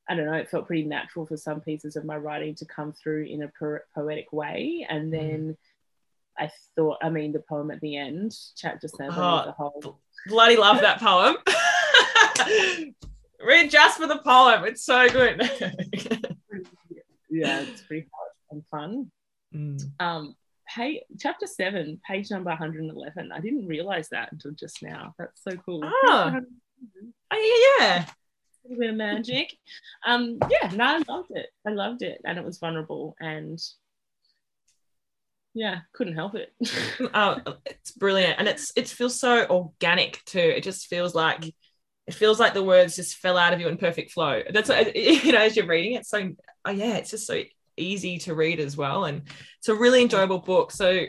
I 0.07 0.15
don't 0.15 0.25
know, 0.25 0.33
it 0.33 0.49
felt 0.49 0.67
pretty 0.67 0.83
natural 0.83 1.25
for 1.25 1.37
some 1.37 1.61
pieces 1.61 1.95
of 1.95 2.05
my 2.05 2.17
writing 2.17 2.53
to 2.55 2.65
come 2.65 2.93
through 2.93 3.25
in 3.25 3.43
a 3.43 3.51
po- 3.57 3.79
poetic 3.95 4.31
way, 4.31 4.85
and 4.87 5.11
mm. 5.11 5.11
then 5.11 5.57
I 6.37 6.49
thought, 6.75 6.97
I 7.01 7.09
mean, 7.09 7.31
the 7.31 7.43
poem 7.47 7.71
at 7.71 7.81
the 7.81 7.97
end, 7.97 8.35
chapter 8.55 8.87
seven, 8.87 9.13
oh, 9.15 9.43
the 9.45 9.51
whole. 9.51 9.99
Bloody 10.27 10.57
love 10.57 10.81
that 10.81 10.99
poem. 10.99 11.35
Read 13.45 13.69
just 13.69 13.99
for 13.99 14.07
the 14.07 14.19
poem. 14.19 14.65
It's 14.65 14.83
so 14.83 15.07
good. 15.09 15.39
yeah, 17.29 17.61
it's 17.61 17.81
pretty 17.81 18.07
hot 18.11 18.31
and 18.51 18.63
fun. 18.67 19.11
Mm. 19.53 19.81
Um, 19.99 20.35
page, 20.67 21.01
chapter 21.19 21.47
seven, 21.47 21.99
page 22.07 22.31
number 22.31 22.49
111. 22.49 23.31
I 23.31 23.39
didn't 23.39 23.67
realize 23.67 24.09
that 24.09 24.31
until 24.31 24.51
just 24.51 24.81
now. 24.81 25.13
That's 25.17 25.41
so 25.43 25.55
cool. 25.57 25.81
Oh, 25.83 26.41
oh 27.31 27.77
yeah. 27.79 28.05
A 28.05 28.67
little 28.67 28.79
bit 28.79 28.89
of 28.89 28.95
magic. 28.95 29.55
Um, 30.05 30.39
yeah, 30.49 30.71
no, 30.73 30.85
I 30.85 31.03
loved 31.07 31.31
it. 31.31 31.49
I 31.67 31.71
loved 31.71 32.01
it, 32.01 32.21
and 32.25 32.37
it 32.37 32.43
was 32.43 32.57
vulnerable, 32.57 33.15
and 33.19 33.59
yeah, 35.55 35.79
couldn't 35.93 36.15
help 36.15 36.35
it. 36.35 36.53
oh, 37.13 37.39
it's 37.65 37.91
brilliant, 37.91 38.35
and 38.37 38.47
it's 38.47 38.73
it 38.75 38.89
feels 38.89 39.17
so 39.17 39.45
organic 39.45 40.21
too. 40.25 40.37
It 40.37 40.63
just 40.63 40.87
feels 40.87 41.15
like 41.15 41.45
it 42.07 42.13
feels 42.13 42.39
like 42.41 42.53
the 42.53 42.61
words 42.63 42.97
just 42.97 43.17
fell 43.17 43.37
out 43.37 43.53
of 43.53 43.61
you 43.61 43.69
in 43.69 43.77
perfect 43.77 44.11
flow. 44.11 44.43
That's 44.51 44.67
what, 44.67 44.93
you 44.95 45.31
know 45.31 45.39
as 45.39 45.55
you're 45.55 45.65
reading 45.65 45.93
it. 45.93 46.05
So 46.05 46.29
oh 46.65 46.71
yeah, 46.71 46.97
it's 46.97 47.09
just 47.09 47.25
so 47.25 47.41
easy 47.77 48.17
to 48.19 48.35
read 48.35 48.59
as 48.59 48.75
well, 48.75 49.05
and 49.05 49.21
it's 49.59 49.69
a 49.69 49.75
really 49.75 50.01
enjoyable 50.01 50.39
book. 50.39 50.71
So 50.71 51.05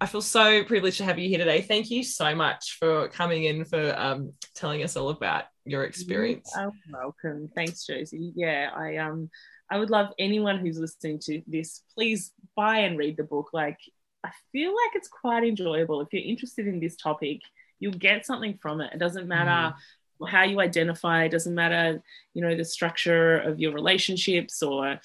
I 0.00 0.06
feel 0.06 0.22
so 0.22 0.62
privileged 0.62 0.98
to 0.98 1.04
have 1.04 1.18
you 1.18 1.28
here 1.28 1.38
today. 1.38 1.60
Thank 1.60 1.90
you 1.90 2.04
so 2.04 2.32
much 2.32 2.76
for 2.78 3.08
coming 3.08 3.44
in 3.44 3.64
for 3.64 3.98
um, 3.98 4.34
telling 4.54 4.84
us 4.84 4.96
all 4.96 5.08
about 5.08 5.44
your 5.64 5.82
experience. 5.82 6.52
You're 6.56 6.72
welcome. 6.92 7.50
Thanks, 7.56 7.84
Josie. 7.86 8.32
Yeah, 8.36 8.70
I 8.72 8.98
um 8.98 9.30
I 9.74 9.78
would 9.78 9.90
love 9.90 10.12
anyone 10.20 10.58
who's 10.58 10.78
listening 10.78 11.18
to 11.24 11.42
this, 11.48 11.82
please 11.92 12.30
buy 12.54 12.78
and 12.78 12.96
read 12.96 13.16
the 13.16 13.24
book. 13.24 13.50
Like 13.52 13.80
I 14.22 14.30
feel 14.52 14.70
like 14.70 14.94
it's 14.94 15.08
quite 15.08 15.42
enjoyable. 15.42 16.00
If 16.00 16.12
you're 16.12 16.22
interested 16.22 16.68
in 16.68 16.78
this 16.78 16.94
topic, 16.94 17.40
you'll 17.80 17.94
get 17.94 18.24
something 18.24 18.56
from 18.62 18.80
it. 18.80 18.92
It 18.94 19.00
doesn't 19.00 19.26
matter 19.26 19.74
mm. 20.20 20.30
how 20.30 20.44
you 20.44 20.60
identify, 20.60 21.24
it 21.24 21.30
doesn't 21.30 21.56
matter, 21.56 22.00
you 22.34 22.42
know, 22.42 22.54
the 22.54 22.64
structure 22.64 23.38
of 23.38 23.58
your 23.58 23.72
relationships 23.72 24.62
or 24.62 25.00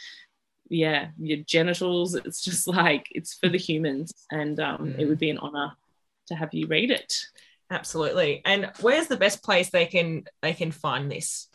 yeah, 0.70 1.08
your 1.18 1.40
genitals. 1.40 2.14
It's 2.14 2.44
just 2.44 2.68
like 2.68 3.08
it's 3.10 3.34
for 3.34 3.50
the 3.50 3.58
humans. 3.58 4.14
And 4.32 4.60
um, 4.60 4.78
mm. 4.78 5.00
it 5.00 5.08
would 5.08 5.18
be 5.18 5.32
an 5.32 5.40
honor 5.40 5.72
to 6.28 6.36
have 6.36 6.54
you 6.54 6.68
read 6.68 6.92
it. 6.92 7.12
Absolutely. 7.72 8.44
And 8.46 8.72
where's 8.82 9.08
the 9.08 9.18
best 9.18 9.44
place 9.44 9.72
they 9.72 9.88
can 9.88 10.26
they 10.44 10.54
can 10.54 10.70
find 10.70 11.12
this? 11.12 11.48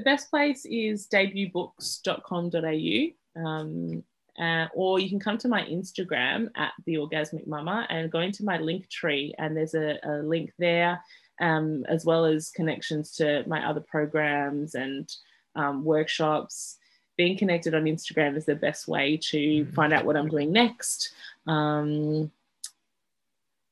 The 0.00 0.04
best 0.04 0.30
place 0.30 0.64
is 0.64 1.06
debutbooks.com.au. 1.08 3.46
Um, 3.46 4.02
uh, 4.40 4.66
or 4.74 4.98
you 4.98 5.10
can 5.10 5.20
come 5.20 5.36
to 5.36 5.46
my 5.46 5.62
Instagram 5.64 6.48
at 6.56 6.72
the 6.86 6.94
Orgasmic 6.94 7.46
Mama 7.46 7.86
and 7.90 8.10
go 8.10 8.20
into 8.20 8.42
my 8.42 8.56
link 8.56 8.88
tree, 8.88 9.34
and 9.36 9.54
there's 9.54 9.74
a, 9.74 9.98
a 10.02 10.22
link 10.22 10.54
there, 10.58 11.04
um, 11.38 11.84
as 11.86 12.06
well 12.06 12.24
as 12.24 12.48
connections 12.48 13.12
to 13.16 13.44
my 13.46 13.68
other 13.68 13.82
programs 13.82 14.74
and 14.74 15.14
um, 15.54 15.84
workshops. 15.84 16.78
Being 17.18 17.36
connected 17.36 17.74
on 17.74 17.84
Instagram 17.84 18.38
is 18.38 18.46
the 18.46 18.54
best 18.54 18.88
way 18.88 19.18
to 19.24 19.36
mm. 19.36 19.74
find 19.74 19.92
out 19.92 20.06
what 20.06 20.16
I'm 20.16 20.28
doing 20.28 20.50
next. 20.50 21.12
Um, 21.46 22.30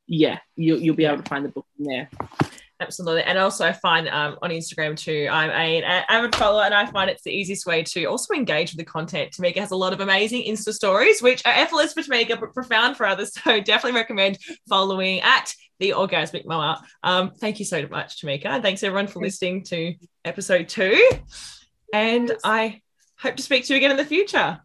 yeah, 0.07 0.41
you, 0.57 0.77
you'll 0.77 0.95
be 0.95 1.07
able 1.07 1.23
to 1.23 1.29
find 1.31 1.47
the 1.47 1.49
book 1.49 1.65
in 1.79 1.87
there. 1.87 2.11
Absolutely. 2.81 3.23
And 3.23 3.39
also 3.39 3.67
I 3.67 3.73
find 3.73 4.09
um, 4.09 4.39
on 4.41 4.51
Instagram 4.51 4.97
too, 4.97 5.29
I'm 5.31 5.51
a, 5.51 5.83
an 5.83 6.05
avid 6.09 6.35
follower 6.37 6.63
and 6.63 6.73
I 6.73 6.87
find 6.87 7.11
it's 7.11 7.25
the 7.25 7.33
easiest 7.33 7.67
way 7.67 7.83
to 7.83 8.05
also 8.05 8.35
engage 8.35 8.71
with 8.71 8.79
the 8.79 8.85
content. 8.85 9.33
Tamika 9.33 9.57
has 9.57 9.73
a 9.73 9.77
lot 9.77 9.93
of 9.93 10.01
amazing 10.01 10.45
Insta 10.45 10.73
stories, 10.73 11.21
which 11.21 11.45
are 11.45 11.53
effortless 11.53 11.93
for 11.93 12.03
Tamika, 12.03 12.39
but 12.39 12.55
profound 12.55 12.97
for 12.97 13.07
others. 13.07 13.33
So 13.49 13.61
definitely 13.61 13.99
recommend 13.99 14.39
following 14.69 15.21
at 15.21 15.55
the 15.79 15.91
Orgasmic 15.91 16.45
Mama. 16.45 16.83
Um, 17.03 17.33
thank 17.39 17.59
you 17.59 17.65
so 17.65 17.87
much, 17.89 18.21
Tamika. 18.21 18.47
And 18.47 18.63
thanks 18.63 18.83
everyone 18.83 19.07
for 19.07 19.23
listening 19.23 19.65
to 19.65 19.95
episode 20.25 20.69
two. 20.69 21.03
And 21.95 22.37
I 22.45 22.83
hope 23.19 23.37
to 23.37 23.43
speak 23.43 23.65
to 23.65 23.73
you 23.73 23.79
again 23.79 23.91
in 23.91 23.97
the 23.97 24.05
future. 24.05 24.61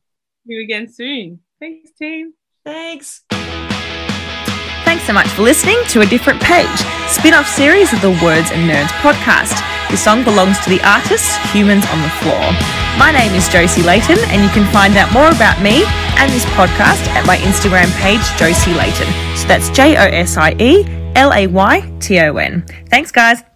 See 0.46 0.54
you 0.54 0.64
again 0.64 0.92
soon. 0.92 1.40
Thanks, 1.60 1.92
team. 1.98 2.34
Thanks. 2.66 3.23
Thanks 4.94 5.08
so 5.08 5.14
much 5.14 5.30
for 5.30 5.42
listening 5.42 5.82
to 5.90 6.02
A 6.02 6.06
Different 6.06 6.40
Page, 6.40 6.70
spin 7.08 7.34
off 7.34 7.48
series 7.48 7.92
of 7.94 8.02
the 8.02 8.12
Words 8.22 8.52
and 8.52 8.70
Nerds 8.70 8.94
podcast. 9.02 9.58
The 9.90 9.98
song 9.98 10.24
belongs 10.24 10.60
to 10.60 10.70
the 10.70 10.80
artist 10.88 11.36
Humans 11.52 11.84
on 11.88 12.00
the 12.04 12.10
Floor. 12.22 12.38
My 13.02 13.12
name 13.12 13.34
is 13.34 13.50
Josie 13.50 13.82
Layton, 13.82 14.20
and 14.28 14.44
you 14.44 14.50
can 14.50 14.72
find 14.72 14.96
out 14.96 15.12
more 15.12 15.30
about 15.30 15.60
me 15.64 15.84
and 16.22 16.32
this 16.32 16.46
podcast 16.54 17.08
at 17.18 17.26
my 17.26 17.38
Instagram 17.38 17.90
page, 18.02 18.22
Josie 18.38 18.76
Layton. 18.76 19.10
So 19.36 19.48
that's 19.48 19.72
J 19.72 19.98
O 19.98 20.04
S 20.14 20.38
I 20.38 20.52
E 20.60 20.86
L 21.16 21.34
A 21.34 21.48
Y 21.48 21.98
T 22.00 22.20
O 22.20 22.38
N. 22.38 22.64
Thanks, 22.92 23.12
guys. 23.12 23.53